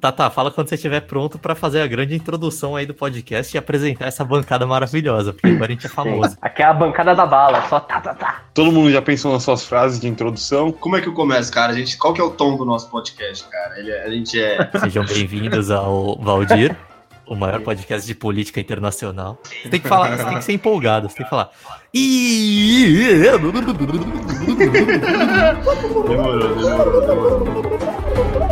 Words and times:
Tá, 0.00 0.10
tá, 0.10 0.30
fala 0.30 0.50
quando 0.50 0.66
você 0.68 0.76
estiver 0.76 1.00
pronto 1.02 1.38
pra 1.38 1.54
fazer 1.54 1.82
a 1.82 1.86
grande 1.86 2.14
introdução 2.14 2.74
aí 2.74 2.86
do 2.86 2.94
podcast 2.94 3.54
e 3.54 3.58
apresentar 3.58 4.06
essa 4.06 4.24
bancada 4.24 4.66
maravilhosa, 4.66 5.34
porque 5.34 5.48
agora 5.48 5.66
a 5.66 5.74
gente 5.74 5.84
é 5.84 5.90
famoso. 5.90 6.38
Aqui 6.40 6.62
é 6.62 6.64
a 6.64 6.72
bancada 6.72 7.14
da 7.14 7.26
bala, 7.26 7.60
só 7.68 7.78
tá, 7.80 8.00
tá, 8.00 8.14
tá. 8.14 8.42
Todo 8.54 8.72
mundo 8.72 8.90
já 8.90 9.02
pensou 9.02 9.30
nas 9.30 9.42
suas 9.42 9.62
frases 9.62 10.00
de 10.00 10.08
introdução? 10.08 10.72
Como 10.72 10.96
é 10.96 11.02
que 11.02 11.08
eu 11.08 11.12
começo, 11.12 11.52
cara? 11.52 11.72
A 11.72 11.74
gente, 11.76 11.98
qual 11.98 12.14
que 12.14 12.20
é 12.20 12.24
o 12.24 12.30
tom 12.30 12.56
do 12.56 12.64
nosso 12.64 12.88
podcast, 12.88 13.44
cara? 13.50 13.78
Ele 13.78 13.90
é- 13.90 14.06
a 14.06 14.10
gente 14.10 14.40
é. 14.40 14.70
Sejam 14.80 15.04
bem-vindos 15.04 15.70
ao 15.70 16.16
Valdir, 16.18 16.74
o 17.26 17.36
maior 17.36 17.60
podcast 17.60 18.06
de 18.06 18.14
política 18.14 18.58
internacional. 18.58 19.38
Você 19.62 19.68
tem 19.68 19.80
que 19.80 19.86
falar, 19.88 20.16
você 20.16 20.24
tem 20.24 20.38
que 20.38 20.44
ser 20.44 20.52
empolgado, 20.54 21.10
você 21.10 21.16
tem 21.16 21.24
que 21.24 21.30
falar. 21.30 21.50
"Ih, 21.92 23.18
Demorou, 23.38 23.52
demorou, 26.56 27.00
demorou. 27.04 28.49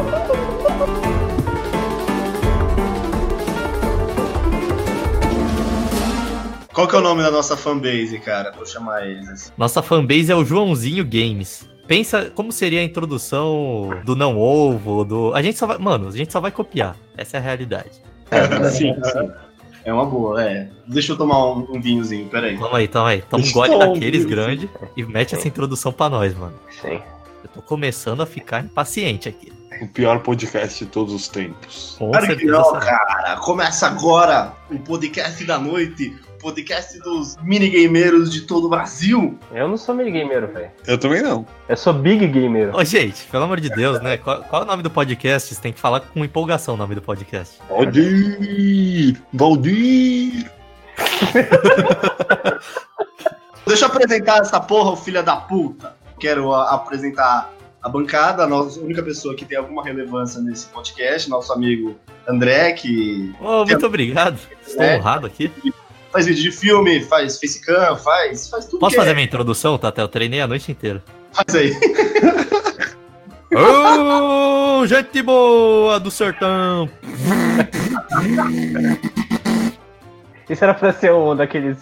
Qual 6.79 6.87
que 6.87 6.95
é 6.95 6.99
o 7.01 7.03
nome 7.03 7.25
da 7.25 7.31
nossa 7.33 7.57
fanbase, 7.57 8.21
cara? 8.21 8.53
Eu 8.57 8.65
chamar 8.65 9.05
eles 9.05 9.29
assim. 9.29 9.51
Nossa 9.59 9.83
fanbase 9.83 10.31
é 10.31 10.37
o 10.37 10.45
Joãozinho 10.45 11.05
Games. 11.05 11.69
Pensa 11.89 12.31
como 12.33 12.53
seria 12.53 12.79
a 12.79 12.85
introdução 12.85 14.01
do 14.05 14.15
não 14.15 14.39
ovo, 14.39 15.05
do. 15.05 15.35
A 15.35 15.43
gente 15.43 15.59
só 15.59 15.67
vai. 15.67 15.77
Mano, 15.77 16.07
a 16.07 16.13
gente 16.13 16.33
só 16.33 16.39
vai 16.41 16.53
copiar. 16.53 16.95
Essa 17.17 17.39
é 17.39 17.41
a 17.41 17.43
realidade. 17.43 17.91
Sim, 18.71 18.95
sim. 18.95 19.31
É 19.85 19.93
uma 19.93 20.07
boa, 20.07 20.41
é. 20.41 20.69
Deixa 20.87 21.15
eu 21.15 21.17
tomar 21.17 21.53
um, 21.53 21.67
um 21.69 21.81
vinhozinho, 21.81 22.29
peraí. 22.29 22.57
Toma 22.57 22.79
aí, 22.79 22.87
toma 22.87 23.09
aí. 23.09 23.23
Toma 23.23 23.45
um 23.45 23.51
gole 23.51 23.77
daqueles 23.77 24.25
grande 24.25 24.71
e 24.97 25.03
mete 25.03 25.35
essa 25.35 25.49
introdução 25.49 25.91
pra 25.91 26.09
nós, 26.09 26.33
mano. 26.37 26.55
Sim. 26.81 27.01
Eu 27.43 27.49
tô 27.55 27.61
começando 27.61 28.23
a 28.23 28.27
ficar 28.27 28.65
impaciente 28.65 29.29
aqui. 29.29 29.53
O 29.83 29.89
pior 29.89 30.21
podcast 30.21 30.85
de 30.85 30.91
todos 30.91 31.13
os 31.13 31.27
tempos. 31.27 31.97
Com 31.99 32.13
Claro 32.13 32.37
que 32.37 32.45
não, 32.45 32.73
cara. 32.75 33.37
Começa 33.39 33.87
agora 33.89 34.53
o 34.71 34.79
podcast 34.79 35.45
da 35.45 35.59
noite, 35.59 36.15
podcast 36.39 36.99
dos 37.01 37.37
minigameiros 37.43 38.33
de 38.33 38.43
todo 38.43 38.67
o 38.67 38.69
Brasil. 38.69 39.39
Eu 39.53 39.69
não 39.69 39.77
sou 39.77 39.95
minigameiro, 39.95 40.47
velho. 40.49 40.71
Eu 40.87 40.99
também 40.99 41.23
não. 41.23 41.45
Eu 41.69 41.77
sou 41.77 41.93
big 41.93 42.27
gamer. 42.29 42.75
Ô, 42.75 42.85
gente, 42.85 43.25
pelo 43.31 43.45
amor 43.45 43.61
de 43.61 43.69
Deus, 43.71 44.01
né? 44.01 44.17
Qual, 44.17 44.43
qual 44.45 44.63
é 44.63 44.65
o 44.65 44.69
nome 44.69 44.83
do 44.83 44.91
podcast? 44.91 45.55
Você 45.55 45.61
tem 45.61 45.73
que 45.73 45.81
falar 45.81 46.01
com 46.01 46.25
empolgação 46.25 46.75
o 46.75 46.77
nome 46.77 46.95
do 46.95 47.03
podcast. 47.03 47.59
Valdir! 47.69 49.21
Valdir! 49.33 50.51
Deixa 53.67 53.85
eu 53.85 53.89
apresentar 53.91 54.39
essa 54.41 54.59
porra, 54.61 54.93
o 54.93 54.97
filho 54.97 55.23
da 55.23 55.37
puta. 55.37 55.95
Quero 56.19 56.53
a- 56.55 56.75
apresentar 56.75 57.53
a 57.83 57.89
bancada, 57.89 58.45
a 58.45 58.47
nossa 58.47 58.81
única 58.81 59.03
pessoa 59.03 59.35
que 59.37 59.45
tem 59.45 59.57
alguma 59.59 59.85
relevância 59.85 60.41
nesse 60.41 60.67
podcast, 60.67 61.29
nosso 61.31 61.53
amigo 61.53 61.97
André, 62.27 62.73
que 62.73 63.33
Ô, 63.41 63.65
muito 63.65 63.87
obrigado. 63.87 64.39
Estou 64.67 64.83
É. 64.83 64.97
honrado 64.97 65.27
aqui. 65.27 65.53
Faz 66.19 66.27
vídeo 66.27 66.43
de 66.43 66.51
filme, 66.51 67.01
faz 67.05 67.39
facecam, 67.39 67.97
faz, 67.97 68.49
faz 68.49 68.67
tudo 68.67 68.81
Posso 68.81 68.91
que 68.91 68.97
fazer 68.97 69.13
é. 69.13 69.15
minha 69.15 69.25
introdução, 69.25 69.79
Tata? 69.79 70.01
Eu 70.01 70.09
treinei 70.09 70.41
a 70.41 70.49
noite 70.49 70.73
inteira. 70.73 71.01
Faz 71.33 71.55
aí. 71.55 71.73
Ô, 73.55 74.85
gente 74.87 75.23
boa 75.23 76.01
do 76.01 76.11
sertão! 76.11 76.91
Isso 80.51 80.65
era 80.65 80.75
pra 80.75 80.93
ser 80.93 81.13
um 81.13 81.37
daqueles 81.37 81.79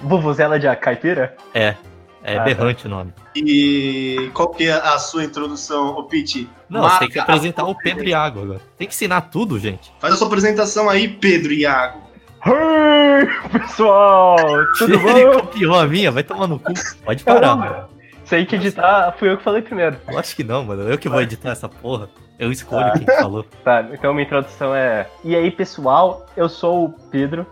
vuvuzela 0.00 0.58
de 0.58 0.72
caipira? 0.76 1.34
É, 1.52 1.74
é 2.22 2.34
Ah, 2.34 2.38
tá. 2.38 2.44
berrante 2.44 2.86
o 2.86 2.90
nome. 2.90 3.12
E 3.34 4.30
qual 4.34 4.50
que 4.50 4.68
é 4.68 4.72
a 4.72 4.98
sua 4.98 5.24
introdução, 5.24 5.88
ô 5.96 6.04
Pete? 6.04 6.48
Não, 6.68 6.82
Marca 6.82 6.94
você 6.94 7.00
tem 7.00 7.08
que 7.10 7.18
apresentar 7.18 7.64
o 7.64 7.74
Pedro 7.74 8.08
Iago 8.08 8.42
agora. 8.42 8.60
Tem 8.78 8.86
que 8.86 8.94
ensinar 8.94 9.22
tudo, 9.22 9.58
gente. 9.58 9.92
Faz 9.98 10.14
a 10.14 10.16
sua 10.16 10.28
apresentação 10.28 10.88
aí, 10.88 11.08
Pedro 11.08 11.52
Iago. 11.52 12.09
Hey, 12.44 13.26
pessoal! 13.52 14.36
Tudo 14.78 14.94
Ele 14.94 15.26
bom? 15.26 15.40
copiou 15.40 15.78
a 15.78 15.86
minha, 15.86 16.10
vai 16.10 16.22
tomar 16.22 16.46
no 16.46 16.58
cu. 16.58 16.72
Pode 17.04 17.22
parar, 17.22 17.54
mano. 17.56 17.88
Sei 18.24 18.46
que 18.46 18.56
editar 18.56 19.12
fui 19.18 19.28
eu 19.30 19.36
que 19.36 19.42
falei 19.42 19.60
primeiro. 19.60 19.96
Eu 20.08 20.18
acho 20.18 20.34
que 20.36 20.44
não, 20.44 20.64
mano. 20.64 20.82
Eu 20.88 20.96
que 20.96 21.08
vou 21.08 21.20
editar 21.20 21.50
essa 21.50 21.68
porra. 21.68 22.08
Eu 22.38 22.50
escolho 22.50 22.92
quem 22.92 23.04
falou. 23.16 23.44
Tá, 23.62 23.84
então 23.92 24.14
minha 24.14 24.24
introdução 24.24 24.74
é. 24.74 25.06
E 25.22 25.36
aí, 25.36 25.50
pessoal, 25.50 26.24
eu 26.36 26.48
sou 26.48 26.86
o 26.86 26.88
Pedro. 27.10 27.44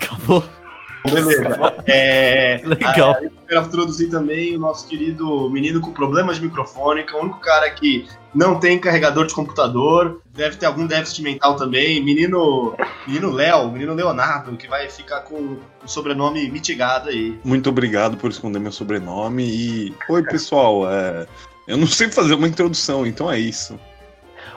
Acabou. 0.00 0.42
Beleza. 1.12 1.74
É, 1.88 2.60
Legal. 2.64 3.16
Eu 3.22 3.30
quero 3.48 3.66
introduzir 3.66 4.10
também 4.10 4.56
o 4.56 4.58
nosso 4.58 4.88
querido 4.88 5.48
menino 5.50 5.80
com 5.80 5.92
problemas 5.92 6.36
de 6.36 6.42
microfone, 6.42 7.04
que 7.04 7.14
é 7.14 7.16
o 7.18 7.22
único 7.22 7.38
cara 7.40 7.70
que 7.70 8.06
não 8.34 8.58
tem 8.58 8.78
carregador 8.78 9.24
de 9.26 9.32
computador, 9.34 10.20
deve 10.34 10.56
ter 10.56 10.66
algum 10.66 10.84
déficit 10.86 11.22
mental 11.22 11.54
também. 11.56 12.02
Menino 12.02 12.74
menino 13.06 13.30
Léo, 13.30 13.70
menino 13.70 13.94
Leonardo, 13.94 14.56
que 14.56 14.66
vai 14.68 14.88
ficar 14.90 15.20
com 15.20 15.36
o 15.84 15.88
sobrenome 15.88 16.50
mitigado 16.50 17.08
aí. 17.08 17.38
Muito 17.44 17.68
obrigado 17.70 18.16
por 18.16 18.30
esconder 18.30 18.58
meu 18.58 18.72
sobrenome 18.72 19.44
e. 19.44 19.94
Oi, 20.08 20.22
pessoal. 20.24 20.90
é, 20.90 21.26
Eu 21.68 21.76
não 21.76 21.86
sei 21.86 22.08
fazer 22.10 22.34
uma 22.34 22.48
introdução, 22.48 23.06
então 23.06 23.30
é 23.30 23.38
isso. 23.38 23.78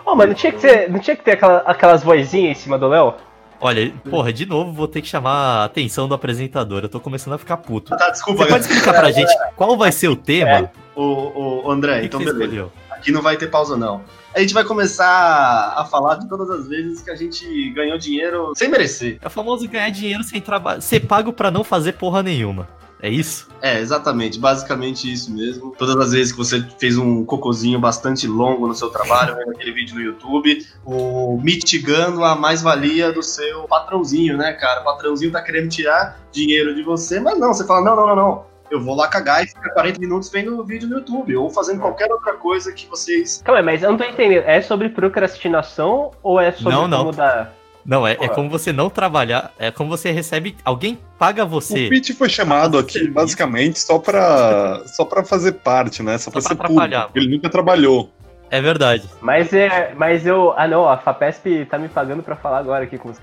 Ô, 0.06 0.16
mas 0.16 0.28
não 0.28 0.34
tinha 0.34 0.52
que 0.52 0.60
ter, 0.60 0.90
não 0.90 1.00
tinha 1.00 1.16
que 1.16 1.24
ter 1.24 1.34
aquela- 1.34 1.60
aquelas 1.60 2.04
vozinhas 2.04 2.58
em 2.58 2.62
cima 2.62 2.78
do 2.80 2.88
Léo? 2.88 3.14
Olha, 3.62 3.94
porra, 4.10 4.32
de 4.32 4.46
novo 4.46 4.72
vou 4.72 4.88
ter 4.88 5.02
que 5.02 5.08
chamar 5.08 5.62
a 5.62 5.64
atenção 5.66 6.08
do 6.08 6.14
apresentador. 6.14 6.84
Eu 6.84 6.90
tô 6.90 7.00
começando 7.00 7.34
a 7.34 7.38
ficar 7.38 7.58
puto. 7.58 7.96
Tá, 7.98 8.10
desculpa. 8.10 8.44
Você 8.44 8.50
pode 8.50 8.64
explicar 8.66 8.94
pra 8.94 9.12
gente 9.12 9.32
qual 9.56 9.78
vai 9.78 9.92
ser 9.92 10.08
o 10.08 10.16
tema? 10.16 10.72
O, 10.96 11.02
o, 11.04 11.68
o 11.68 11.72
André, 11.72 12.02
que 12.02 12.06
então 12.06 12.20
que 12.20 12.26
beleza. 12.26 12.44
escolheu? 12.44 12.72
Aqui 12.90 13.12
não 13.12 13.22
vai 13.22 13.38
ter 13.38 13.48
pausa, 13.48 13.78
não. 13.78 14.02
A 14.36 14.40
gente 14.40 14.54
vai 14.54 14.64
começar 14.64 15.74
a 15.76 15.86
falar 15.86 16.16
de 16.16 16.28
todas 16.30 16.50
as 16.50 16.68
vezes 16.68 17.02
que 17.02 17.10
a 17.10 17.16
gente 17.16 17.70
ganhou 17.72 17.98
dinheiro 17.98 18.54
sem 18.56 18.70
merecer. 18.70 19.18
É 19.22 19.28
o 19.28 19.30
famoso 19.30 19.68
ganhar 19.68 19.90
dinheiro 19.90 20.24
sem 20.24 20.40
trabalho. 20.40 20.82
Ser 20.82 21.02
pago 21.02 21.34
pra 21.34 21.50
não 21.50 21.64
fazer 21.64 21.94
porra 21.94 22.22
nenhuma. 22.22 22.68
É 23.02 23.10
isso? 23.10 23.48
É, 23.62 23.80
exatamente, 23.80 24.40
basicamente 24.40 25.12
isso 25.12 25.34
mesmo. 25.34 25.74
Todas 25.78 25.96
as 25.98 26.12
vezes 26.12 26.32
que 26.32 26.38
você 26.38 26.62
fez 26.78 26.98
um 26.98 27.24
cocôzinho 27.24 27.80
bastante 27.80 28.28
longo 28.28 28.68
no 28.68 28.76
seu 28.76 28.90
trabalho, 28.90 29.36
vendo 29.36 29.52
aquele 29.52 29.72
vídeo 29.72 29.96
no 29.96 30.02
YouTube, 30.02 30.66
o 30.86 31.40
mitigando 31.42 32.24
a 32.24 32.36
mais-valia 32.36 33.12
do 33.12 33.24
seu 33.24 33.64
patrãozinho, 33.64 34.38
né, 34.38 34.52
cara? 34.54 34.82
O 34.82 34.84
patrãozinho 34.84 35.32
tá 35.32 35.42
querendo 35.42 35.70
tirar 35.70 36.20
dinheiro 36.32 36.76
de 36.76 36.84
você, 36.84 37.20
mas 37.20 37.40
não, 37.40 37.54
você 37.54 37.66
fala, 37.66 37.84
não, 37.84 37.96
não, 37.96 38.08
não, 38.08 38.16
não. 38.16 38.50
Eu 38.70 38.80
vou 38.80 38.96
lá 38.96 39.08
cagar 39.08 39.44
e 39.44 39.48
ficar 39.48 39.70
40 39.72 40.00
minutos 40.00 40.30
vendo 40.30 40.60
o 40.60 40.64
vídeo 40.64 40.88
no 40.88 40.98
YouTube, 40.98 41.36
ou 41.36 41.50
fazendo 41.50 41.80
qualquer 41.80 42.12
outra 42.12 42.34
coisa 42.34 42.72
que 42.72 42.86
vocês. 42.88 43.42
Calma 43.44 43.60
aí, 43.60 43.66
mas 43.66 43.82
eu 43.82 43.92
não 43.92 43.98
tô 43.98 44.04
entendendo. 44.04 44.44
É 44.46 44.62
sobre 44.62 44.90
procrastinação 44.90 46.12
ou 46.22 46.40
é 46.40 46.52
sobre 46.52 46.74
Não, 46.74 46.88
não. 46.88 47.00
como 47.00 47.12
dar. 47.14 47.59
Não, 47.86 48.06
é, 48.06 48.14
é 48.14 48.28
como 48.28 48.50
você 48.50 48.72
não 48.72 48.90
trabalhar. 48.90 49.52
É 49.58 49.72
como 49.72 49.90
você 49.90 50.12
recebe. 50.12 50.56
Alguém 50.64 51.00
paga 51.18 51.44
O 51.44 51.48
você. 51.48 51.90
Pete 51.90 52.14
foi 52.14 52.30
chamado 52.30 52.78
aqui 52.78 53.08
basicamente 53.10 53.80
só 53.80 53.98
pra, 54.00 54.82
só 54.86 55.06
pra 55.06 55.24
fazer 55.24 55.54
parte, 55.54 56.04
né? 56.04 56.18
Só 56.18 56.30
pra 56.30 56.42
pra 56.42 56.50
ser 56.50 56.54
atrapalhar. 56.54 57.08
público. 57.08 57.18
Ele 57.18 57.36
nunca 57.36 57.50
trabalhou. 57.50 58.12
É 58.52 58.62
verdade. 58.62 59.08
Mas 59.22 59.54
é. 59.54 59.94
Mas 59.96 60.26
eu. 60.26 60.54
Ah 60.58 60.68
não, 60.68 60.88
a 60.88 60.98
FAPESP 60.98 61.66
tá 61.66 61.78
me 61.78 61.88
pagando 61.88 62.24
pra 62.24 62.36
falar 62.36 62.58
agora 62.60 62.84
aqui 62.84 62.98
com 62.98 63.14
você. 63.14 63.22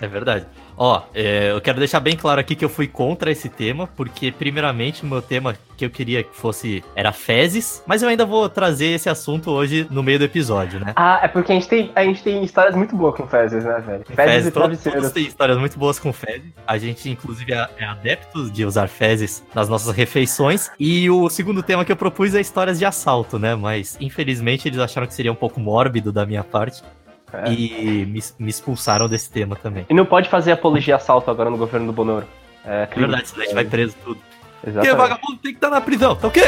É 0.00 0.06
verdade. 0.06 0.46
Ó, 0.76 1.02
é, 1.14 1.50
eu 1.52 1.60
quero 1.60 1.78
deixar 1.78 2.00
bem 2.00 2.16
claro 2.16 2.40
aqui 2.40 2.54
que 2.54 2.64
eu 2.64 2.68
fui 2.68 2.86
contra 2.86 3.30
esse 3.30 3.48
tema, 3.48 3.86
porque, 3.96 4.32
primeiramente, 4.32 5.02
o 5.02 5.06
meu 5.06 5.20
tema 5.20 5.54
que 5.76 5.84
eu 5.84 5.90
queria 5.90 6.22
que 6.22 6.34
fosse 6.36 6.82
era 6.94 7.10
fezes, 7.12 7.82
mas 7.86 8.02
eu 8.02 8.08
ainda 8.08 8.24
vou 8.26 8.48
trazer 8.48 8.86
esse 8.88 9.08
assunto 9.08 9.50
hoje 9.50 9.86
no 9.90 10.02
meio 10.02 10.18
do 10.18 10.24
episódio, 10.26 10.78
né? 10.80 10.92
Ah, 10.96 11.20
é 11.22 11.28
porque 11.28 11.52
a 11.52 11.54
gente 11.54 11.68
tem, 11.68 11.90
a 11.94 12.02
gente 12.04 12.22
tem 12.22 12.42
histórias 12.44 12.74
muito 12.74 12.94
boas 12.96 13.14
com 13.16 13.26
fezes, 13.26 13.64
né, 13.64 13.82
velho? 13.86 14.04
Fezes 14.06 14.14
Fezes, 14.32 14.46
e 14.48 14.50
to- 14.50 14.60
todos 14.60 14.78
travesseiros. 14.80 15.12
têm 15.12 15.26
histórias 15.26 15.58
muito 15.58 15.78
boas 15.78 15.98
com 15.98 16.12
fezes. 16.12 16.50
A 16.66 16.76
gente, 16.78 17.08
inclusive, 17.10 17.52
é 17.52 17.68
é 17.78 17.84
adepto 17.84 18.50
de 18.50 18.64
usar 18.64 18.88
fezes 18.88 19.42
nas 19.54 19.68
nossas 19.68 19.94
refeições. 19.94 20.70
E 20.78 21.08
o 21.10 21.28
segundo 21.30 21.62
tema 21.62 21.84
que 21.84 21.92
eu 21.92 21.96
propus 21.96 22.34
é 22.34 22.40
histórias 22.40 22.78
de 22.78 22.84
assalto, 22.84 23.38
né? 23.38 23.54
Mas, 23.54 23.96
infelizmente, 24.00 24.68
eles 24.68 24.78
acharam 24.78 25.06
que 25.06 25.14
seria 25.14 25.32
um 25.32 25.36
pouco 25.36 25.60
mórbido 25.60 26.12
da 26.12 26.26
minha 26.26 26.44
parte. 26.44 26.82
É. 27.32 27.52
E 27.52 28.06
me, 28.06 28.20
me 28.38 28.50
expulsaram 28.50 29.08
desse 29.08 29.30
tema 29.30 29.56
também. 29.56 29.86
E 29.88 29.94
não 29.94 30.04
pode 30.06 30.28
fazer 30.28 30.52
apologia 30.52 30.94
a 30.94 30.96
assalto 30.96 31.30
agora 31.30 31.50
no 31.50 31.56
governo 31.56 31.86
do 31.86 31.92
Bonoro. 31.92 32.26
É, 32.64 32.82
É 32.82 32.86
crime. 32.86 33.06
verdade, 33.08 33.28
senão 33.28 33.42
a 33.42 33.44
gente 33.46 33.54
vai 33.54 33.64
preso 33.64 33.96
tudo. 34.04 34.20
Porque 34.60 34.70
Exatamente. 34.78 34.96
vagabundo 34.96 35.36
tem 35.38 35.52
que 35.52 35.56
estar 35.56 35.70
na 35.70 35.80
prisão, 35.80 36.14
tá 36.14 36.28
ok? 36.28 36.42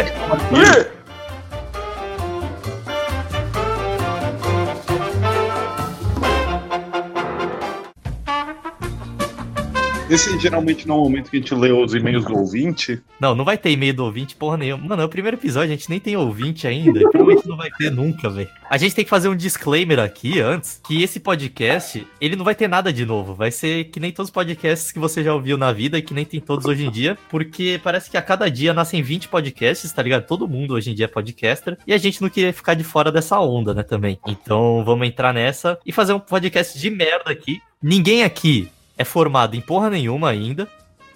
Esse 10.13 10.39
geralmente 10.39 10.87
não 10.87 10.97
é 10.97 10.99
o 10.99 11.05
momento 11.05 11.31
que 11.31 11.39
a 11.39 11.41
gente 11.41 11.55
lê 11.55 11.73
os 11.73 11.95
e-mails 11.95 12.27
do 12.27 12.37
ouvinte. 12.37 13.01
Não, 13.19 13.35
não 13.35 13.47
vai 13.47 13.57
ter 13.57 13.71
e-mail 13.71 13.95
do 13.95 14.05
ouvinte, 14.05 14.37
porra 14.37 14.59
nenhuma. 14.59 14.89
Mano, 14.89 15.01
é 15.01 15.05
o 15.07 15.09
primeiro 15.09 15.39
episódio, 15.39 15.73
a 15.73 15.75
gente 15.75 15.89
nem 15.89 15.99
tem 15.99 16.15
ouvinte 16.19 16.67
ainda. 16.67 17.01
Provavelmente 17.09 17.49
não 17.49 17.57
vai 17.57 17.71
ter 17.71 17.91
nunca, 17.91 18.29
velho. 18.29 18.51
A 18.69 18.77
gente 18.77 18.95
tem 18.95 19.05
que 19.05 19.09
fazer 19.09 19.31
um 19.31 19.35
disclaimer 19.35 19.99
aqui 19.99 20.39
antes, 20.39 20.79
que 20.87 21.03
esse 21.03 21.19
podcast, 21.19 22.07
ele 22.21 22.37
não 22.37 22.45
vai 22.45 22.55
ter 22.55 22.69
nada 22.69 22.93
de 22.93 23.07
novo. 23.07 23.35
Vai 23.35 23.51
ser 23.51 23.85
que 23.85 23.99
nem 23.99 24.13
todos 24.13 24.29
os 24.29 24.35
podcasts 24.35 24.93
que 24.93 24.99
você 24.99 25.25
já 25.25 25.33
ouviu 25.33 25.57
na 25.57 25.73
vida 25.73 25.97
e 25.97 26.03
que 26.03 26.13
nem 26.13 26.27
tem 26.27 26.41
todos 26.41 26.67
hoje 26.67 26.85
em 26.85 26.91
dia, 26.91 27.17
porque 27.31 27.81
parece 27.83 28.11
que 28.11 28.19
a 28.19 28.23
cada 28.23 28.51
dia 28.51 28.75
nascem 28.75 29.01
20 29.01 29.29
podcasts, 29.29 29.91
tá 29.95 30.03
ligado? 30.03 30.27
Todo 30.27 30.47
mundo 30.47 30.75
hoje 30.75 30.91
em 30.91 30.95
dia 30.95 31.07
é 31.07 31.09
podcaster, 31.09 31.79
e 31.87 31.95
a 31.95 31.97
gente 31.97 32.21
não 32.21 32.29
queria 32.29 32.53
ficar 32.53 32.75
de 32.75 32.85
fora 32.85 33.11
dessa 33.11 33.41
onda, 33.41 33.73
né, 33.73 33.83
também. 33.83 34.19
Então, 34.27 34.85
vamos 34.85 35.09
entrar 35.09 35.33
nessa 35.33 35.79
e 35.87 35.91
fazer 35.91 36.13
um 36.13 36.21
podcast 36.21 36.79
de 36.79 36.91
merda 36.91 37.31
aqui. 37.31 37.63
Ninguém 37.83 38.25
aqui 38.25 38.69
é 39.03 39.05
formado 39.05 39.55
em 39.55 39.61
porra 39.61 39.91
nenhuma 39.91 40.31
ainda. 40.31 40.67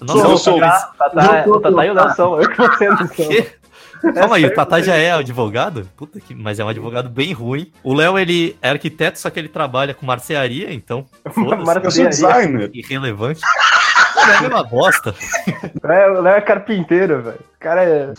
Nossa, 0.01 0.21
Sou, 0.21 0.31
eu 0.31 0.39
sou. 0.39 0.61
Tá, 0.61 0.93
tá, 0.99 1.11
tá, 1.11 1.45
o 1.47 1.61
Tatá 1.61 1.87
e 1.87 1.91
o 1.91 1.95
Nelson, 1.95 2.41
eu 2.41 2.51
que 2.51 2.57
você 2.59 2.89
não 2.91 3.07
sou. 3.09 4.13
Calma 4.13 4.37
aí, 4.37 4.45
o 4.45 4.55
Tata 4.55 4.83
já 4.83 4.95
é 4.95 5.13
advogado? 5.13 5.89
Puta 5.97 6.21
que, 6.21 6.35
mas 6.35 6.61
é 6.61 6.65
um 6.65 6.69
advogado 6.69 7.09
bem 7.09 7.33
ruim. 7.33 7.73
O 7.83 7.95
Léo, 7.95 8.19
ele 8.19 8.57
é 8.61 8.69
arquiteto, 8.71 9.19
só 9.19 9.31
que 9.31 9.39
ele 9.39 9.49
trabalha 9.49 9.95
com 9.95 10.05
marcearia, 10.05 10.73
então 10.73 11.07
Eu 11.25 11.91
sou 11.91 12.09
designer. 12.09 12.71
irrelevante. 12.75 13.41
É 14.33 14.37
a 14.37 14.41
mesma 14.43 14.63
bosta. 14.65 15.15
É, 15.85 16.11
o 16.11 16.21
Léo 16.21 16.35
é 16.37 16.41
carpinteiro, 16.41 17.23
velho. 17.23 17.39
O 17.39 17.59
cara 17.61 17.85
é. 17.85 18.13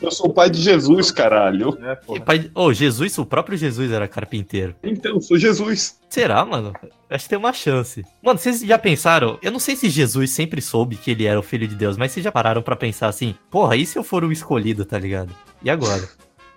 Eu 0.00 0.10
sou 0.10 0.26
o 0.28 0.32
pai 0.32 0.48
de 0.48 0.60
Jesus, 0.62 1.10
caralho. 1.10 1.76
é 1.82 1.94
porra. 1.94 2.20
pai- 2.20 2.50
Ô, 2.54 2.72
Jesus, 2.72 3.18
o 3.18 3.26
próprio 3.26 3.58
Jesus 3.58 3.90
era 3.92 4.06
carpinteiro. 4.08 4.74
Então, 4.82 5.12
eu 5.16 5.20
sou 5.20 5.36
Jesus. 5.36 5.98
Será, 6.08 6.44
mano? 6.44 6.72
Acho 7.10 7.24
que 7.24 7.30
tem 7.30 7.38
uma 7.38 7.52
chance. 7.52 8.04
Mano, 8.22 8.38
vocês 8.38 8.60
já 8.60 8.78
pensaram? 8.78 9.38
Eu 9.42 9.50
não 9.52 9.58
sei 9.58 9.76
se 9.76 9.88
Jesus 9.90 10.30
sempre 10.30 10.62
soube 10.62 10.96
que 10.96 11.10
ele 11.10 11.26
era 11.26 11.38
o 11.38 11.42
filho 11.42 11.66
de 11.68 11.74
Deus, 11.74 11.96
mas 11.96 12.12
vocês 12.12 12.24
já 12.24 12.32
pararam 12.32 12.62
pra 12.62 12.76
pensar 12.76 13.08
assim: 13.08 13.34
porra, 13.50 13.76
e 13.76 13.84
se 13.84 13.98
eu 13.98 14.04
for 14.04 14.24
o 14.24 14.32
escolhido, 14.32 14.84
tá 14.84 14.98
ligado? 14.98 15.34
E 15.62 15.68
agora? 15.68 16.08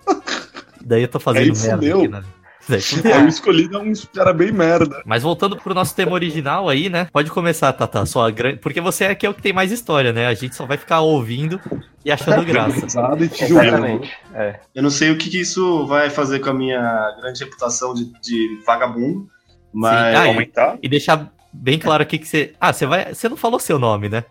Daí 0.84 1.02
eu 1.02 1.08
tô 1.08 1.18
fazendo 1.18 1.54
Aí 1.56 1.62
merda 1.62 1.94
aqui, 1.98 2.08
né? 2.08 2.22
Daí 2.68 2.80
fudeu. 2.80 3.14
Aí 3.14 3.24
o 3.24 3.28
escolhido 3.28 3.76
é 3.76 3.80
um 3.80 3.92
cara 4.14 4.32
bem 4.32 4.50
merda. 4.52 5.02
Mas 5.04 5.22
voltando 5.22 5.56
pro 5.56 5.74
nosso 5.74 5.94
tema 5.94 6.12
original 6.12 6.68
aí, 6.68 6.88
né? 6.88 7.08
Pode 7.12 7.30
começar, 7.30 7.72
Tata. 7.72 8.06
Sua 8.06 8.30
grande... 8.30 8.58
Porque 8.58 8.80
você 8.80 9.04
aqui 9.06 9.26
é 9.26 9.30
o 9.30 9.34
que 9.34 9.42
tem 9.42 9.52
mais 9.52 9.70
história, 9.70 10.12
né? 10.12 10.26
A 10.26 10.34
gente 10.34 10.54
só 10.56 10.64
vai 10.64 10.76
ficar 10.76 11.00
ouvindo 11.00 11.60
e 12.04 12.10
achando 12.10 12.44
graça. 12.44 12.80
Pesado 12.80 13.22
e. 13.24 13.26
Exatamente. 13.26 14.12
É. 14.34 14.60
Eu 14.74 14.82
não 14.82 14.90
sei 14.90 15.10
o 15.10 15.18
que, 15.18 15.28
que 15.30 15.40
isso 15.40 15.86
vai 15.86 16.08
fazer 16.10 16.38
com 16.40 16.50
a 16.50 16.54
minha 16.54 17.16
grande 17.20 17.44
reputação 17.44 17.92
de, 17.94 18.10
de 18.20 18.62
vagabundo, 18.66 19.26
mas. 19.72 20.16
Ah, 20.16 20.24
e- 20.26 20.28
Aumentar? 20.28 20.78
E 20.82 20.88
deixar 20.88 21.30
bem 21.52 21.78
claro 21.78 22.02
aqui 22.02 22.18
que 22.18 22.26
você. 22.26 22.54
Ah, 22.60 22.72
você 22.72 22.86
vai. 22.86 23.14
Você 23.14 23.28
não 23.28 23.36
falou 23.36 23.58
seu 23.60 23.78
nome, 23.78 24.08
né? 24.08 24.24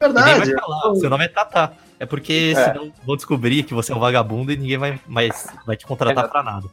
Verdade. 0.00 0.50
vai 0.52 0.60
falar. 0.60 0.94
Seu 0.96 1.08
nome 1.10 1.24
é 1.24 1.28
Tata. 1.28 1.72
É 1.98 2.04
porque 2.04 2.52
É. 2.56 2.64
senão 2.64 2.92
vão 3.06 3.16
descobrir 3.16 3.62
que 3.62 3.72
você 3.72 3.92
é 3.92 3.96
um 3.96 4.00
vagabundo 4.00 4.52
e 4.52 4.56
ninguém 4.56 4.76
vai 4.76 5.00
mais 5.06 5.46
vai 5.66 5.76
te 5.76 5.86
contratar 5.86 6.24
Exato. 6.24 6.30
pra 6.32 6.42
nada. 6.42 6.66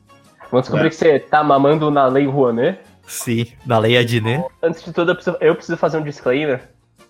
Vamos 0.54 0.68
descobrir 0.68 0.90
que 0.92 0.96
você 0.96 1.18
tá 1.20 1.44
mamando 1.44 1.90
na 1.90 2.06
lei 2.06 2.28
Rouanet. 2.28 2.80
Sim, 3.08 3.48
na 3.66 3.80
lei 3.80 3.98
Adnet. 3.98 4.46
Antes 4.62 4.84
de 4.86 4.94
tudo, 4.94 5.10
eu 5.12 5.16
preciso, 5.16 5.38
eu 5.42 5.56
preciso 5.56 5.78
fazer 5.78 5.98
um 5.98 6.04
disclaimer. 6.04 6.62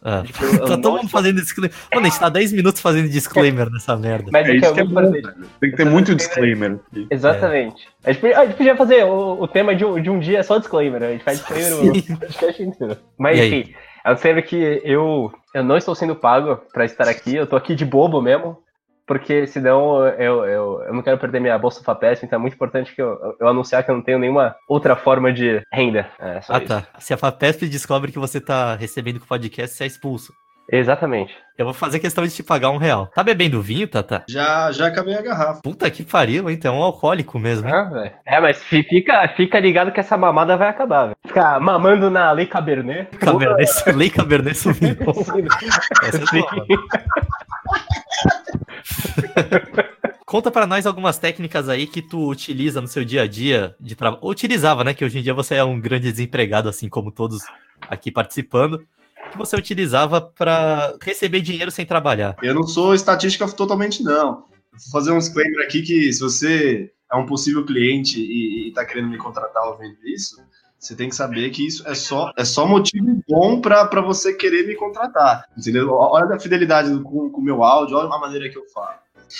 Ah. 0.01 0.23
eu- 0.41 0.53
eu 0.53 0.59
Tá 0.65 0.77
todo 0.77 0.91
mundo 0.91 0.95
estou- 1.03 1.09
fazendo 1.09 1.41
disclaimer. 1.41 1.75
Mano, 1.93 2.07
a 2.07 2.09
gente 2.09 2.19
tá 2.19 2.29
10 2.29 2.53
minutos 2.53 2.81
fazendo 2.81 3.09
disclaimer 3.09 3.69
nessa 3.69 3.97
merda. 3.97 4.29
Mas 4.31 4.47
É 4.47 4.51
é 4.51 4.53
que 4.53 4.57
isso 4.59 4.65
eu 4.67 4.73
que 4.73 4.79
é 4.81 4.87
fazer. 4.89 5.21
velho. 5.21 5.33
Tem 5.59 5.71
que 5.71 5.75
ter 5.77 5.85
muito 5.85 6.15
disclaimer 6.15 6.79
aqui. 6.91 7.07
Exatamente. 7.11 7.87
A, 8.05 8.11
gente 8.13 8.21
podia, 8.21 8.39
a 8.39 8.45
gente 8.45 8.55
podia 8.55 8.75
fazer 8.77 9.03
o, 9.03 9.41
o 9.41 9.47
tema 9.47 9.75
de 9.75 9.83
um, 9.85 10.01
de 10.01 10.09
um 10.09 10.19
dia 10.19 10.41
só 10.41 10.57
disclaimer. 10.57 11.03
A 11.03 11.11
gente 11.11 11.23
faz 11.25 11.39
disclaimer 11.39 11.73
Sim. 11.73 12.11
no 12.13 12.17
podcast 12.17 12.63
inteiro. 12.63 12.97
Mas 13.19 13.39
enfim, 13.39 13.73
eu 14.05 14.17
sempre 14.17 14.41
que 14.41 14.81
eu, 14.85 15.31
eu 15.53 15.63
não 15.63 15.75
estou 15.77 15.93
sendo 15.95 16.15
pago 16.15 16.59
pra 16.73 16.85
estar 16.85 17.09
aqui, 17.09 17.35
eu 17.35 17.45
tô 17.45 17.57
aqui 17.57 17.75
de 17.75 17.83
bobo 17.85 18.21
mesmo. 18.21 18.57
Porque 19.05 19.45
senão 19.47 20.05
eu, 20.07 20.45
eu, 20.45 20.81
eu 20.83 20.93
não 20.93 21.01
quero 21.01 21.17
perder 21.17 21.41
minha 21.41 21.57
bolsa 21.57 21.83
FAPESP, 21.83 22.25
então 22.25 22.37
é 22.37 22.41
muito 22.41 22.53
importante 22.53 22.95
que 22.95 23.01
eu, 23.01 23.17
eu 23.39 23.47
anunciar 23.47 23.83
que 23.83 23.91
eu 23.91 23.95
não 23.95 24.01
tenho 24.01 24.17
nenhuma 24.17 24.55
outra 24.67 24.95
forma 24.95 25.31
de 25.33 25.61
renda. 25.73 26.07
É 26.19 26.39
só 26.41 26.53
Ah, 26.53 26.57
isso. 26.59 26.67
tá. 26.67 26.83
Se 26.99 27.13
a 27.13 27.17
FAPESP 27.17 27.67
descobre 27.67 28.11
que 28.11 28.19
você 28.19 28.39
tá 28.39 28.75
recebendo 28.75 29.19
com 29.19 29.25
o 29.25 29.27
podcast, 29.27 29.75
você 29.75 29.83
é 29.83 29.87
expulso. 29.87 30.31
Exatamente. 30.71 31.35
Eu 31.57 31.65
vou 31.65 31.73
fazer 31.73 31.99
questão 31.99 32.25
de 32.25 32.33
te 32.33 32.41
pagar 32.41 32.69
um 32.69 32.77
real. 32.77 33.07
Tá 33.07 33.21
bebendo 33.21 33.61
vinho, 33.61 33.85
Tata? 33.85 34.23
Já, 34.29 34.71
já 34.71 34.87
acabei 34.87 35.13
a 35.13 35.21
garrafa. 35.21 35.61
Puta 35.61 35.91
que 35.91 36.03
pariu, 36.03 36.49
hein? 36.49 36.55
Tu 36.57 36.65
é 36.65 36.71
um 36.71 36.81
alcoólico 36.81 37.37
mesmo? 37.37 37.67
Ah, 37.67 38.09
é, 38.25 38.39
mas 38.39 38.63
fi- 38.63 38.81
fica, 38.83 39.27
fica 39.35 39.59
ligado 39.59 39.91
que 39.91 39.99
essa 39.99 40.15
mamada 40.15 40.55
vai 40.55 40.69
acabar, 40.69 41.03
velho. 41.07 41.17
Ficar 41.27 41.59
mamando 41.59 42.09
na 42.09 42.31
lei 42.31 42.45
Cabernet. 42.45 43.13
Cabernet, 43.17 43.69
lei 43.93 44.09
Cabernet 44.09 44.57
Sauvignon. 44.57 44.95
Essa 46.01 46.23
é 46.23 46.39
boa. 46.41 46.65
Conta 50.25 50.49
pra 50.49 50.65
nós 50.65 50.85
algumas 50.85 51.19
técnicas 51.19 51.69
aí 51.69 51.85
que 51.85 52.01
tu 52.01 52.27
utiliza 52.27 52.81
no 52.81 52.87
seu 52.87 53.05
dia 53.05 53.21
a 53.21 53.27
dia 53.27 53.75
de 53.79 53.95
trabalho. 53.95 54.25
Utilizava, 54.25 54.83
né? 54.83 54.93
Que 54.93 55.05
hoje 55.05 55.19
em 55.19 55.21
dia 55.21 55.33
você 55.33 55.55
é 55.55 55.63
um 55.63 55.79
grande 55.79 56.11
desempregado, 56.11 56.67
assim 56.67 56.89
como 56.89 57.11
todos 57.11 57.43
aqui 57.81 58.11
participando. 58.11 58.85
Que 59.31 59.37
você 59.37 59.55
utilizava 59.55 60.19
pra 60.19 60.95
receber 61.01 61.41
dinheiro 61.41 61.69
sem 61.69 61.85
trabalhar. 61.85 62.35
Eu 62.41 62.55
não 62.55 62.63
sou 62.63 62.93
estatística 62.95 63.47
totalmente, 63.49 64.01
não. 64.01 64.45
Vou 64.71 64.91
fazer 64.91 65.11
um 65.11 65.19
disclaimer 65.19 65.63
aqui 65.63 65.83
que 65.83 66.11
se 66.11 66.19
você 66.19 66.91
é 67.11 67.15
um 67.15 67.27
possível 67.27 67.63
cliente 67.63 68.19
e, 68.19 68.69
e 68.69 68.73
tá 68.73 68.83
querendo 68.83 69.09
me 69.09 69.17
contratar 69.17 69.63
ouvindo 69.67 69.97
isso, 70.03 70.41
você 70.83 70.95
tem 70.97 71.07
que 71.07 71.15
saber 71.15 71.49
que 71.51 71.65
isso 71.65 71.87
é 71.87 71.95
só, 71.95 72.31
é 72.37 72.43
só 72.43 72.67
motivo 72.67 73.23
bom 73.27 73.61
pra 73.61 73.85
pra 73.85 74.01
você 74.01 74.33
querer 74.33 74.67
me 74.67 74.75
contratar. 74.75 75.45
Entendeu? 75.57 75.93
Olha 75.93 76.35
a 76.35 76.39
fidelidade 76.39 76.89
com 76.99 77.31
o 77.33 77.41
meu 77.41 77.63
áudio, 77.63 77.95
olha 77.95 78.13
a 78.13 78.19
maneira 78.19 78.49
que 78.49 78.57
eu 78.57 78.65
falo. 78.73 78.95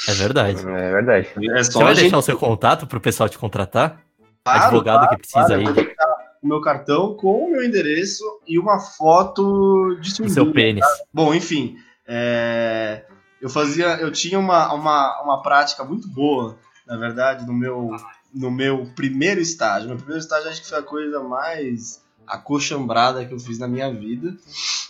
É 0.07 0.13
verdade. 0.13 0.59
É 0.65 0.91
verdade. 0.91 1.27
É 1.51 1.63
só 1.63 1.79
Você 1.79 1.83
vai 1.83 1.95
gente 1.95 2.03
deixar 2.03 2.17
o 2.17 2.21
seu 2.21 2.37
contato 2.37 2.87
pro 2.87 3.01
pessoal 3.01 3.27
te 3.27 3.37
contratar? 3.37 4.01
Claro, 4.45 4.63
Advogado 4.63 4.99
claro, 5.01 5.09
que 5.09 5.17
precisa 5.17 5.45
claro, 5.45 5.53
aí 5.53 5.59
eu 5.59 5.73
vou 5.73 5.83
deixar 5.83 6.15
o 6.41 6.47
meu 6.47 6.61
cartão 6.61 7.15
com 7.15 7.45
o 7.45 7.51
meu 7.51 7.63
endereço 7.63 8.23
e 8.47 8.57
uma 8.57 8.79
foto 8.79 9.97
de 9.99 10.11
sunguinha. 10.11 10.33
seu 10.33 10.51
pênis. 10.51 10.85
Bom, 11.13 11.33
enfim, 11.33 11.75
é, 12.07 13.05
eu 13.41 13.49
fazia, 13.49 13.97
eu 13.97 14.11
tinha 14.11 14.39
uma, 14.39 14.73
uma, 14.73 15.21
uma 15.21 15.41
prática 15.41 15.83
muito 15.83 16.07
boa, 16.07 16.57
na 16.87 16.95
verdade, 16.95 17.45
no 17.45 17.53
meu, 17.53 17.91
no 18.33 18.49
meu 18.49 18.89
primeiro 18.95 19.39
estágio. 19.39 19.87
Meu 19.87 19.97
primeiro 19.97 20.19
estágio 20.19 20.49
acho 20.49 20.61
que 20.61 20.69
foi 20.69 20.79
a 20.79 20.83
coisa 20.83 21.19
mais 21.21 22.01
acochambrada 22.25 23.25
que 23.25 23.33
eu 23.33 23.39
fiz 23.39 23.59
na 23.59 23.67
minha 23.67 23.91
vida. 23.91 24.35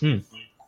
Hum. 0.01 0.21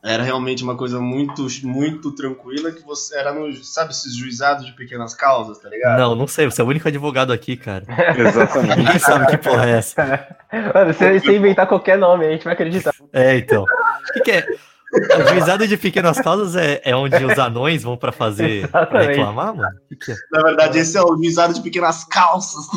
Era 0.04 0.22
realmente 0.22 0.64
uma 0.64 0.78
coisa 0.78 1.02
muito, 1.02 1.48
muito 1.64 2.12
tranquila 2.12 2.72
que 2.72 2.84
você 2.84 3.18
era 3.18 3.34
no, 3.34 3.52
sabe, 3.64 3.92
esses 3.92 4.16
juizados 4.16 4.64
de 4.64 4.74
pequenas 4.74 5.16
causas, 5.16 5.58
tá 5.58 5.68
ligado? 5.68 5.98
Não, 5.98 6.14
não 6.14 6.28
sei. 6.28 6.46
Você 6.46 6.62
é 6.62 6.64
o 6.64 6.68
único 6.68 6.88
advogado 6.88 7.34
aqui, 7.34 7.58
cara. 7.58 7.86
Exatamente. 8.16 8.78
Ninguém 8.78 9.00
sabe 9.00 9.26
que 9.26 9.38
porra 9.38 9.68
é 9.68 9.78
essa. 9.78 10.38
Mano, 10.76 10.94
se 10.94 11.20
você 11.20 11.36
inventar 11.36 11.66
qualquer 11.66 11.98
nome, 11.98 12.28
a 12.28 12.32
gente 12.32 12.44
vai 12.44 12.54
acreditar. 12.54 12.94
É, 13.12 13.38
então. 13.38 13.64
O 13.64 14.14
que, 14.14 14.20
que 14.20 14.32
é? 14.32 14.46
O 15.20 15.28
juizado 15.30 15.68
de 15.68 15.78
pequenas 15.78 16.20
causas 16.20 16.56
é, 16.56 16.82
é 16.84 16.96
onde 16.96 17.24
os 17.24 17.38
anões 17.38 17.84
vão 17.84 17.98
pra 17.98 18.12
fazer. 18.12 18.68
Pra 18.70 18.82
Exatamente. 18.82 19.08
reclamar, 19.10 19.56
mano? 19.56 19.70
Que, 19.90 19.96
que 19.96 20.12
é? 20.12 20.16
Na 20.32 20.44
verdade, 20.44 20.80
esse 20.80 20.98
é 20.98 21.02
o 21.02 21.16
juizado 21.18 21.54
de 21.54 21.62
pequenas 21.62 22.04
calças. 22.06 22.66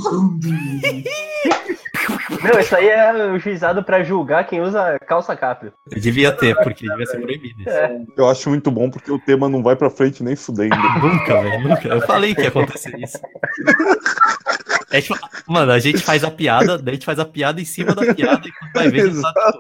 Não, 2.43 2.61
isso 2.61 2.75
aí 2.76 2.88
é 2.88 3.32
o 3.32 3.38
juizado 3.38 3.82
pra 3.82 4.02
julgar 4.02 4.47
quem 4.47 4.61
usa 4.61 4.99
calça 5.07 5.35
cap. 5.37 5.71
Devia 5.88 6.33
ter, 6.33 6.54
porque 6.62 6.88
devia 6.88 7.07
ser 7.07 7.21
proibido. 7.21 7.61
isso. 7.61 7.71
É. 7.71 8.00
Eu 8.16 8.28
acho 8.28 8.49
muito 8.49 8.71
bom 8.71 8.90
porque 8.90 9.11
o 9.11 9.19
tema 9.19 9.49
não 9.49 9.62
vai 9.62 9.76
pra 9.76 9.90
frente 9.90 10.23
nem 10.23 10.37
fudendo. 10.37 10.76
Nunca, 11.02 11.43
velho, 11.43 11.69
nunca. 11.69 11.88
Eu 11.88 12.00
falei 12.02 12.35
que 12.35 12.43
ia 12.43 12.49
acontecer 12.49 12.97
isso. 12.99 13.19
É 14.90 15.00
tipo, 15.00 15.19
mano, 15.47 15.73
a 15.73 15.78
gente 15.78 15.99
faz 15.99 16.25
a 16.25 16.31
piada, 16.31 16.78
daí 16.78 16.93
a 16.93 16.95
gente 16.95 17.07
faz 17.07 17.19
a 17.19 17.25
piada 17.25 17.61
em 17.61 17.64
cima 17.64 17.95
da 17.95 18.14
piada 18.14 18.47
e 18.47 18.52
quando 18.52 18.73
vai 18.75 18.90
ver, 18.90 19.11
a 19.11 19.52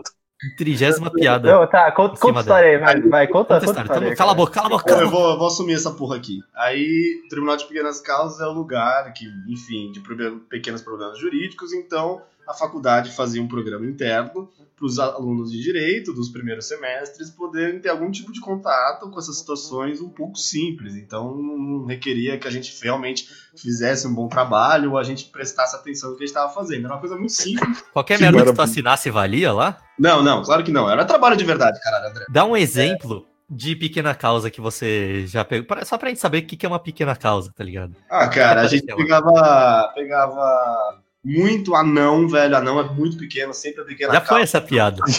trigésima 0.56 1.10
piada. 1.10 1.52
Não, 1.52 1.66
tá, 1.66 1.90
conta, 1.92 2.18
conta 2.18 2.38
a 2.38 2.40
história 2.40 2.68
aí, 2.68 2.78
vai, 2.78 3.00
vai, 3.00 3.26
conta, 3.26 3.54
Conta 3.54 3.56
a 3.56 3.66
conta 3.66 3.80
a 3.80 3.82
história. 3.82 4.06
Então, 4.06 4.16
cala 4.16 4.32
a 4.32 4.34
boca, 4.34 4.52
cala 4.52 4.66
a 4.66 4.70
boca. 4.70 4.84
Cala 4.84 5.00
a 5.00 5.04
eu 5.04 5.10
boca. 5.10 5.22
vou, 5.22 5.30
eu 5.32 5.38
vou 5.38 5.46
assumir 5.48 5.74
essa 5.74 5.90
porra 5.90 6.16
aqui. 6.16 6.40
Aí, 6.54 7.22
o 7.24 7.28
Tribunal 7.28 7.56
de 7.56 7.64
Pequenas 7.64 8.00
Causas 8.00 8.40
é 8.40 8.46
o 8.46 8.52
lugar 8.52 9.12
que, 9.12 9.26
enfim, 9.48 9.90
de 9.90 10.00
pequenos 10.48 10.82
problemas 10.82 11.18
jurídicos, 11.18 11.72
então 11.72 12.22
a 12.48 12.54
faculdade 12.54 13.10
fazia 13.10 13.42
um 13.42 13.46
programa 13.46 13.84
interno 13.84 14.48
para 14.74 14.86
os 14.86 14.98
alunos 14.98 15.52
de 15.52 15.60
direito 15.60 16.14
dos 16.14 16.30
primeiros 16.30 16.66
semestres 16.66 17.30
poderem 17.30 17.78
ter 17.78 17.90
algum 17.90 18.10
tipo 18.10 18.32
de 18.32 18.40
contato 18.40 19.10
com 19.10 19.18
essas 19.18 19.36
situações 19.36 20.00
um 20.00 20.08
pouco 20.08 20.38
simples. 20.38 20.96
Então, 20.96 21.36
não 21.36 21.84
requeria 21.84 22.38
que 22.38 22.48
a 22.48 22.50
gente 22.50 22.72
realmente 22.82 23.28
fizesse 23.54 24.06
um 24.06 24.14
bom 24.14 24.28
trabalho 24.28 24.92
ou 24.92 24.98
a 24.98 25.02
gente 25.02 25.26
prestasse 25.26 25.76
atenção 25.76 26.10
no 26.10 26.16
que 26.16 26.22
a 26.22 26.26
gente 26.26 26.34
estava 26.34 26.52
fazendo. 26.54 26.86
Era 26.86 26.94
uma 26.94 27.00
coisa 27.00 27.16
muito 27.16 27.32
simples. 27.32 27.84
Qualquer 27.92 28.16
Que 28.16 28.22
merda 28.22 28.44
que 28.46 28.52
tu 28.54 28.62
assinasse 28.62 29.10
valia 29.10 29.52
lá? 29.52 29.76
Não, 29.98 30.22
não, 30.22 30.42
claro 30.42 30.64
que 30.64 30.70
não. 30.70 30.88
Era 30.88 31.04
trabalho 31.04 31.36
de 31.36 31.44
verdade, 31.44 31.78
caralho, 31.82 32.08
André. 32.08 32.24
Dá 32.30 32.46
um 32.46 32.56
exemplo 32.56 33.26
de 33.50 33.74
pequena 33.74 34.14
causa 34.14 34.50
que 34.50 34.60
você 34.60 35.26
já 35.26 35.44
pegou. 35.44 35.66
Só 35.84 35.98
pra 35.98 36.08
gente 36.08 36.20
saber 36.20 36.38
o 36.38 36.46
que 36.46 36.56
que 36.56 36.64
é 36.64 36.68
uma 36.68 36.78
pequena 36.78 37.14
causa, 37.16 37.52
tá 37.54 37.64
ligado? 37.64 37.94
Ah, 38.08 38.28
cara, 38.28 38.62
a 38.62 38.66
gente 38.66 38.86
lá. 38.88 38.96
pegava, 38.96 39.92
pegava 39.94 41.02
muito 41.24 41.74
anão, 41.74 42.28
velho. 42.28 42.56
Anão 42.56 42.80
é 42.80 42.84
muito 42.92 43.16
pequeno, 43.16 43.52
sempre 43.52 43.82
é 43.82 43.84
pequena 43.84 44.12
Já 44.14 44.20
foi 44.20 44.42
essa 44.42 44.60
piada. 44.60 45.02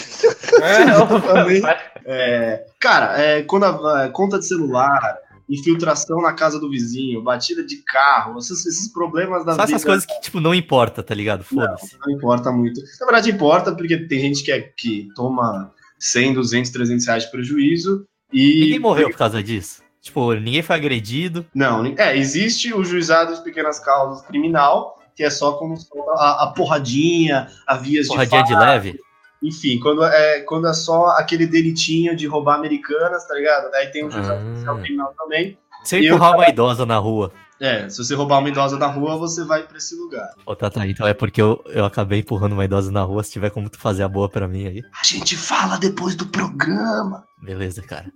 É. 0.62 1.90
É, 2.04 2.66
cara, 2.78 3.18
é, 3.18 3.42
quando 3.42 3.64
a, 3.64 4.04
a 4.04 4.08
conta 4.10 4.38
de 4.38 4.46
celular, 4.46 5.16
infiltração 5.48 6.20
na 6.22 6.32
casa 6.32 6.58
do 6.58 6.70
vizinho, 6.70 7.22
batida 7.22 7.64
de 7.64 7.82
carro, 7.84 8.38
esses, 8.38 8.64
esses 8.66 8.92
problemas 8.92 9.44
da 9.44 9.54
Só 9.54 9.62
vida. 9.62 9.76
essas 9.76 9.84
coisas 9.84 10.06
que, 10.06 10.20
tipo, 10.20 10.40
não 10.40 10.54
importa, 10.54 11.02
tá 11.02 11.14
ligado? 11.14 11.44
Foda-se. 11.44 11.96
Não 12.06 12.14
importa 12.14 12.52
muito. 12.52 12.80
Na 13.00 13.06
verdade, 13.06 13.30
importa, 13.30 13.74
porque 13.74 13.96
tem 13.96 14.20
gente 14.20 14.42
que, 14.42 14.52
é, 14.52 14.60
que 14.60 15.08
toma 15.14 15.72
100, 15.98 16.34
200, 16.34 16.70
300 16.70 17.06
reais 17.06 17.24
de 17.24 17.30
prejuízo 17.30 18.06
e. 18.32 18.60
Ninguém 18.60 18.78
morreu 18.78 19.10
por 19.10 19.18
causa 19.18 19.42
disso. 19.42 19.82
Tipo, 20.00 20.32
ninguém 20.34 20.62
foi 20.62 20.76
agredido. 20.76 21.44
Não, 21.54 21.84
é, 21.98 22.16
existe 22.16 22.72
o 22.72 22.82
juizado 22.82 23.34
de 23.34 23.42
pequenas 23.42 23.78
causas 23.78 24.24
criminal, 24.26 24.98
que 25.20 25.24
é 25.24 25.28
só 25.28 25.52
como 25.52 25.74
a, 26.16 26.44
a 26.44 26.46
porradinha, 26.56 27.46
a 27.66 27.76
vias 27.76 28.08
Porradinha 28.08 28.40
de 28.42 28.48
de 28.48 28.54
fato, 28.54 28.64
leve. 28.64 28.98
Enfim, 29.42 29.78
quando 29.78 30.02
é, 30.02 30.40
quando 30.40 30.66
é 30.66 30.72
só 30.72 31.08
aquele 31.08 31.46
delitinho 31.46 32.16
de 32.16 32.26
roubar 32.26 32.54
americanas, 32.54 33.28
tá 33.28 33.34
ligado? 33.34 33.70
Daí 33.70 33.88
tem 33.88 34.02
o 34.02 34.10
juizado 34.10 34.40
Ah. 34.66 35.12
também. 35.18 35.58
Se 35.84 35.96
eu 35.96 36.00
E 36.00 36.06
eu- 36.06 36.14
empurrar 36.14 36.34
uma 36.36 36.48
idosa 36.48 36.86
na 36.86 36.96
rua. 36.96 37.30
É, 37.60 37.86
se 37.90 37.98
você 38.02 38.14
roubar 38.14 38.38
uma 38.38 38.48
idosa 38.48 38.78
na 38.78 38.86
rua, 38.86 39.18
você 39.18 39.44
vai 39.44 39.62
pra 39.64 39.76
esse 39.76 39.94
lugar. 39.94 40.26
Ô, 40.46 40.56
Tata, 40.56 40.86
então 40.86 41.06
é 41.06 41.12
porque 41.12 41.42
eu, 41.42 41.62
eu 41.66 41.84
acabei 41.84 42.20
empurrando 42.20 42.52
uma 42.54 42.64
idosa 42.64 42.90
na 42.90 43.02
rua. 43.02 43.22
Se 43.22 43.30
tiver 43.32 43.50
como 43.50 43.68
tu 43.68 43.78
fazer 43.78 44.02
a 44.02 44.08
boa 44.08 44.26
pra 44.26 44.48
mim 44.48 44.66
aí. 44.66 44.82
A 44.98 45.04
gente 45.04 45.36
fala 45.36 45.76
depois 45.76 46.14
do 46.14 46.24
programa. 46.24 47.24
Beleza, 47.42 47.82
cara. 47.82 48.06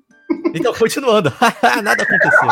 Então, 0.54 0.73
continuando. 0.73 1.30
Nada 1.84 2.02
aconteceu. 2.02 2.49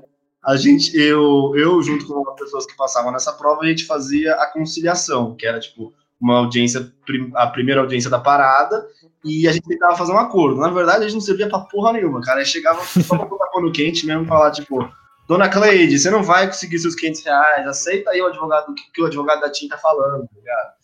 A 0.46 0.56
gente, 0.56 0.96
eu, 0.96 1.52
eu 1.56 1.82
junto 1.82 2.06
com 2.06 2.30
as 2.30 2.36
pessoas 2.38 2.66
que 2.66 2.76
passavam 2.76 3.10
nessa 3.10 3.32
prova, 3.32 3.62
a 3.62 3.66
gente 3.66 3.84
fazia 3.84 4.34
a 4.34 4.46
conciliação, 4.46 5.34
que 5.34 5.46
era 5.46 5.58
tipo 5.58 5.92
uma 6.20 6.38
audiência, 6.38 6.92
a 7.34 7.46
primeira 7.48 7.80
audiência 7.80 8.08
da 8.08 8.20
parada, 8.20 8.86
e 9.24 9.48
a 9.48 9.52
gente 9.52 9.66
tentava 9.66 9.96
fazer 9.96 10.12
um 10.12 10.18
acordo. 10.18 10.60
Na 10.60 10.70
verdade, 10.70 10.98
a 10.98 11.02
gente 11.02 11.14
não 11.14 11.20
servia 11.20 11.48
pra 11.48 11.58
porra 11.58 11.92
nenhuma, 11.92 12.20
cara. 12.20 12.38
Aí 12.38 12.46
chegava 12.46 12.80
só 12.84 13.16
pra 13.16 13.26
botar 13.26 13.48
pano 13.48 13.72
quente 13.72 14.06
mesmo 14.06 14.22
e 14.22 14.26
falar, 14.26 14.52
tipo, 14.52 14.88
Dona 15.26 15.48
Cleide, 15.48 15.98
você 15.98 16.10
não 16.10 16.22
vai 16.22 16.46
conseguir 16.46 16.78
seus 16.78 16.94
500 16.94 17.24
reais, 17.24 17.66
aceita 17.66 18.10
aí 18.10 18.22
o 18.22 18.26
advogado, 18.26 18.72
que, 18.72 18.92
que 18.92 19.02
o 19.02 19.06
advogado 19.06 19.40
da 19.40 19.50
TIM 19.50 19.68
tá 19.68 19.76
falando, 19.76 20.22
tá 20.22 20.36
ligado? 20.36 20.74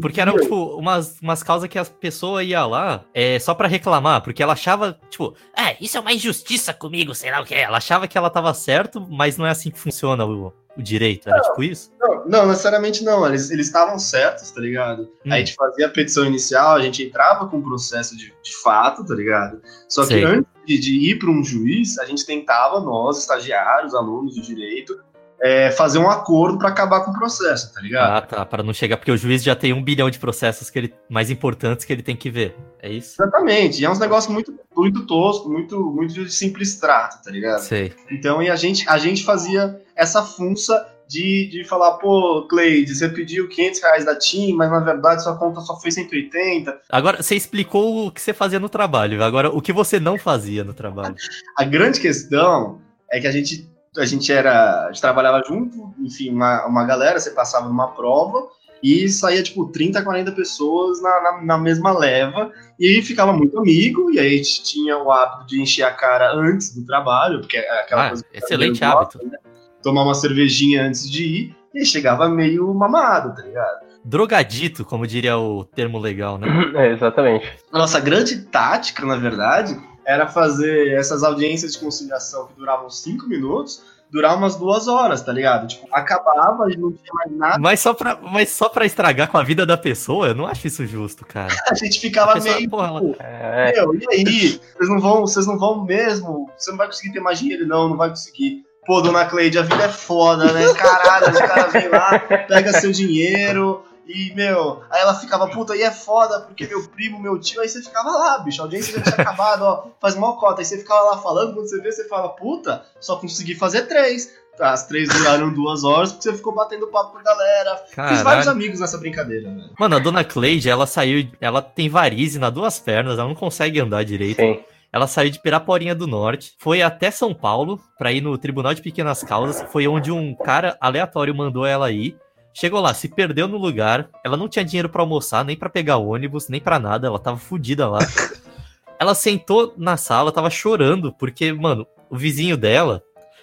Porque 0.00 0.20
eram, 0.20 0.36
tipo, 0.36 0.76
umas, 0.76 1.18
umas 1.20 1.42
causas 1.42 1.68
que 1.68 1.78
as 1.78 1.88
pessoas 1.88 2.46
iam 2.46 2.68
lá 2.70 3.04
é, 3.12 3.38
só 3.38 3.54
pra 3.54 3.68
reclamar, 3.68 4.22
porque 4.22 4.42
ela 4.42 4.54
achava, 4.54 4.98
tipo, 5.10 5.34
é, 5.56 5.76
isso 5.80 5.96
é 5.96 6.00
uma 6.00 6.12
injustiça 6.12 6.72
comigo, 6.72 7.14
sei 7.14 7.30
lá 7.30 7.40
o 7.40 7.44
que. 7.44 7.54
Ela 7.54 7.76
achava 7.76 8.08
que 8.08 8.16
ela 8.16 8.30
tava 8.30 8.54
certo, 8.54 9.06
mas 9.10 9.36
não 9.36 9.46
é 9.46 9.50
assim 9.50 9.70
que 9.70 9.78
funciona 9.78 10.24
o, 10.24 10.52
o 10.76 10.82
direito. 10.82 11.28
Era 11.28 11.40
tipo 11.40 11.62
isso? 11.62 11.92
Não, 12.00 12.26
não, 12.26 12.46
necessariamente 12.46 13.04
não. 13.04 13.26
Eles 13.26 13.50
eles 13.50 13.66
estavam 13.66 13.98
certos, 13.98 14.50
tá 14.50 14.60
ligado? 14.60 15.02
Hum. 15.26 15.32
A 15.32 15.38
gente 15.38 15.54
fazia 15.54 15.86
a 15.86 15.90
petição 15.90 16.24
inicial, 16.24 16.76
a 16.76 16.80
gente 16.80 17.02
entrava 17.02 17.46
com 17.48 17.58
o 17.58 17.62
processo 17.62 18.16
de, 18.16 18.32
de 18.42 18.56
fato, 18.62 19.04
tá 19.04 19.14
ligado? 19.14 19.60
Só 19.88 20.02
que 20.02 20.14
Sei. 20.14 20.24
antes 20.24 20.50
de, 20.66 20.78
de 20.78 21.10
ir 21.10 21.18
para 21.18 21.30
um 21.30 21.44
juiz, 21.44 21.98
a 21.98 22.06
gente 22.06 22.24
tentava, 22.24 22.80
nós, 22.80 23.18
estagiários, 23.18 23.94
alunos 23.94 24.36
do 24.36 24.42
direito, 24.42 24.98
é, 25.42 25.72
fazer 25.72 25.98
um 25.98 26.08
acordo 26.08 26.56
para 26.56 26.68
acabar 26.68 27.00
com 27.00 27.10
o 27.10 27.14
processo, 27.14 27.74
tá 27.74 27.80
ligado? 27.80 28.16
Ah, 28.16 28.20
tá. 28.20 28.46
Pra 28.46 28.62
não 28.62 28.72
chegar, 28.72 28.96
porque 28.96 29.10
o 29.10 29.16
juiz 29.16 29.42
já 29.42 29.56
tem 29.56 29.72
um 29.72 29.82
bilhão 29.82 30.08
de 30.08 30.18
processos 30.18 30.70
que 30.70 30.78
ele, 30.78 30.94
mais 31.08 31.30
importantes 31.30 31.84
que 31.84 31.92
ele 31.92 32.02
tem 32.02 32.14
que 32.14 32.30
ver. 32.30 32.56
É 32.80 32.88
isso? 32.88 33.20
Exatamente. 33.20 33.82
E 33.82 33.84
é 33.84 33.90
uns 33.90 33.98
negócios 33.98 34.32
muito, 34.32 34.54
muito 34.74 35.04
tosco, 35.04 35.50
muito, 35.50 35.84
muito 35.92 36.14
de 36.14 36.32
simples 36.32 36.78
trato, 36.78 37.24
tá 37.24 37.30
ligado? 37.32 37.58
Sei. 37.58 37.92
Então, 38.08 38.40
e 38.40 38.48
a 38.48 38.54
gente, 38.54 38.88
a 38.88 38.96
gente 38.98 39.24
fazia 39.24 39.80
essa 39.96 40.22
funça 40.22 40.88
de, 41.08 41.48
de 41.48 41.64
falar, 41.64 41.94
pô, 41.94 42.46
Cleide, 42.48 42.94
você 42.94 43.08
pediu 43.08 43.48
500 43.48 43.82
reais 43.82 44.04
da 44.04 44.16
TIM, 44.16 44.54
mas 44.54 44.70
na 44.70 44.78
verdade 44.78 45.24
sua 45.24 45.36
conta 45.36 45.60
só 45.60 45.78
foi 45.78 45.90
180. 45.90 46.80
Agora, 46.88 47.20
você 47.20 47.34
explicou 47.34 48.06
o 48.06 48.12
que 48.12 48.20
você 48.20 48.32
fazia 48.32 48.60
no 48.60 48.68
trabalho. 48.68 49.22
Agora, 49.24 49.50
o 49.50 49.60
que 49.60 49.72
você 49.72 49.98
não 49.98 50.16
fazia 50.16 50.62
no 50.62 50.72
trabalho. 50.72 51.16
A 51.58 51.64
grande 51.64 51.98
questão 51.98 52.80
é 53.10 53.20
que 53.20 53.26
a 53.26 53.32
gente, 53.32 53.68
a 53.96 54.04
gente 54.06 54.32
era. 54.32 54.84
A 54.86 54.92
gente 54.92 55.00
trabalhava 55.00 55.42
junto, 55.46 55.94
enfim, 55.98 56.30
uma, 56.30 56.66
uma 56.66 56.84
galera, 56.84 57.18
você 57.20 57.30
passava 57.30 57.68
numa 57.68 57.88
prova 57.88 58.48
e 58.82 59.08
saía 59.08 59.42
tipo 59.42 59.66
30, 59.66 60.02
40 60.02 60.32
pessoas 60.32 61.00
na, 61.00 61.20
na, 61.20 61.42
na 61.42 61.58
mesma 61.58 61.96
leva, 61.96 62.50
e 62.80 63.00
ficava 63.00 63.32
muito 63.32 63.56
amigo, 63.58 64.10
e 64.10 64.18
aí 64.18 64.34
a 64.34 64.36
gente 64.38 64.64
tinha 64.64 64.98
o 64.98 65.12
hábito 65.12 65.46
de 65.46 65.62
encher 65.62 65.84
a 65.84 65.92
cara 65.92 66.32
antes 66.34 66.74
do 66.74 66.84
trabalho, 66.84 67.40
porque 67.40 67.58
é 67.58 67.80
aquela 67.80 68.06
Ah, 68.06 68.08
coisa 68.08 68.24
excelente 68.32 68.82
hábito. 68.82 69.18
gosta, 69.18 69.24
né? 69.30 69.38
Tomar 69.84 70.02
uma 70.02 70.14
cervejinha 70.14 70.84
antes 70.84 71.08
de 71.08 71.24
ir, 71.24 71.56
e 71.72 71.84
chegava 71.84 72.28
meio 72.28 72.74
mamado, 72.74 73.34
tá 73.36 73.42
ligado? 73.42 73.86
Drogadito, 74.04 74.84
como 74.84 75.06
diria 75.06 75.38
o 75.38 75.64
termo 75.64 75.98
legal, 76.00 76.36
né? 76.36 76.48
É, 76.74 76.90
exatamente. 76.92 77.48
A 77.72 77.78
nossa 77.78 78.00
grande 78.00 78.42
tática, 78.46 79.06
na 79.06 79.14
verdade, 79.14 79.78
era 80.06 80.26
fazer 80.26 80.92
essas 80.98 81.22
audiências 81.22 81.72
de 81.72 81.78
conciliação 81.78 82.46
que 82.48 82.54
duravam 82.54 82.88
cinco 82.90 83.26
minutos, 83.26 83.82
durar 84.10 84.36
umas 84.36 84.56
duas 84.56 84.88
horas, 84.88 85.22
tá 85.22 85.32
ligado? 85.32 85.66
Tipo, 85.68 85.88
acabava, 85.90 86.64
a 86.64 86.68
gente 86.68 86.80
não 86.80 86.92
tinha 86.92 87.12
mais 87.14 87.32
nada, 87.32 87.58
Mas 87.58 87.80
só, 87.80 87.94
pra, 87.94 88.16
mas 88.20 88.50
só 88.50 88.68
pra 88.68 88.84
estragar 88.84 89.30
com 89.30 89.38
a 89.38 89.42
vida 89.42 89.64
da 89.64 89.76
pessoa, 89.76 90.26
eu 90.28 90.34
não 90.34 90.46
acho 90.46 90.66
isso 90.66 90.86
justo, 90.86 91.24
cara. 91.24 91.48
a 91.70 91.74
gente 91.74 91.98
ficava 91.98 92.32
A 92.32 92.34
pessoa, 92.34 92.56
meio. 92.56 92.68
porra, 92.68 92.88
ela- 92.88 93.00
tipo, 93.00 93.16
É, 93.22 93.72
Meu, 93.74 93.94
e 93.94 94.06
aí? 94.10 94.60
Vocês 94.76 94.88
não 94.90 95.00
vão, 95.00 95.20
vocês 95.22 95.46
não 95.46 95.58
vão 95.58 95.84
mesmo? 95.84 96.50
Você 96.58 96.70
não 96.70 96.78
vai 96.78 96.88
conseguir 96.88 97.12
ter 97.12 97.20
mais 97.20 97.38
dinheiro? 97.38 97.66
Não, 97.66 97.88
não 97.88 97.96
vai 97.96 98.10
conseguir. 98.10 98.62
Pô, 98.84 99.00
dona 99.00 99.24
Cleide, 99.26 99.58
a 99.58 99.62
vida 99.62 99.84
é 99.84 99.88
foda, 99.88 100.52
né? 100.52 100.74
Caralho, 100.74 101.30
os 101.32 101.38
caras 101.38 101.72
vêm 101.72 101.88
lá, 101.88 102.18
pega 102.18 102.72
seu 102.80 102.90
dinheiro. 102.90 103.82
E, 104.06 104.34
meu, 104.34 104.82
aí 104.90 105.00
ela 105.00 105.14
ficava, 105.14 105.48
puta, 105.48 105.72
aí 105.74 105.82
é 105.82 105.90
foda, 105.90 106.40
porque 106.40 106.66
meu 106.66 106.82
primo, 106.88 107.20
meu 107.20 107.38
tio, 107.38 107.60
aí 107.60 107.68
você 107.68 107.80
ficava 107.82 108.10
lá, 108.10 108.38
bicho, 108.38 108.60
a 108.60 108.64
audiência 108.64 108.96
já 108.96 109.02
tinha 109.02 109.16
acabado, 109.16 109.62
ó, 109.62 109.84
faz 110.00 110.16
mal 110.16 110.36
cota. 110.38 110.60
Aí 110.60 110.64
você 110.64 110.78
ficava 110.78 111.02
lá 111.10 111.18
falando, 111.18 111.54
quando 111.54 111.68
você 111.68 111.80
vê, 111.80 111.92
você 111.92 112.08
fala, 112.08 112.30
puta, 112.30 112.84
só 113.00 113.16
consegui 113.16 113.54
fazer 113.54 113.82
três. 113.82 114.30
As 114.60 114.86
três 114.86 115.08
duraram 115.08 115.52
duas 115.52 115.82
horas 115.82 116.12
porque 116.12 116.28
você 116.28 116.36
ficou 116.36 116.54
batendo 116.54 116.86
papo 116.88 117.12
com 117.12 117.18
a 117.18 117.22
galera. 117.22 117.76
Fiz 117.86 117.96
vários 117.96 118.22
Caralho. 118.22 118.50
amigos 118.50 118.80
nessa 118.80 118.98
brincadeira, 118.98 119.48
velho. 119.48 119.70
Mano, 119.78 119.96
a 119.96 119.98
dona 119.98 120.22
Cleide, 120.22 120.68
ela 120.68 120.86
saiu. 120.86 121.26
Ela 121.40 121.62
tem 121.62 121.88
varize 121.88 122.38
nas 122.38 122.52
duas 122.52 122.78
pernas, 122.78 123.18
ela 123.18 123.26
não 123.26 123.34
consegue 123.34 123.80
andar 123.80 124.04
direito. 124.04 124.40
sim. 124.40 124.60
Ela 124.92 125.06
saiu 125.06 125.30
de 125.30 125.40
Piraporinha 125.40 125.94
do 125.94 126.06
Norte, 126.06 126.52
foi 126.58 126.82
até 126.82 127.10
São 127.10 127.32
Paulo 127.32 127.80
pra 127.96 128.12
ir 128.12 128.20
no 128.20 128.36
Tribunal 128.36 128.74
de 128.74 128.82
Pequenas 128.82 129.24
Causas, 129.24 129.64
foi 129.72 129.88
onde 129.88 130.12
um 130.12 130.34
cara 130.34 130.76
aleatório 130.78 131.34
mandou 131.34 131.64
ela 131.64 131.90
ir. 131.90 132.14
Chegou 132.54 132.80
lá, 132.80 132.92
se 132.92 133.08
perdeu 133.08 133.48
no 133.48 133.56
lugar, 133.56 134.10
ela 134.24 134.36
não 134.36 134.48
tinha 134.48 134.64
dinheiro 134.64 134.88
pra 134.88 135.02
almoçar, 135.02 135.44
nem 135.44 135.56
pra 135.56 135.70
pegar 135.70 135.96
ônibus, 135.96 136.48
nem 136.48 136.60
pra 136.60 136.78
nada, 136.78 137.06
ela 137.06 137.18
tava 137.18 137.38
fodida 137.38 137.88
lá. 137.88 137.98
ela 139.00 139.14
sentou 139.14 139.74
na 139.76 139.96
sala, 139.96 140.30
tava 140.30 140.50
chorando, 140.50 141.12
porque, 141.12 141.52
mano, 141.52 141.86
o 142.10 142.16
vizinho 142.16 142.56
dela 142.56 143.02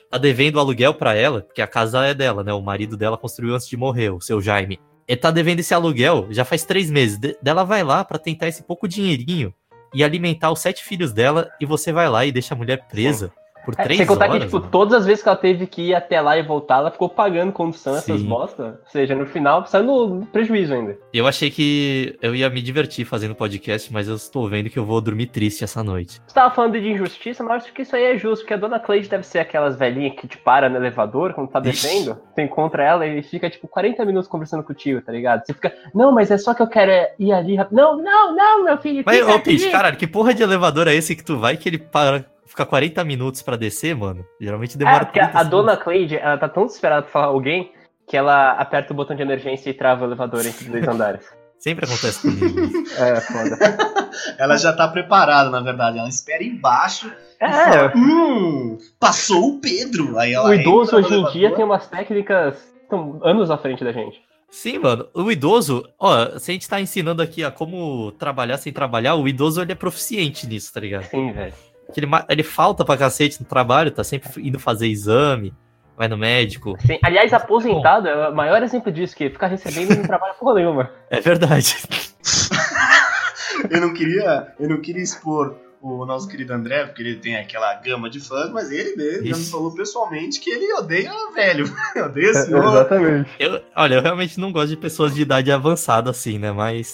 tá 0.09 0.17
devendo 0.17 0.59
aluguel 0.59 0.93
pra 0.93 1.13
ela, 1.15 1.41
porque 1.41 1.61
a 1.61 1.67
casa 1.67 2.05
é 2.05 2.13
dela, 2.13 2.43
né? 2.43 2.53
O 2.53 2.61
marido 2.61 2.95
dela 2.95 3.17
construiu 3.17 3.55
antes 3.55 3.67
de 3.67 3.75
morrer, 3.77 4.09
o 4.09 4.21
seu 4.21 4.41
Jaime. 4.41 4.79
Ele 5.07 5.19
tá 5.19 5.31
devendo 5.31 5.59
esse 5.59 5.73
aluguel 5.73 6.27
já 6.29 6.45
faz 6.45 6.63
três 6.63 6.89
meses. 6.89 7.17
De- 7.17 7.37
dela 7.41 7.63
vai 7.63 7.83
lá 7.83 8.03
pra 8.05 8.19
tentar 8.19 8.47
esse 8.47 8.61
pouco 8.63 8.87
dinheirinho 8.87 9.53
e 9.93 10.03
alimentar 10.03 10.51
os 10.51 10.59
sete 10.59 10.83
filhos 10.83 11.11
dela 11.11 11.49
e 11.59 11.65
você 11.65 11.91
vai 11.91 12.07
lá 12.07 12.25
e 12.25 12.31
deixa 12.31 12.53
a 12.53 12.57
mulher 12.57 12.87
presa 12.87 13.31
por 13.69 13.79
É, 13.79 13.83
três 13.83 13.97
sem 13.97 14.07
contar 14.07 14.25
horas. 14.29 14.39
que, 14.39 14.45
tipo, 14.45 14.57
mano. 14.59 14.71
todas 14.71 14.93
as 14.93 15.05
vezes 15.05 15.21
que 15.23 15.29
ela 15.29 15.37
teve 15.37 15.67
que 15.67 15.81
ir 15.89 15.95
até 15.95 16.19
lá 16.19 16.37
e 16.37 16.43
voltar, 16.43 16.77
ela 16.77 16.91
ficou 16.91 17.09
pagando 17.09 17.51
condução 17.51 17.95
essas 17.95 18.19
Sim. 18.21 18.27
bosta. 18.27 18.79
Ou 18.83 18.91
seja, 18.91 19.15
no 19.15 19.25
final, 19.25 19.65
saiu 19.65 19.83
no 19.85 20.25
prejuízo 20.25 20.73
ainda. 20.73 20.97
Eu 21.13 21.27
achei 21.27 21.49
que 21.51 22.17
eu 22.21 22.35
ia 22.35 22.49
me 22.49 22.61
divertir 22.61 23.05
fazendo 23.05 23.35
podcast, 23.35 23.91
mas 23.93 24.07
eu 24.07 24.15
estou 24.15 24.47
vendo 24.47 24.69
que 24.69 24.79
eu 24.79 24.85
vou 24.85 24.99
dormir 25.01 25.27
triste 25.27 25.63
essa 25.63 25.83
noite. 25.83 26.21
Você 26.25 26.33
tava 26.33 26.53
falando 26.53 26.79
de 26.79 26.89
injustiça, 26.89 27.43
mas 27.43 27.63
acho 27.63 27.73
que 27.73 27.81
isso 27.83 27.95
aí 27.95 28.03
é 28.03 28.17
justo, 28.17 28.41
porque 28.43 28.53
a 28.53 28.57
dona 28.57 28.79
Cleide 28.79 29.07
deve 29.09 29.25
ser 29.25 29.39
aquelas 29.39 29.75
velhinhas 29.77 30.15
que 30.15 30.27
te 30.27 30.37
para 30.37 30.69
no 30.69 30.77
elevador 30.77 31.33
quando 31.33 31.49
tá 31.49 31.59
descendo. 31.59 32.17
Você 32.33 32.43
encontra 32.43 32.83
ela 32.83 33.05
e 33.05 33.21
fica, 33.21 33.49
tipo, 33.49 33.67
40 33.67 34.03
minutos 34.05 34.27
conversando 34.27 34.63
contigo, 34.63 35.01
tá 35.01 35.11
ligado? 35.11 35.45
Você 35.45 35.53
fica, 35.53 35.73
não, 35.93 36.11
mas 36.11 36.31
é 36.31 36.37
só 36.37 36.53
que 36.53 36.61
eu 36.61 36.67
quero 36.67 36.91
é, 36.91 37.13
ir 37.19 37.31
ali. 37.31 37.57
Não, 37.71 37.97
não, 38.01 38.35
não, 38.35 38.63
meu 38.63 38.77
filho. 38.77 39.03
Mas, 39.05 39.21
ô, 39.21 39.39
Pete, 39.39 39.63
aqui." 39.63 39.71
caralho, 39.71 39.97
que 39.97 40.07
porra 40.07 40.33
de 40.33 40.43
elevador 40.43 40.87
é 40.87 40.95
esse 40.95 41.15
que 41.15 41.23
tu 41.23 41.37
vai 41.37 41.57
que 41.57 41.67
ele 41.69 41.77
para 41.77 42.25
ficar 42.59 42.65
40 42.65 43.03
minutos 43.03 43.41
pra 43.41 43.55
descer, 43.55 43.95
mano? 43.95 44.25
Geralmente 44.39 44.75
É, 44.75 44.77
demora 44.79 45.05
porque 45.05 45.19
30 45.19 45.25
a 45.37 45.43
segundos. 45.43 45.49
dona 45.65 45.77
Cleide, 45.77 46.15
ela 46.17 46.37
tá 46.37 46.49
tão 46.49 46.65
desesperada 46.65 47.03
pra 47.03 47.11
falar 47.11 47.25
alguém 47.27 47.71
que 48.07 48.17
ela 48.17 48.51
aperta 48.53 48.91
o 48.91 48.95
botão 48.95 49.15
de 49.15 49.21
emergência 49.21 49.69
e 49.69 49.73
trava 49.73 50.03
o 50.03 50.07
elevador 50.07 50.45
entre 50.45 50.65
dois 50.69 50.85
andares. 50.87 51.25
Sempre 51.59 51.85
acontece 51.85 52.21
comigo. 52.21 52.59
isso. 52.61 53.01
É, 53.03 53.19
foda. 53.19 53.57
Ela 54.39 54.55
já 54.55 54.71
tá 54.71 54.87
preparada, 54.87 55.49
na 55.49 55.59
verdade. 55.59 55.97
Ela 55.99 56.07
espera 56.07 56.41
embaixo 56.41 57.07
e 57.39 57.43
É, 57.43 57.49
fala, 57.51 57.93
hum, 57.97 58.77
passou 58.97 59.49
o 59.55 59.59
Pedro. 59.59 60.17
Aí 60.17 60.33
ela 60.33 60.49
o 60.49 60.53
idoso 60.53 60.95
hoje 60.95 61.13
em 61.13 61.25
dia 61.31 61.53
tem 61.53 61.65
umas 61.65 61.85
técnicas 61.87 62.55
tão 62.89 63.19
anos 63.23 63.51
à 63.51 63.57
frente 63.57 63.83
da 63.83 63.91
gente. 63.91 64.21
Sim, 64.49 64.79
mano. 64.79 65.05
O 65.13 65.29
idoso, 65.29 65.83
ó, 65.99 66.39
se 66.39 66.49
a 66.49 66.53
gente 66.53 66.67
tá 66.67 66.79
ensinando 66.79 67.21
aqui 67.21 67.43
a 67.43 67.51
como 67.51 68.13
trabalhar 68.13 68.57
sem 68.57 68.71
trabalhar, 68.71 69.15
o 69.15 69.27
idoso 69.27 69.61
ele 69.61 69.73
é 69.73 69.75
proficiente 69.75 70.47
nisso, 70.47 70.73
tá 70.73 70.79
ligado? 70.79 71.03
Sim, 71.09 71.33
velho. 71.33 71.53
Que 71.93 71.99
ele, 71.99 72.07
ele 72.29 72.43
falta 72.43 72.85
pra 72.85 72.97
cacete 72.97 73.39
no 73.41 73.47
trabalho, 73.47 73.91
tá 73.91 74.03
sempre 74.03 74.29
indo 74.47 74.59
fazer 74.59 74.87
exame, 74.87 75.53
vai 75.97 76.07
no 76.07 76.17
médico. 76.17 76.75
Sim. 76.85 76.99
Aliás, 77.03 77.33
aposentado 77.33 78.07
é 78.07 78.29
o 78.29 78.35
maior 78.35 78.61
exemplo 78.63 78.91
disso, 78.91 79.15
que 79.15 79.29
ficar 79.29 79.47
recebendo 79.47 79.91
e 79.93 79.95
não 79.97 80.03
trabalha 80.03 80.33
porra 80.35 80.55
nenhuma. 80.55 80.91
É 81.09 81.19
verdade. 81.19 81.75
eu 83.69 83.81
não 83.81 83.93
queria, 83.93 84.53
eu 84.59 84.69
não 84.69 84.79
queria 84.81 85.01
expor 85.03 85.55
o 85.81 86.05
nosso 86.05 86.27
querido 86.27 86.53
André, 86.53 86.85
porque 86.85 87.01
ele 87.01 87.15
tem 87.15 87.37
aquela 87.37 87.73
gama 87.75 88.09
de 88.09 88.19
fãs, 88.19 88.51
mas 88.51 88.69
ele 88.69 88.95
mesmo 88.97 89.27
já 89.27 89.37
me 89.37 89.45
falou 89.45 89.73
pessoalmente 89.73 90.39
que 90.39 90.49
ele 90.49 90.71
odeia 90.73 91.11
velho. 91.33 91.65
odeia 92.05 92.33
senhor. 92.33 92.63
Exatamente. 92.65 93.29
Eu, 93.39 93.61
olha, 93.75 93.95
eu 93.95 94.01
realmente 94.01 94.39
não 94.39 94.51
gosto 94.51 94.69
de 94.69 94.77
pessoas 94.77 95.15
de 95.15 95.21
idade 95.21 95.51
avançada 95.51 96.09
assim, 96.09 96.37
né? 96.37 96.51
Mas 96.51 96.93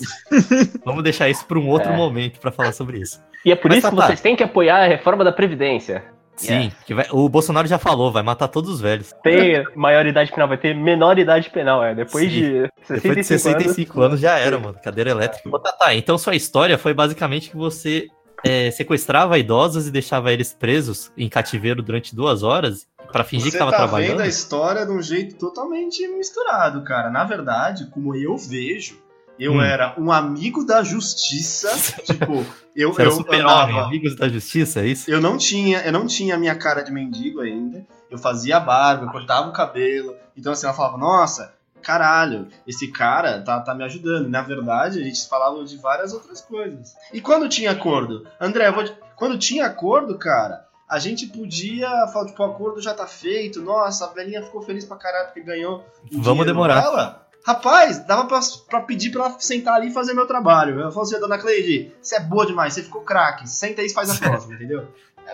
vamos 0.86 1.04
deixar 1.04 1.28
isso 1.30 1.46
para 1.46 1.58
um 1.58 1.68
outro 1.68 1.90
É. 1.92 1.96
momento 1.98 2.40
para 2.40 2.52
falar 2.52 2.72
sobre 2.74 3.00
isso. 3.00 3.20
E 3.46 3.52
é 3.52 3.56
por 3.56 3.70
Mas 3.70 3.78
isso 3.78 3.90
que 3.90 3.96
tá, 3.96 4.02
tá. 4.02 4.08
vocês 4.08 4.22
têm 4.22 4.36
que 4.36 4.44
apoiar 4.44 4.84
a 4.84 4.88
reforma 4.88 5.24
da 5.24 5.32
Previdência. 5.32 6.04
Sim, 6.36 6.70
que 6.86 6.94
vai- 6.94 7.08
o 7.12 7.30
Bolsonaro 7.30 7.66
já 7.66 7.80
falou, 7.80 8.12
vai 8.12 8.22
matar 8.22 8.50
todos 8.50 8.70
os 8.70 8.82
velhos. 8.82 9.14
Tem 9.24 9.64
maioridade 9.74 10.32
penal, 10.32 10.50
vai 10.50 10.58
ter 10.58 10.76
menor 10.76 11.18
idade 11.18 11.50
penal, 11.50 11.82
é. 11.82 11.96
Depois 11.96 12.26
Sim. 12.26 12.40
de 12.42 12.70
65, 12.82 12.94
Depois 13.02 13.16
de 13.16 13.24
65 13.24 14.02
anos, 14.02 14.20
já 14.20 14.38
era, 14.38 14.60
mano. 14.60 14.76
Cadeira 14.84 15.12
elétrica. 15.12 15.48
Ô, 15.50 15.58
Tatá, 15.60 15.94
então 15.96 16.18
sua 16.18 16.36
história 16.36 16.78
foi 16.78 16.94
basicamente 16.94 17.50
que 17.52 17.56
você 17.56 18.08
é, 18.44 18.70
sequestrava 18.70 19.40
idosos 19.40 19.88
e 19.88 19.92
deixava 19.92 20.34
eles 20.34 20.54
presos 20.54 21.10
em 21.18 21.30
cativeiro 21.30 21.82
durante 21.82 22.14
duas 22.14 22.44
horas 22.44 22.86
pra 23.14 23.24
fingir 23.24 23.46
Você 23.52 23.54
que 23.54 23.58
tava 23.60 23.72
tá 23.72 23.78
trabalhando. 23.78 24.10
vendo 24.18 24.22
a 24.24 24.28
história 24.28 24.86
de 24.86 24.92
um 24.92 25.02
jeito 25.02 25.38
totalmente 25.38 26.06
misturado, 26.10 26.84
cara. 26.84 27.10
Na 27.10 27.24
verdade, 27.24 27.90
como 27.92 28.14
eu 28.14 28.36
vejo, 28.36 29.00
eu 29.40 29.54
Hum. 29.54 29.62
era 29.62 29.94
um 29.98 30.12
amigo 30.12 30.64
da 30.66 30.84
justiça. 30.84 31.70
tipo, 32.06 32.46
eu, 32.76 32.94
Você 32.94 33.02
eu 33.04 33.40
andava- 33.42 33.86
amigos 33.86 34.16
da 34.16 34.28
justiça, 34.30 34.82
é 34.82 34.88
isso? 34.88 35.10
Eu 35.10 35.22
não 35.22 35.38
tinha, 35.38 35.80
eu 35.82 35.92
não 35.92 36.06
tinha 36.08 36.36
a 36.36 36.38
minha 36.38 36.56
cara 36.56 36.82
de 36.82 36.92
mendigo 36.92 37.42
ainda. 37.42 37.86
Eu 38.10 38.18
fazia 38.18 38.60
barba, 38.60 39.06
eu 39.06 39.10
cortava 39.12 39.50
o 39.50 39.54
cabelo. 39.54 40.16
Então 40.38 40.54
assim, 40.54 40.66
ela 40.66 40.76
falava, 40.76 40.98
nossa, 40.98 41.54
caralho, 41.82 42.48
esse 42.68 42.88
cara 42.92 43.42
tá, 43.42 43.60
tá 43.60 43.74
me 43.76 43.84
ajudando. 43.84 44.28
Na 44.30 44.42
verdade, 44.42 45.00
a 45.00 45.04
gente 45.04 45.28
falava 45.28 45.64
de 45.64 45.78
várias 45.78 46.14
outras 46.14 46.42
coisas. 46.42 46.94
E 47.14 47.22
quando 47.22 47.48
tinha 47.50 47.72
acordo? 47.72 48.26
André, 48.40 48.72
vou 48.72 48.84
quando 49.16 49.38
tinha 49.38 49.66
acordo, 49.66 50.18
cara, 50.18 50.66
a 50.90 51.00
gente 51.00 51.26
podia 51.28 51.88
falar, 52.08 52.26
tipo, 52.28 52.44
o 52.44 52.46
acordo 52.46 52.82
já 52.82 52.94
tá 52.94 53.08
feito. 53.08 53.62
Nossa, 53.62 54.06
a 54.06 54.10
velhinha 54.10 54.44
ficou 54.44 54.62
feliz 54.62 54.84
pra 54.86 54.98
caralho 54.98 55.28
porque 55.28 55.42
ganhou. 55.42 55.84
Vamos 56.12 56.46
demorar. 56.46 56.82
dela. 56.82 57.25
Rapaz, 57.46 58.00
dava 58.06 58.26
pra, 58.26 58.40
pra 58.70 58.82
pedir 58.82 59.12
pra 59.12 59.26
ela 59.26 59.36
sentar 59.40 59.76
ali 59.76 59.90
e 59.90 59.94
fazer 59.94 60.14
meu 60.14 60.26
trabalho. 60.26 60.80
Eu 60.80 60.92
falei 60.92 61.10
assim, 61.10 61.20
dona 61.20 61.38
Cleide, 61.38 61.92
você 62.02 62.16
é 62.16 62.20
boa 62.20 62.46
demais, 62.46 62.74
você 62.74 62.82
ficou 62.84 63.02
craque. 63.02 63.48
Senta 63.50 63.82
aí 63.82 63.88
e 63.88 63.94
faz 63.94 64.10
a 64.10 64.16
próxima, 64.16 64.56
entendeu? 64.56 64.88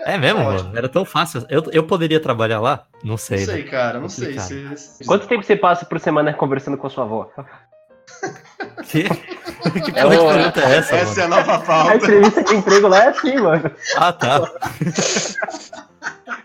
É 0.05 0.17
mesmo, 0.17 0.39
ótimo. 0.41 0.63
mano. 0.69 0.77
Era 0.77 0.89
tão 0.89 1.05
fácil. 1.05 1.45
Eu, 1.49 1.63
eu 1.71 1.83
poderia 1.83 2.19
trabalhar 2.19 2.59
lá? 2.59 2.85
Não 3.03 3.17
sei. 3.17 3.39
Não 3.41 3.47
né? 3.47 3.53
sei, 3.53 3.63
cara, 3.63 3.99
não 3.99 4.09
sei. 4.09 4.33
Você... 4.37 5.03
Quanto 5.05 5.27
tempo 5.27 5.43
você 5.43 5.55
passa 5.55 5.85
por 5.85 5.99
semana 5.99 6.33
conversando 6.33 6.77
com 6.77 6.87
a 6.87 6.89
sua 6.89 7.03
avó? 7.03 7.29
Que, 8.89 9.03
que 9.81 9.91
É 9.97 10.03
porra 10.03 10.15
de 10.15 10.17
o- 10.19 10.27
pergunta 10.27 10.59
é 10.61 10.77
essa, 10.77 10.95
Essa 10.95 11.21
é 11.21 11.27
mano? 11.27 11.35
a 11.35 11.37
nova 11.45 11.55
A 11.55 11.59
pauta. 11.59 11.95
entrevista 11.95 12.43
de 12.43 12.55
emprego 12.55 12.87
lá 12.87 13.05
é 13.05 13.07
assim, 13.07 13.37
mano. 13.37 13.71
Ah, 13.95 14.11
tá. 14.13 14.41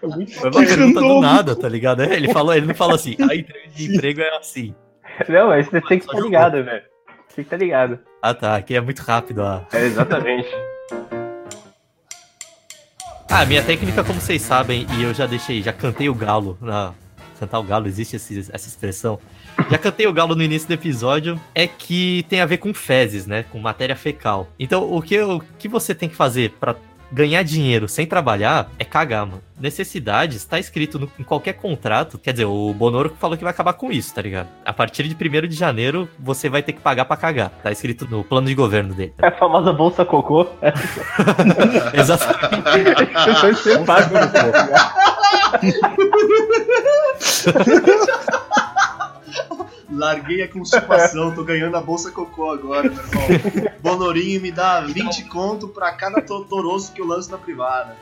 É 0.02 0.06
muito- 0.06 0.32
Foi 0.35 0.50
uma 0.50 0.61
pergunta 0.64 1.00
do 1.00 1.20
nada, 1.20 1.56
tá 1.56 1.68
ligado? 1.68 2.02
É, 2.02 2.14
Ele, 2.14 2.32
falou, 2.32 2.54
ele 2.54 2.66
não 2.66 2.75
fala 2.75 2.94
assim, 2.94 3.16
a 3.20 3.35
entrevista 3.35 3.70
de 3.76 3.94
emprego 3.94 4.20
é 4.20 4.37
assim. 4.37 4.75
Não, 5.28 5.49
mas 5.49 5.66
você 5.66 5.80
tem 5.80 5.99
que 5.99 6.04
estar 6.04 6.12
jogou. 6.16 6.25
ligado, 6.26 6.64
velho. 6.64 6.82
Tem 7.35 7.35
que 7.37 7.40
estar 7.42 7.56
ligado. 7.56 7.99
Ah, 8.23 8.35
tá. 8.35 8.56
Aqui 8.56 8.75
é 8.75 8.80
muito 8.80 9.00
rápido. 9.00 9.42
Ah, 9.42 9.64
É, 9.73 9.80
exatamente. 9.85 10.49
ah 13.30 13.44
minha 13.44 13.62
técnica, 13.62 14.02
como 14.04 14.20
vocês 14.20 14.40
sabem, 14.42 14.87
e 14.99 15.02
eu 15.02 15.12
já 15.12 15.26
deixei, 15.26 15.62
já 15.62 15.73
cantei 15.73 16.08
o 16.08 16.14
galo. 16.14 16.56
Na... 16.61 16.92
Cantar 17.38 17.58
o 17.58 17.62
galo, 17.64 17.87
existe 17.87 18.16
esse- 18.16 18.49
essa 18.50 18.66
expressão. 18.66 19.18
Já 19.70 19.76
cantei 19.76 20.06
o 20.06 20.12
galo 20.12 20.35
no 20.35 20.42
início 20.42 20.66
do 20.66 20.73
episódio, 20.73 21.38
é 21.54 21.66
que 21.66 22.25
tem 22.30 22.40
a 22.40 22.46
ver 22.46 22.56
com 22.56 22.73
fezes, 22.73 23.26
né? 23.26 23.44
Com 23.52 23.58
matéria 23.58 23.94
fecal. 23.94 24.49
Então, 24.58 24.90
o 24.90 25.02
que, 25.02 25.20
o 25.20 25.40
que 25.58 25.68
você 25.68 25.94
tem 25.94 26.08
que 26.08 26.14
fazer 26.16 26.52
pra 26.58 26.75
ganhar 27.12 27.42
dinheiro 27.42 27.88
sem 27.88 28.06
trabalhar 28.06 28.68
é 28.78 28.84
cagar, 28.84 29.26
mano. 29.26 29.42
Necessidades 29.58 30.44
tá 30.44 30.58
escrito 30.58 30.98
no- 30.98 31.10
em 31.18 31.22
qualquer 31.22 31.54
contrato. 31.54 32.18
Quer 32.18 32.32
dizer, 32.32 32.44
o 32.44 32.75
Bonoro 32.75 33.14
falou 33.18 33.36
que 33.38 33.42
vai 33.44 33.52
acabar 33.52 33.72
com 33.72 33.90
isso, 33.90 34.14
tá 34.14 34.20
ligado? 34.20 34.48
A 34.64 34.72
partir 34.72 35.04
de 35.08 35.14
1 35.14 35.46
de 35.48 35.54
janeiro, 35.56 36.08
você 36.18 36.48
vai 36.48 36.62
ter 36.62 36.72
que 36.75 36.80
pagar 36.80 37.06
pra 37.06 37.16
cagar. 37.16 37.50
Tá 37.62 37.72
escrito 37.72 38.06
no 38.10 38.22
plano 38.22 38.48
de 38.48 38.54
governo 38.54 38.92
dele. 38.94 39.14
É 39.22 39.28
a 39.28 39.32
famosa 39.32 39.72
bolsa 39.72 40.04
cocô. 40.04 40.46
É 40.60 40.72
Exatamente. 42.00 43.40
Vai 43.40 43.54
ser 43.54 43.84
pago, 43.84 44.14
Larguei 49.96 50.42
a 50.42 50.48
constipação, 50.48 51.34
tô 51.34 51.42
ganhando 51.42 51.76
a 51.76 51.80
bolsa 51.80 52.10
cocô 52.10 52.50
agora, 52.50 52.90
meu 52.90 52.92
irmão. 53.02 53.72
Bonorinho 53.82 54.40
me 54.42 54.50
dá 54.52 54.80
20 54.80 55.24
conto 55.24 55.68
pra 55.68 55.92
cada 55.92 56.21
to- 56.21 56.44
toroço 56.44 56.92
que 56.92 57.00
eu 57.00 57.06
lanço 57.06 57.30
na 57.30 57.38
privada. 57.38 57.97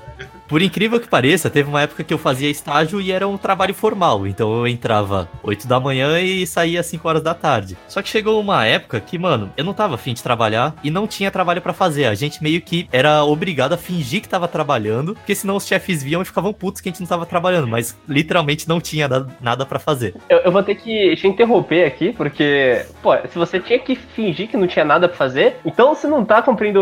Por 0.47 0.63
incrível 0.63 1.01
que 1.01 1.09
pareça, 1.09 1.51
teve 1.51 1.69
uma 1.69 1.83
época 1.83 2.05
que 2.05 2.15
eu 2.15 2.19
fazia 2.19 2.49
estágio 2.51 3.01
e 3.01 3.11
era 3.11 3.27
um 3.27 3.37
trabalho 3.37 3.75
formal. 3.75 4.27
Então 4.27 4.53
eu 4.59 4.67
entrava 4.69 5.29
8 5.43 5.67
da 5.67 5.81
manhã 5.81 6.21
e 6.21 6.47
saía 6.47 6.83
5 6.83 7.09
horas 7.09 7.23
da 7.23 7.35
tarde. 7.35 7.77
Só 7.89 8.01
que 8.03 8.09
chegou 8.09 8.41
uma 8.41 8.65
época 8.65 9.01
que, 9.01 9.19
mano, 9.19 9.51
eu 9.57 9.65
não 9.65 9.73
tava 9.75 9.95
afim 9.97 10.15
de 10.15 10.23
trabalhar 10.23 10.75
e 10.85 10.91
não 10.91 11.07
tinha 11.09 11.31
trabalho 11.31 11.61
pra 11.63 11.73
fazer. 11.73 12.05
A 12.07 12.15
gente 12.15 12.43
meio 12.43 12.61
que 12.61 12.89
era 12.93 13.25
obrigado 13.25 13.73
a 13.73 13.77
fingir 13.77 14.21
que 14.21 14.29
tava 14.29 14.47
trabalhando, 14.47 15.15
porque 15.15 15.35
senão 15.35 15.57
os 15.57 15.67
chefes 15.67 16.03
viam 16.03 16.23
e 16.23 16.25
ficavam 16.25 16.53
putos 16.53 16.81
que 16.81 16.89
a 16.89 16.93
gente 16.93 17.01
não 17.01 17.09
tava 17.09 17.27
trabalhando. 17.27 17.67
Mas 17.67 17.97
literalmente 18.09 18.69
não 18.69 18.81
tinha 18.81 19.09
nada- 19.41 19.65
pra 19.67 19.79
fazer. 19.79 20.15
Eu, 20.29 20.39
eu 20.39 20.53
vou 20.53 20.63
ter 20.63 20.75
que 20.75 21.17
te 21.17 21.27
interromper 21.27 21.84
aqui, 21.87 22.13
porque, 22.13 22.85
pô, 23.03 23.13
se 23.29 23.39
você 23.39 23.61
tinha 23.61 23.79
que 23.79 23.95
fingir 23.97 24.49
que 24.49 24.57
não 24.57 24.67
tinha 24.67 24.85
nada 24.85 25.09
pra 25.09 25.17
fazer, 25.17 25.57
então 25.65 25.95
você 25.95 26.07
não 26.07 26.25
tá 26.25 26.41
cumprindo 26.43 26.81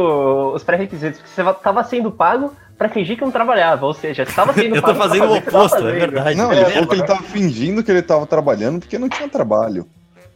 os 0.54 0.62
pré-requisitos, 0.64 1.20
porque 1.20 1.32
você 1.34 1.42
tava 1.62 1.82
sendo 1.84 2.10
pago 2.10 2.52
pra 2.78 2.88
fingir 2.88 3.16
que 3.16 3.22
não 3.24 3.30
trabalhava, 3.30 3.86
ou 3.86 3.94
seja, 3.94 4.24
você 4.24 4.32
tava 4.32 4.52
sendo 4.52 4.74
Eu 4.76 4.82
tô 4.82 4.88
pago 4.88 4.98
pra 4.98 5.08
fazendo 5.08 5.26
o 5.30 5.36
oposto, 5.36 5.76
é 5.76 5.80
fazendo. 5.80 5.98
verdade. 6.00 6.36
Não, 6.36 6.50
É 6.50 6.54
ele 6.54 6.64
verdade. 6.64 6.72
falou 6.74 6.88
que 6.88 6.94
ele 6.96 7.06
tava 7.06 7.22
fingindo 7.22 7.82
que 7.84 7.90
ele 7.90 8.02
tava 8.02 8.26
trabalhando 8.26 8.80
porque 8.80 8.98
não 8.98 9.08
tinha 9.08 9.28
trabalho. 9.28 9.86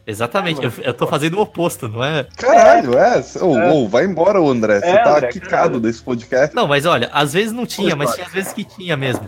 Exatamente, 0.05 0.63
eu, 0.63 0.71
eu 0.83 0.93
tô 0.93 1.05
fazendo 1.05 1.37
o 1.37 1.41
oposto, 1.41 1.89
não 1.89 2.01
é? 2.01 2.25
Caralho, 2.37 2.97
é. 2.97 3.21
Ô, 3.41 3.73
ô, 3.83 3.87
vai 3.89 4.05
embora, 4.05 4.39
ô 4.41 4.49
André. 4.49 4.79
Você 4.79 4.85
É, 4.85 4.97
tá 5.03 5.17
André, 5.17 5.27
quicado 5.27 5.49
caralho. 5.51 5.79
desse 5.81 6.01
podcast. 6.01 6.55
Não, 6.55 6.65
mas 6.65 6.85
olha, 6.85 7.09
às 7.11 7.33
vezes 7.33 7.51
não 7.51 7.65
tinha, 7.65 7.93
mas 7.93 8.13
tinha 8.13 8.25
às 8.25 8.31
vezes 8.31 8.53
que 8.53 8.63
tinha 8.63 8.95
mesmo. 8.95 9.27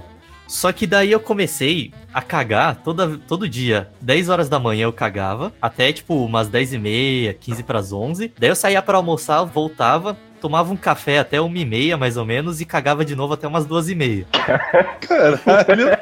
Só 0.50 0.72
que 0.72 0.88
daí 0.88 1.12
eu 1.12 1.20
comecei 1.20 1.94
a 2.12 2.24
cagar 2.24 2.78
toda, 2.78 3.20
todo 3.28 3.48
dia. 3.48 3.92
10 4.02 4.30
horas 4.30 4.50
da 4.50 4.60
manhã 4.60 4.86
eu 4.86 4.92
cagava, 4.92 5.54
até 5.62 5.94
tipo 5.94 6.26
umas 6.26 6.48
10 6.48 6.74
e 6.74 6.78
meia, 6.80 7.34
15 7.36 7.62
pras 7.62 7.94
11. 7.94 8.34
Daí 8.38 8.50
eu 8.50 8.56
saía 8.56 8.82
pra 8.82 8.98
almoçar, 8.98 9.44
voltava, 9.44 10.18
tomava 10.40 10.72
um 10.72 10.78
café 10.78 11.20
até 11.20 11.40
uma 11.42 11.58
e 11.58 11.66
meia 11.66 11.98
mais 11.98 12.18
ou 12.18 12.26
menos 12.26 12.62
e 12.62 12.66
cagava 12.66 13.04
de 13.06 13.16
novo 13.16 13.34
até 13.34 13.48
umas 13.48 13.66
duas 13.66 13.90
e 13.90 13.96
meia. 13.96 14.26
Caralho. 15.02 15.98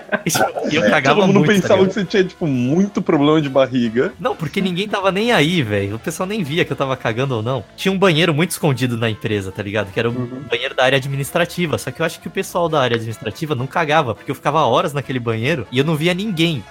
E 0.71 0.75
eu 0.75 0.81
cagava 0.89 1.19
Todo 1.21 1.27
mundo 1.27 1.39
muito. 1.39 1.47
tá 1.49 1.53
pensava 1.61 1.75
ligado? 1.81 1.87
que 1.89 1.93
você 1.93 2.05
tinha, 2.05 2.23
tipo, 2.23 2.45
muito 2.47 3.01
problema 3.01 3.41
de 3.41 3.49
barriga. 3.49 4.13
Não, 4.19 4.35
porque 4.35 4.61
ninguém 4.61 4.87
tava 4.87 5.11
nem 5.11 5.31
aí, 5.31 5.61
velho. 5.61 5.95
O 5.95 5.99
pessoal 5.99 6.27
nem 6.27 6.43
via 6.43 6.63
que 6.65 6.71
eu 6.71 6.77
tava 6.77 6.95
cagando 6.97 7.35
ou 7.35 7.43
não. 7.43 7.63
Tinha 7.75 7.91
um 7.91 7.97
banheiro 7.97 8.33
muito 8.33 8.51
escondido 8.51 8.97
na 8.97 9.09
empresa, 9.09 9.51
tá 9.51 9.61
ligado? 9.63 9.91
Que 9.91 9.99
era 9.99 10.09
o 10.09 10.13
Uhum. 10.13 10.43
banheiro 10.49 10.73
da 10.75 10.83
área 10.83 10.97
administrativa. 10.97 11.77
Só 11.77 11.91
que 11.91 12.01
eu 12.01 12.05
acho 12.05 12.19
que 12.19 12.27
o 12.27 12.31
pessoal 12.31 12.67
da 12.69 12.81
área 12.81 12.95
administrativa 12.95 13.53
não 13.55 13.67
cagava, 13.67 14.13
porque 14.15 14.31
eu 14.31 14.35
ficava 14.35 14.61
horas 14.65 14.93
naquele 14.93 15.19
banheiro 15.19 15.67
e 15.71 15.77
eu 15.79 15.85
não 15.85 15.95
via 15.95 16.13
ninguém. 16.13 16.63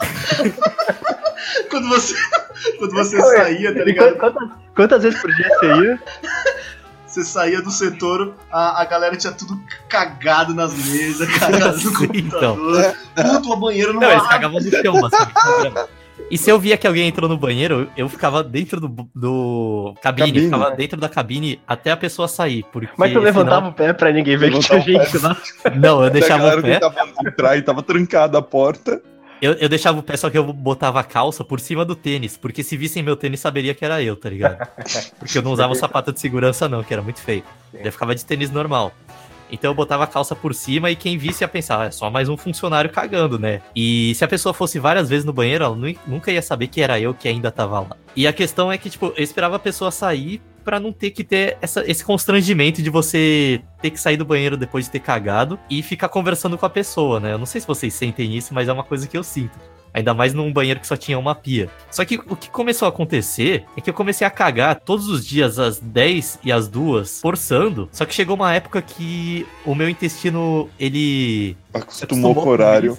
Quando 1.70 1.88
você, 1.88 2.14
quando 2.78 2.92
você 2.92 3.16
Ué, 3.16 3.36
saía, 3.36 3.74
tá 3.74 3.84
ligado? 3.84 4.16
quantas, 4.16 4.48
quantas- 4.74 5.02
vezes 5.02 5.20
por 5.20 5.32
dia 5.34 5.48
você 5.48 5.66
ia? 5.84 6.00
Você 7.06 7.24
saía 7.24 7.62
do 7.62 7.70
setor, 7.70 8.34
a, 8.52 8.82
a 8.82 8.84
galera 8.84 9.16
tinha 9.16 9.32
tudo 9.32 9.58
cagado 9.88 10.52
nas 10.54 10.74
mesas, 10.74 11.28
cagado 11.38 11.76
no 11.76 11.78
Sim, 11.80 11.92
computador. 11.94 12.94
Puto, 13.14 13.52
o 13.52 13.56
banheiro 13.56 13.92
não, 13.94 14.00
Não, 14.00 14.10
eles 14.10 14.26
cagavam 14.26 14.60
no 14.60 14.70
chão, 14.70 15.00
basicamente. 15.00 15.88
E 16.30 16.36
se 16.36 16.50
eu 16.50 16.58
via 16.58 16.76
que 16.76 16.86
alguém 16.86 17.06
entrou 17.08 17.28
no 17.28 17.36
banheiro, 17.38 17.88
eu- 17.96 18.08
ficava 18.08 18.42
dentro 18.42 18.80
do, 18.80 18.88
do 19.14 19.94
cabine, 20.02 20.26
Cabine, 20.28 20.44
ficava 20.46 20.70
né? 20.70 20.76
dentro 20.76 21.00
da 21.00 21.08
cabine 21.08 21.60
até 21.68 21.92
a 21.92 21.96
pessoa 21.96 22.26
sair. 22.26 22.64
Porque 22.72 22.88
Mas 22.98 23.12
tu 23.12 23.20
levantava 23.20 23.56
senão- 23.60 23.70
o 23.70 23.74
pé 23.74 23.92
pra 23.92 24.10
ninguém 24.12 24.36
ver 24.36 24.50
que 24.52 24.58
tinha 24.58 24.80
gente 24.80 25.18
lá. 25.18 25.36
Não, 25.76 26.02
eu 26.04 26.10
deixava 26.10 26.56
o 26.58 26.62
pé. 26.62 26.80
tentava 26.80 27.08
entrar 27.24 27.56
e 27.56 27.62
tava 27.62 27.82
trancada 27.82 28.36
a 28.38 28.42
porta. 28.42 29.00
Eu, 29.40 29.52
eu 29.54 29.68
deixava 29.68 29.98
o 29.98 30.02
pé, 30.02 30.16
só 30.16 30.30
que 30.30 30.38
eu 30.38 30.50
botava 30.52 30.98
a 31.00 31.04
calça 31.04 31.44
por 31.44 31.60
cima 31.60 31.84
do 31.84 31.94
tênis. 31.94 32.36
Porque 32.36 32.62
se 32.62 32.76
vissem 32.76 33.02
meu 33.02 33.16
tênis, 33.16 33.40
saberia 33.40 33.74
que 33.74 33.84
era 33.84 34.02
eu, 34.02 34.16
tá 34.16 34.30
ligado? 34.30 34.66
Porque 35.18 35.36
eu 35.38 35.42
não 35.42 35.52
usava 35.52 35.74
sapato 35.74 36.12
de 36.12 36.20
segurança, 36.20 36.68
não, 36.68 36.82
que 36.82 36.92
era 36.92 37.02
muito 37.02 37.20
feio. 37.20 37.42
Eu 37.74 37.92
ficava 37.92 38.14
de 38.14 38.24
tênis 38.24 38.50
normal. 38.50 38.92
Então 39.52 39.70
eu 39.70 39.74
botava 39.74 40.02
a 40.04 40.06
calça 40.08 40.34
por 40.34 40.52
cima 40.54 40.90
e 40.90 40.96
quem 40.96 41.16
visse 41.16 41.44
ia 41.44 41.48
pensar, 41.48 41.82
"Ah, 41.82 41.84
é 41.86 41.90
só 41.92 42.10
mais 42.10 42.28
um 42.28 42.36
funcionário 42.36 42.90
cagando, 42.90 43.38
né? 43.38 43.60
E 43.76 44.12
se 44.16 44.24
a 44.24 44.28
pessoa 44.28 44.52
fosse 44.52 44.78
várias 44.80 45.08
vezes 45.08 45.24
no 45.24 45.32
banheiro, 45.32 45.62
ela 45.64 45.76
nu- 45.76 45.94
nunca 46.06 46.32
ia 46.32 46.42
saber 46.42 46.66
que 46.66 46.80
era 46.80 46.98
eu 46.98 47.14
que 47.14 47.28
ainda 47.28 47.50
tava 47.52 47.78
lá. 47.80 47.90
E 48.16 48.26
a 48.26 48.32
questão 48.32 48.72
é 48.72 48.78
que, 48.78 48.90
tipo, 48.90 49.12
eu 49.16 49.22
esperava 49.22 49.54
a 49.54 49.58
pessoa 49.60 49.92
sair 49.92 50.42
pra 50.66 50.80
não 50.80 50.92
ter 50.92 51.12
que 51.12 51.22
ter 51.22 51.56
essa- 51.62 51.88
esse 51.88 52.04
constrangimento 52.04 52.82
de 52.82 52.90
você 52.90 53.60
ter 53.80 53.90
que 53.90 54.00
sair 54.00 54.16
do 54.16 54.24
banheiro 54.24 54.56
depois 54.56 54.86
de 54.86 54.90
ter 54.90 54.98
cagado 54.98 55.56
e 55.70 55.80
ficar 55.80 56.08
conversando 56.08 56.58
com 56.58 56.66
a 56.66 56.70
pessoa, 56.70 57.20
né? 57.20 57.32
Eu 57.32 57.38
não 57.38 57.46
sei 57.46 57.60
se 57.60 57.66
vocês 57.68 57.94
sentem 57.94 58.36
isso, 58.36 58.52
mas 58.52 58.68
é 58.68 58.72
uma 58.72 58.82
coisa 58.82 59.06
que 59.06 59.16
eu 59.16 59.22
sinto. 59.22 59.56
Ainda 59.94 60.12
mais 60.12 60.34
num 60.34 60.52
banheiro 60.52 60.80
que 60.80 60.86
só 60.86 60.96
tinha 60.96 61.16
uma 61.18 61.34
pia. 61.36 61.70
Só 61.90 62.04
que 62.04 62.16
o 62.16 62.34
que 62.36 62.50
começou 62.50 62.84
a 62.86 62.88
acontecer 62.90 63.64
é 63.76 63.80
que 63.80 63.88
eu 63.88 63.94
comecei 63.94 64.26
a 64.26 64.30
cagar 64.30 64.80
todos 64.80 65.08
os 65.08 65.24
dias 65.24 65.58
às 65.58 65.78
10 65.78 66.38
e 66.44 66.50
às 66.52 66.68
2, 66.68 67.20
forçando. 67.22 67.88
Só 67.92 68.04
que 68.04 68.12
chegou 68.12 68.34
uma 68.36 68.52
época 68.52 68.82
que 68.82 69.46
o 69.64 69.74
meu 69.74 69.88
intestino, 69.88 70.68
ele. 70.78 71.56
Acostumou 71.72 72.34
com 72.34 72.40
o 72.42 72.48
horário. 72.48 72.98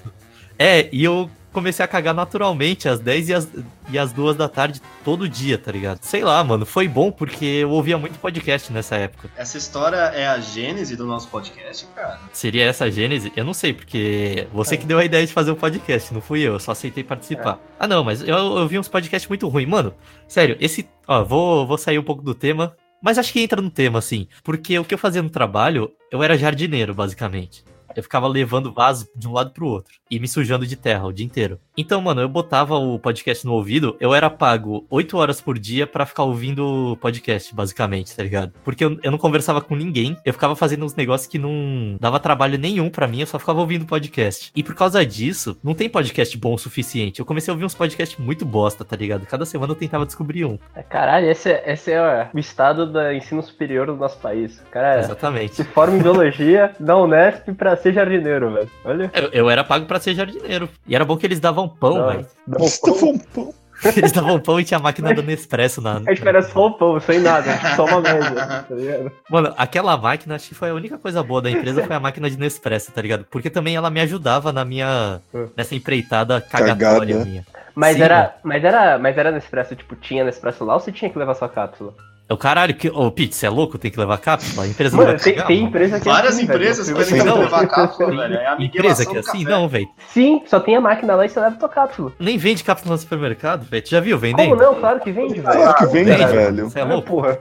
É, 0.57 0.89
e 0.91 1.03
eu 1.03 1.29
comecei 1.57 1.83
a 1.83 1.87
cagar 1.87 2.13
naturalmente 2.13 2.87
às 2.87 2.99
10 2.99 3.29
e 3.29 3.33
às, 3.33 3.47
e 3.89 3.97
às 3.97 4.13
2 4.13 4.35
da 4.35 4.47
tarde 4.47 4.79
todo 5.03 5.27
dia, 5.27 5.57
tá 5.57 5.71
ligado? 5.71 5.97
Sei 6.03 6.23
lá, 6.23 6.43
mano, 6.43 6.67
foi 6.67 6.87
bom 6.87 7.11
porque 7.11 7.45
eu 7.45 7.71
ouvia 7.71 7.97
muito 7.97 8.19
podcast 8.19 8.71
nessa 8.71 8.95
época. 8.95 9.31
Essa 9.35 9.57
história 9.57 9.95
é 9.95 10.27
a 10.27 10.39
gênese 10.39 10.95
do 10.95 11.07
nosso 11.07 11.27
podcast, 11.29 11.87
cara. 11.95 12.19
Seria 12.31 12.65
essa 12.65 12.85
a 12.85 12.91
gênese? 12.91 13.33
Eu 13.35 13.43
não 13.43 13.55
sei, 13.55 13.73
porque 13.73 14.47
você 14.53 14.77
que 14.77 14.85
deu 14.85 14.99
a 14.99 15.05
ideia 15.05 15.25
de 15.25 15.33
fazer 15.33 15.49
o 15.49 15.55
podcast, 15.55 16.13
não 16.13 16.21
fui 16.21 16.41
eu, 16.41 16.53
eu 16.53 16.59
só 16.59 16.73
aceitei 16.73 17.03
participar. 17.03 17.59
Ah, 17.79 17.87
não, 17.87 18.03
mas 18.03 18.21
eu, 18.21 18.37
eu 18.37 18.67
vi 18.67 18.77
uns 18.77 18.87
podcasts 18.87 19.27
muito 19.27 19.47
ruins. 19.47 19.67
Mano, 19.67 19.95
sério, 20.27 20.55
esse. 20.59 20.87
Ó, 21.07 21.23
vou, 21.23 21.65
vou 21.65 21.77
sair 21.79 21.97
um 21.97 22.03
pouco 22.03 22.21
do 22.21 22.35
tema, 22.35 22.75
mas 23.01 23.17
acho 23.17 23.33
que 23.33 23.41
entra 23.41 23.59
no 23.63 23.71
tema, 23.71 23.97
assim. 23.97 24.27
Porque 24.43 24.77
o 24.77 24.85
que 24.85 24.93
eu 24.93 24.99
fazia 24.99 25.23
no 25.23 25.29
trabalho, 25.31 25.91
eu 26.11 26.21
era 26.21 26.37
jardineiro, 26.37 26.93
basicamente. 26.93 27.63
Eu 27.97 28.03
ficava 28.03 28.27
levando 28.27 28.71
vaso 28.71 29.09
de 29.15 29.27
um 29.27 29.33
lado 29.33 29.49
pro 29.49 29.65
outro 29.65 29.95
e 30.09 30.19
me 30.19 30.27
sujando 30.27 30.67
de 30.67 30.75
terra 30.75 31.07
o 31.07 31.11
dia 31.11 31.25
inteiro. 31.25 31.59
Então, 31.77 32.01
mano, 32.01 32.21
eu 32.21 32.27
botava 32.27 32.75
o 32.75 32.97
podcast 32.97 33.45
no 33.45 33.53
ouvido, 33.53 33.95
eu 33.99 34.15
era 34.15 34.31
pago 34.31 34.83
8 34.89 35.15
horas 35.15 35.39
por 35.39 35.59
dia 35.59 35.85
pra 35.85 36.07
ficar 36.07 36.23
ouvindo 36.23 36.93
o 36.93 36.97
podcast, 36.97 37.53
basicamente, 37.53 38.15
tá 38.15 38.23
ligado? 38.23 38.51
Porque 38.63 38.83
eu, 38.83 38.97
eu 39.03 39.11
não 39.11 39.17
conversava 39.19 39.61
com 39.61 39.75
ninguém, 39.75 40.17
eu 40.25 40.33
ficava 40.33 40.55
fazendo 40.55 40.83
uns 40.83 40.95
negócios 40.95 41.29
que 41.29 41.37
não 41.37 41.95
dava 41.99 42.19
trabalho 42.19 42.57
nenhum 42.57 42.89
pra 42.89 43.07
mim, 43.07 43.19
eu 43.21 43.27
só 43.27 43.37
ficava 43.37 43.59
ouvindo 43.59 43.85
podcast. 43.85 44.51
E 44.55 44.63
por 44.63 44.73
causa 44.73 45.05
disso, 45.05 45.55
não 45.63 45.75
tem 45.75 45.87
podcast 45.87 46.35
bom 46.35 46.55
o 46.55 46.57
suficiente. 46.57 47.19
Eu 47.19 47.25
comecei 47.27 47.51
a 47.51 47.53
ouvir 47.53 47.65
uns 47.65 47.75
podcasts 47.75 48.17
muito 48.17 48.43
bosta, 48.43 48.83
tá 48.83 48.95
ligado? 48.95 49.27
Cada 49.27 49.45
semana 49.45 49.71
eu 49.73 49.75
tentava 49.77 50.03
descobrir 50.05 50.45
um. 50.45 50.57
Caralho, 50.89 51.29
esse, 51.29 51.51
é- 51.51 51.63
esse 51.73 51.91
é 51.91 52.29
o 52.33 52.39
estado 52.39 52.91
do 52.91 53.11
ensino 53.11 53.43
superior 53.43 53.85
do 53.85 53.95
nosso 53.95 54.17
país. 54.17 54.57
O 54.67 54.71
cara 54.71 54.97
Exatamente. 54.99 55.53
se 55.55 55.63
forma 55.63 55.95
em 55.97 56.01
biologia 56.01 56.71
da 56.79 56.97
Unesp 56.97 57.49
pra 57.55 57.77
ser 57.77 57.93
jardineiro, 57.93 58.51
velho. 58.51 58.69
Olha. 58.83 59.11
Eu, 59.13 59.29
eu 59.31 59.49
era 59.49 59.63
pago 59.63 59.85
pra 59.85 59.99
ser 59.99 60.15
jardineiro. 60.15 60.67
E 60.87 60.95
era 60.95 61.05
bom 61.05 61.15
que 61.15 61.25
eles 61.27 61.39
davam 61.39 61.66
pão, 61.67 61.95
Não, 61.97 62.07
velho. 62.07 62.25
dá 62.47 62.59
um 62.61 62.65
Estava 62.65 62.97
pão. 62.99 63.17
pão. 63.33 63.53
Eles 63.95 64.11
davam 64.11 64.39
pão 64.41 64.59
e 64.59 64.63
tinha 64.63 64.79
a 64.79 64.81
máquina 64.81 65.13
do 65.13 65.21
Nespresso 65.21 65.81
na. 65.81 65.97
A 65.97 66.13
gente 66.13 66.27
era 66.27 66.41
só 66.41 66.69
pão, 66.71 66.99
sem 66.99 67.19
nada, 67.19 67.47
só 67.75 67.85
uma 67.85 68.01
média, 68.01 68.65
tá 68.67 68.73
ligado? 68.75 69.11
Mano, 69.29 69.53
aquela 69.55 69.95
máquina, 69.95 70.35
acho 70.35 70.49
que 70.49 70.55
foi 70.55 70.71
a 70.71 70.73
única 70.73 70.97
coisa 70.97 71.21
boa 71.21 71.41
da 71.43 71.51
empresa, 71.51 71.83
foi 71.85 71.95
a 71.95 71.99
máquina 71.99 72.27
de 72.29 72.37
Nespresso, 72.39 72.91
tá 72.91 73.01
ligado? 73.01 73.25
Porque 73.29 73.49
também 73.51 73.75
ela 73.75 73.91
me 73.91 74.01
ajudava 74.01 74.51
na 74.51 74.65
minha. 74.65 75.21
Hum. 75.33 75.47
nessa 75.55 75.75
empreitada 75.75 76.41
cagatória 76.41 77.13
Cagada. 77.13 77.25
minha. 77.25 77.45
Mas 77.75 77.97
Sim, 77.97 78.01
era, 78.01 78.35
mas 78.43 78.63
era, 78.63 78.97
mas 78.97 79.15
era 79.15 79.31
Nespresso, 79.31 79.75
tipo, 79.75 79.95
tinha 79.95 80.23
Nespresso 80.23 80.65
lá 80.65 80.73
ou 80.73 80.79
você 80.79 80.91
tinha 80.91 81.11
que 81.11 81.19
levar 81.19 81.35
sua 81.35 81.47
cápsula? 81.47 81.93
É 82.29 82.33
o 82.33 82.37
caralho, 82.37 82.73
que. 82.75 82.89
Ô, 82.89 83.09
Pete, 83.09 83.33
você 83.35 83.45
é 83.45 83.49
louco? 83.49 83.77
Tem 83.77 83.89
que 83.89 83.97
levar 83.97 84.17
cápsula? 84.17 84.63
A 84.65 84.67
empresa 84.67 84.97
Mano, 84.97 85.11
não 85.11 85.15
vai 85.17 85.23
tem, 85.23 85.33
cagar, 85.35 85.47
tem 85.47 85.63
empresa 85.63 85.99
que 86.01 86.09
é 86.09 86.11
Várias 86.11 86.33
assim, 86.35 86.45
velho. 86.45 86.57
empresas 86.59 86.89
fui- 86.89 87.05
que 87.05 87.23
Não. 87.23 87.39
levar 87.39 87.67
cápsula, 87.67 88.09
velho. 88.17 88.33
É 88.35 88.47
a 88.47 88.57
Empresa 88.59 89.05
que 89.05 89.15
é 89.15 89.19
assim? 89.21 89.43
café. 89.45 89.49
Não, 89.49 89.69
velho. 89.69 89.87
Sim, 90.13 90.41
só 90.45 90.59
tem 90.59 90.75
a 90.75 90.81
máquina 90.81 91.15
lá 91.15 91.25
e 91.25 91.29
você 91.29 91.39
leva 91.39 91.55
tua 91.55 91.69
cápsula. 91.69 92.11
Nem 92.19 92.37
vende 92.37 92.65
cápsula 92.65 92.91
no 92.95 92.97
supermercado, 92.99 93.63
velho. 93.63 93.81
Tu 93.81 93.89
já 93.91 94.01
viu 94.01 94.17
vendendo? 94.19 94.49
Como 94.49 94.61
não? 94.61 94.75
Claro 94.75 94.99
que 94.99 95.09
vende, 95.09 95.35
velho. 95.39 95.43
Claro 95.45 95.77
que 95.77 95.85
vende, 95.85 96.11
Vende, 96.11 96.25
velho. 96.25 96.69
Você 96.69 96.79
é 96.79 96.81
Ah, 96.81 96.85
louco? 96.85 97.07
porra. 97.07 97.39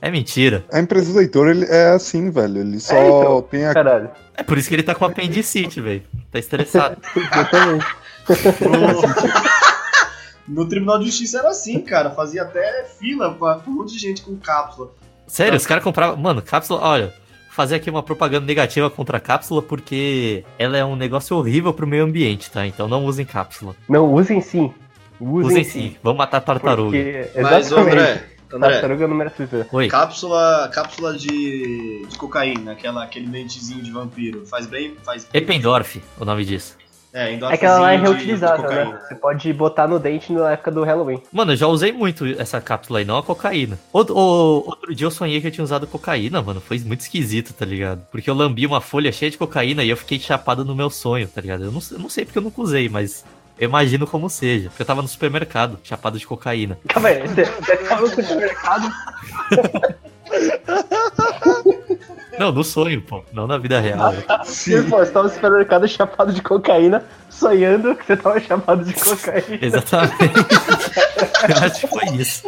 É 0.00 0.08
mentira. 0.10 0.64
A 0.72 0.78
empresa 0.78 1.12
do 1.12 1.20
Heitor 1.20 1.48
ele 1.48 1.64
é 1.68 1.88
assim, 1.90 2.30
velho. 2.30 2.58
Ele 2.60 2.78
só 2.78 2.94
É, 2.94 3.08
então. 3.08 3.42
tem 3.42 3.66
a. 3.66 3.74
Caralho. 3.74 4.08
É 4.36 4.44
por 4.44 4.56
isso 4.56 4.68
que 4.68 4.74
ele 4.76 4.82
tá 4.84 4.94
com 4.94 5.04
apendicite, 5.04 5.80
velho. 5.80 6.02
Tá 6.30 6.38
estressado. 6.38 6.96
Exatamente. 7.16 7.84
No 10.52 10.68
Tribunal 10.68 10.98
de 10.98 11.06
Justiça 11.06 11.38
era 11.38 11.48
assim, 11.48 11.80
cara. 11.80 12.10
Fazia 12.10 12.42
até 12.42 12.84
fila 12.84 13.32
pra 13.34 13.60
um 13.66 13.70
monte 13.70 13.94
de 13.94 13.98
gente 13.98 14.22
com 14.22 14.36
cápsula. 14.36 14.90
Sério, 15.26 15.56
os 15.56 15.66
caras 15.66 15.82
compravam. 15.82 16.16
Mano, 16.16 16.42
cápsula, 16.42 16.80
olha. 16.80 17.14
Fazer 17.50 17.76
aqui 17.76 17.90
uma 17.90 18.02
propaganda 18.02 18.46
negativa 18.46 18.88
contra 18.88 19.18
a 19.18 19.20
cápsula, 19.20 19.60
porque 19.60 20.42
ela 20.58 20.76
é 20.76 20.84
um 20.84 20.96
negócio 20.96 21.36
horrível 21.36 21.72
pro 21.72 21.86
meio 21.86 22.04
ambiente, 22.04 22.50
tá? 22.50 22.66
Então 22.66 22.88
não 22.88 23.04
usem 23.04 23.26
cápsula. 23.26 23.76
Não, 23.88 24.10
usem 24.12 24.40
sim. 24.40 24.72
Usem, 25.20 25.50
Usem 25.50 25.64
sim. 25.64 25.96
Vamos 26.02 26.18
matar 26.18 26.40
tartaruga. 26.40 26.98
Porque, 26.98 27.40
Mas. 27.40 27.70
André, 27.70 28.24
André, 28.52 28.70
Tartaruga 28.72 29.08
não 29.08 29.14
merece 29.14 29.44
viver. 29.44 29.66
Oi. 29.70 29.88
cápsula, 29.88 30.70
cápsula 30.72 31.16
de, 31.16 32.06
de 32.06 32.18
cocaína, 32.18 32.72
aquela, 32.72 33.04
aquele 33.04 33.26
dentezinho 33.26 33.82
de 33.82 33.90
vampiro. 33.90 34.46
Faz 34.46 34.66
bem? 34.66 34.96
Faz 35.02 35.24
bem. 35.24 35.40
Ependorf, 35.40 36.02
o 36.18 36.24
nome 36.24 36.44
disso. 36.44 36.76
É, 37.14 37.34
É 37.34 37.56
que 37.58 37.66
ela 37.66 37.78
lá 37.78 37.92
é 37.92 37.96
endorfinzinho 37.96 38.36
de- 38.36 38.40
de 38.40 38.46
reutilizável, 38.46 38.70
né? 38.70 38.98
Você 39.06 39.14
pode 39.14 39.52
botar 39.52 39.86
no 39.86 39.98
dente 39.98 40.32
na 40.32 40.52
época 40.52 40.70
do 40.70 40.82
Halloween. 40.82 41.22
Mano, 41.30 41.52
eu 41.52 41.56
já 41.56 41.66
usei 41.66 41.92
muito 41.92 42.24
essa 42.40 42.58
cápsula 42.60 43.00
aí, 43.00 43.04
não 43.04 43.18
a 43.18 43.22
cocaína. 43.22 43.78
Outro, 43.92 44.16
o- 44.16 44.64
outro 44.66 44.94
dia 44.94 45.06
eu 45.06 45.10
sonhei 45.10 45.38
que 45.40 45.46
eu 45.46 45.50
tinha 45.50 45.62
usado 45.64 45.86
cocaína, 45.86 46.40
mano. 46.40 46.58
Foi 46.60 46.78
muito 46.78 47.00
esquisito, 47.00 47.52
tá 47.52 47.66
ligado? 47.66 48.00
Porque 48.10 48.30
eu 48.30 48.34
lambi 48.34 48.66
uma 48.66 48.80
folha 48.80 49.12
cheia 49.12 49.30
de 49.30 49.36
cocaína 49.36 49.84
e 49.84 49.90
eu 49.90 49.96
fiquei 49.96 50.18
chapado 50.18 50.64
no 50.64 50.74
meu 50.74 50.88
sonho, 50.88 51.28
tá 51.28 51.40
ligado? 51.42 51.64
Eu 51.64 51.72
não, 51.72 51.80
eu 51.90 51.98
não 51.98 52.08
sei 52.08 52.24
porque 52.24 52.38
eu 52.38 52.42
nunca 52.42 52.62
usei, 52.62 52.88
mas 52.88 53.26
eu 53.58 53.68
imagino 53.68 54.06
como 54.06 54.30
seja. 54.30 54.70
Porque 54.70 54.80
eu 54.80 54.86
tava 54.86 55.02
no 55.02 55.08
supermercado, 55.08 55.78
chapado 55.84 56.18
de 56.18 56.26
cocaína. 56.26 56.78
Calma 56.88 57.10
aí, 57.10 57.20
você, 57.28 57.44
você 57.44 57.76
tava 57.76 58.00
no 58.00 58.08
supermercado. 58.08 58.90
Não, 62.42 62.50
no 62.52 62.64
sonho, 62.64 63.00
pô. 63.00 63.22
Não 63.32 63.46
na 63.46 63.56
vida 63.56 63.78
real. 63.78 64.12
Você, 64.44 64.82
pô, 64.82 64.98
você 64.98 65.12
tava 65.12 65.28
no 65.28 65.34
supermercado 65.34 65.86
chapado 65.86 66.32
de 66.32 66.42
cocaína, 66.42 67.04
sonhando 67.30 67.94
que 67.94 68.04
você 68.04 68.16
tava 68.16 68.40
chapado 68.40 68.84
de 68.84 68.92
cocaína. 68.94 69.58
Exatamente. 69.62 70.34
eu 71.48 71.56
acho 71.64 71.80
que 71.80 71.86
foi 71.86 72.04
isso. 72.16 72.42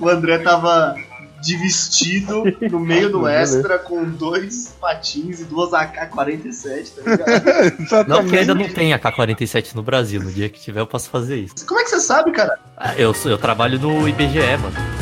O 0.00 0.08
André 0.08 0.38
tava 0.38 0.96
de 1.42 1.56
vestido 1.58 2.42
no 2.70 2.80
meio 2.80 3.10
do 3.10 3.28
extra 3.28 3.78
com 3.78 4.02
dois 4.04 4.74
patins 4.80 5.40
e 5.40 5.44
duas 5.44 5.74
AK-47, 5.74 6.92
tá 6.94 7.10
ligado? 7.10 8.08
Não, 8.08 8.22
porque 8.22 8.38
ainda 8.38 8.54
não 8.54 8.66
tem 8.66 8.94
AK-47 8.94 9.74
no 9.74 9.82
Brasil. 9.82 10.22
No 10.22 10.32
dia 10.32 10.48
que 10.48 10.58
tiver, 10.58 10.80
eu 10.80 10.86
posso 10.86 11.10
fazer 11.10 11.36
isso. 11.36 11.66
Como 11.66 11.78
é 11.78 11.84
que 11.84 11.90
você 11.90 12.00
sabe, 12.00 12.32
cara? 12.32 12.58
Ah, 12.74 12.94
eu, 12.96 13.12
sou- 13.12 13.30
eu 13.30 13.36
trabalho 13.36 13.78
no 13.78 14.08
IBGE, 14.08 14.38
mano. 14.56 14.93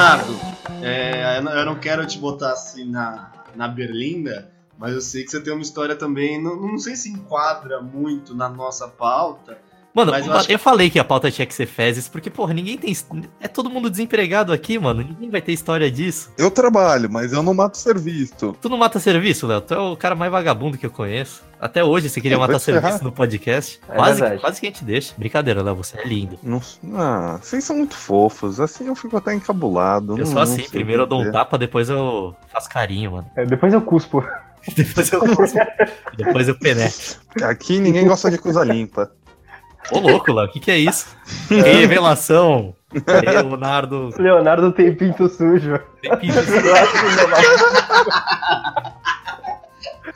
Leonardo, 0.00 0.40
é, 0.82 1.36
eu 1.38 1.66
não- 1.66 1.74
quero 1.78 2.06
te 2.06 2.18
botar 2.18 2.52
assim 2.52 2.84
na, 2.84 3.30
na 3.54 3.68
berlinda, 3.68 4.50
mas 4.78 4.94
eu 4.94 5.00
sei 5.02 5.24
que 5.24 5.30
você 5.30 5.40
tem 5.42 5.52
uma 5.52 5.60
história 5.60 5.94
também, 5.94 6.42
não, 6.42 6.56
não 6.56 6.78
sei 6.78 6.96
se 6.96 7.10
enquadra 7.10 7.82
muito 7.82 8.34
na 8.34 8.48
nossa 8.48 8.88
pauta. 8.88 9.58
Mano, 9.94 10.12
Mas 10.12 10.24
eu 10.26 10.32
eu, 10.32 10.40
que- 10.44 10.58
falei 10.58 10.88
que 10.88 10.98
a 11.00 11.04
pauta 11.04 11.30
tinha 11.30 11.44
que 11.44 11.52
ser 11.54 11.66
fezes, 11.66 12.06
porque, 12.08 12.30
porra, 12.30 12.54
ninguém 12.54 12.78
tem. 12.78 12.96
É 13.40 13.48
todo 13.48 13.68
mundo 13.68 13.90
desempregado 13.90 14.52
aqui, 14.52 14.78
mano. 14.78 15.02
Ninguém 15.02 15.28
vai 15.30 15.42
ter 15.42 15.52
história 15.52 15.90
disso. 15.90 16.30
Eu 16.38 16.48
trabalho, 16.50 17.10
mas 17.10 17.32
eu 17.32 17.42
não 17.42 17.52
mato 17.52 17.76
serviço. 17.76 18.56
Tu 18.60 18.68
não 18.68 18.78
mata 18.78 19.00
serviço, 19.00 19.46
Léo? 19.48 19.60
Tu 19.60 19.74
é 19.74 19.78
o 19.78 19.96
cara 19.96 20.14
mais 20.14 20.30
vagabundo 20.30 20.78
que 20.78 20.86
eu 20.86 20.90
conheço. 20.90 21.42
Até 21.60 21.82
hoje 21.84 22.08
você 22.08 22.20
queria 22.20 22.36
É, 22.36 22.38
vai 22.38 22.46
matar 22.48 22.58
se 22.60 22.66
serviço 22.66 23.02
no 23.04 23.12
podcast. 23.12 23.80
É 23.88 23.94
quase, 23.94 24.20
verdade. 24.20 24.40
quase 24.40 24.60
que 24.60 24.66
a 24.66 24.70
gente 24.70 24.84
deixa. 24.84 25.12
Brincadeira, 25.18 25.62
Léo, 25.62 25.74
você 25.74 25.98
é 25.98 26.04
lindo. 26.06 26.38
Não, 26.42 26.62
ah, 26.96 27.38
vocês 27.42 27.64
são 27.64 27.76
muito 27.76 27.94
fofos. 27.96 28.60
Assim 28.60 28.86
eu 28.86 28.94
fico 28.94 29.16
até 29.16 29.34
encabulado. 29.34 30.12
Eu 30.14 30.24
não- 30.24 30.26
sou 30.26 30.40
assim, 30.40 30.62
primeiro 30.70 31.02
eu 31.02 31.06
dou 31.06 31.20
um 31.22 31.32
tapa, 31.32 31.58
depois 31.58 31.90
eu 31.90 32.34
faço 32.48 32.68
carinho, 32.70 33.12
mano. 33.12 33.30
É, 33.36 33.44
depois 33.44 33.72
eu 33.74 33.82
cuspo. 33.82 34.24
Depois 34.76 35.10
eu 35.10 35.20
depois 36.18 36.46
eu 36.48 36.54
penetro. 36.58 37.16
Aqui 37.42 37.78
ninguém 37.78 38.06
gosta 38.06 38.30
de 38.30 38.36
coisa 38.36 38.62
limpa. 38.62 39.10
Ô, 39.90 39.98
louco, 39.98 40.32
Léo, 40.32 40.46
o 40.46 40.50
que, 40.52 40.60
que 40.60 40.70
é 40.70 40.78
isso? 40.78 41.06
Que 41.48 41.54
revelação! 41.60 42.74
Leonardo. 43.24 44.10
Leonardo 44.18 44.72
tem 44.72 44.94
pinto 44.94 45.28
sujo. 45.28 45.78
tem 46.02 46.16
pinto- 46.18 46.34
vai. 46.42 46.86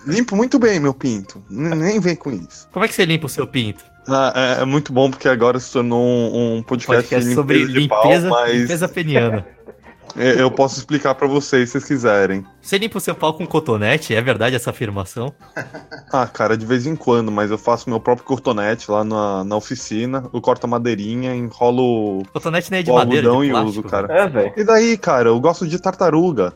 Limpo 0.07 0.37
muito 0.37 0.59
bem, 0.59 0.79
meu 0.81 0.93
pinto. 0.93 1.43
N- 1.51 1.75
Nem 1.75 2.01
vem 2.01 2.15
com 2.17 2.31
isso. 2.31 2.69
Como 2.73 2.85
é 2.85 2.89
que 2.89 2.95
você 2.95 3.05
limpa 3.05 3.27
o 3.27 3.29
seu 3.29 3.47
pinto? 3.47 3.85
Ah, 4.09 4.33
é, 4.59 4.63
é 4.63 4.65
muito 4.67 4.93
bom 4.93 5.11
porque 5.11 5.29
agora 5.29 5.59
se 5.59 5.73
tornou 5.73 6.03
um, 6.05 6.57
um 6.59 6.63
podcast, 6.63 7.03
Podcast 7.09 7.29
de 7.29 7.35
sobre 7.35 7.59
limpeza 7.65 7.81
de 7.81 7.89
pau, 7.89 8.03
limpeza, 8.05 8.29
mas 8.29 8.53
limpeza 8.61 8.89
peniana. 8.89 9.47
é, 10.17 10.41
eu 10.41 10.51
posso 10.51 10.79
explicar 10.79 11.15
pra 11.15 11.27
vocês 11.27 11.69
se 11.69 11.73
vocês 11.73 11.85
quiserem. 11.85 12.45
Você 12.63 12.79
limpa 12.79 12.99
o 12.99 13.01
seu 13.01 13.15
pau 13.15 13.35
com 13.35 13.47
cotonete? 13.47 14.15
É 14.15 14.21
verdade 14.23 14.55
essa 14.57 14.71
afirmação? 14.71 15.33
Ah, 16.13 16.29
cara, 16.29 16.57
de 16.57 16.65
vez 16.65 16.87
em 16.87 16.95
quando, 16.95 17.33
mas 17.33 17.51
eu 17.51 17.59
faço 17.59 17.91
meu 17.91 17.99
próprio 17.99 18.25
cortonete 18.25 18.89
lá 18.89 19.03
na, 19.03 19.43
na 19.43 19.57
oficina. 19.57 20.31
Eu 20.33 20.41
corto 20.41 20.65
a 20.65 20.69
madeirinha, 20.71 21.35
enrolo 21.35 22.23
Cotonete 22.33 22.71
não 22.71 22.79
é 22.79 22.83
de 22.85 22.91
o 22.91 22.95
madeira, 22.95 23.29
algodão 23.29 23.43
de 23.45 23.51
e 23.51 23.69
uso, 23.69 23.83
cara. 23.83 24.13
É, 24.17 24.29
velho. 24.29 24.53
E 24.57 24.63
daí, 24.63 24.97
cara, 24.97 25.31
eu 25.31 25.41
gosto 25.41 25.67
de 25.67 25.77
tartaruga. 25.81 26.53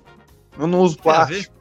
Eu 0.57 0.68
não 0.68 0.79
uso 0.81 0.97
plástico. 0.99 1.53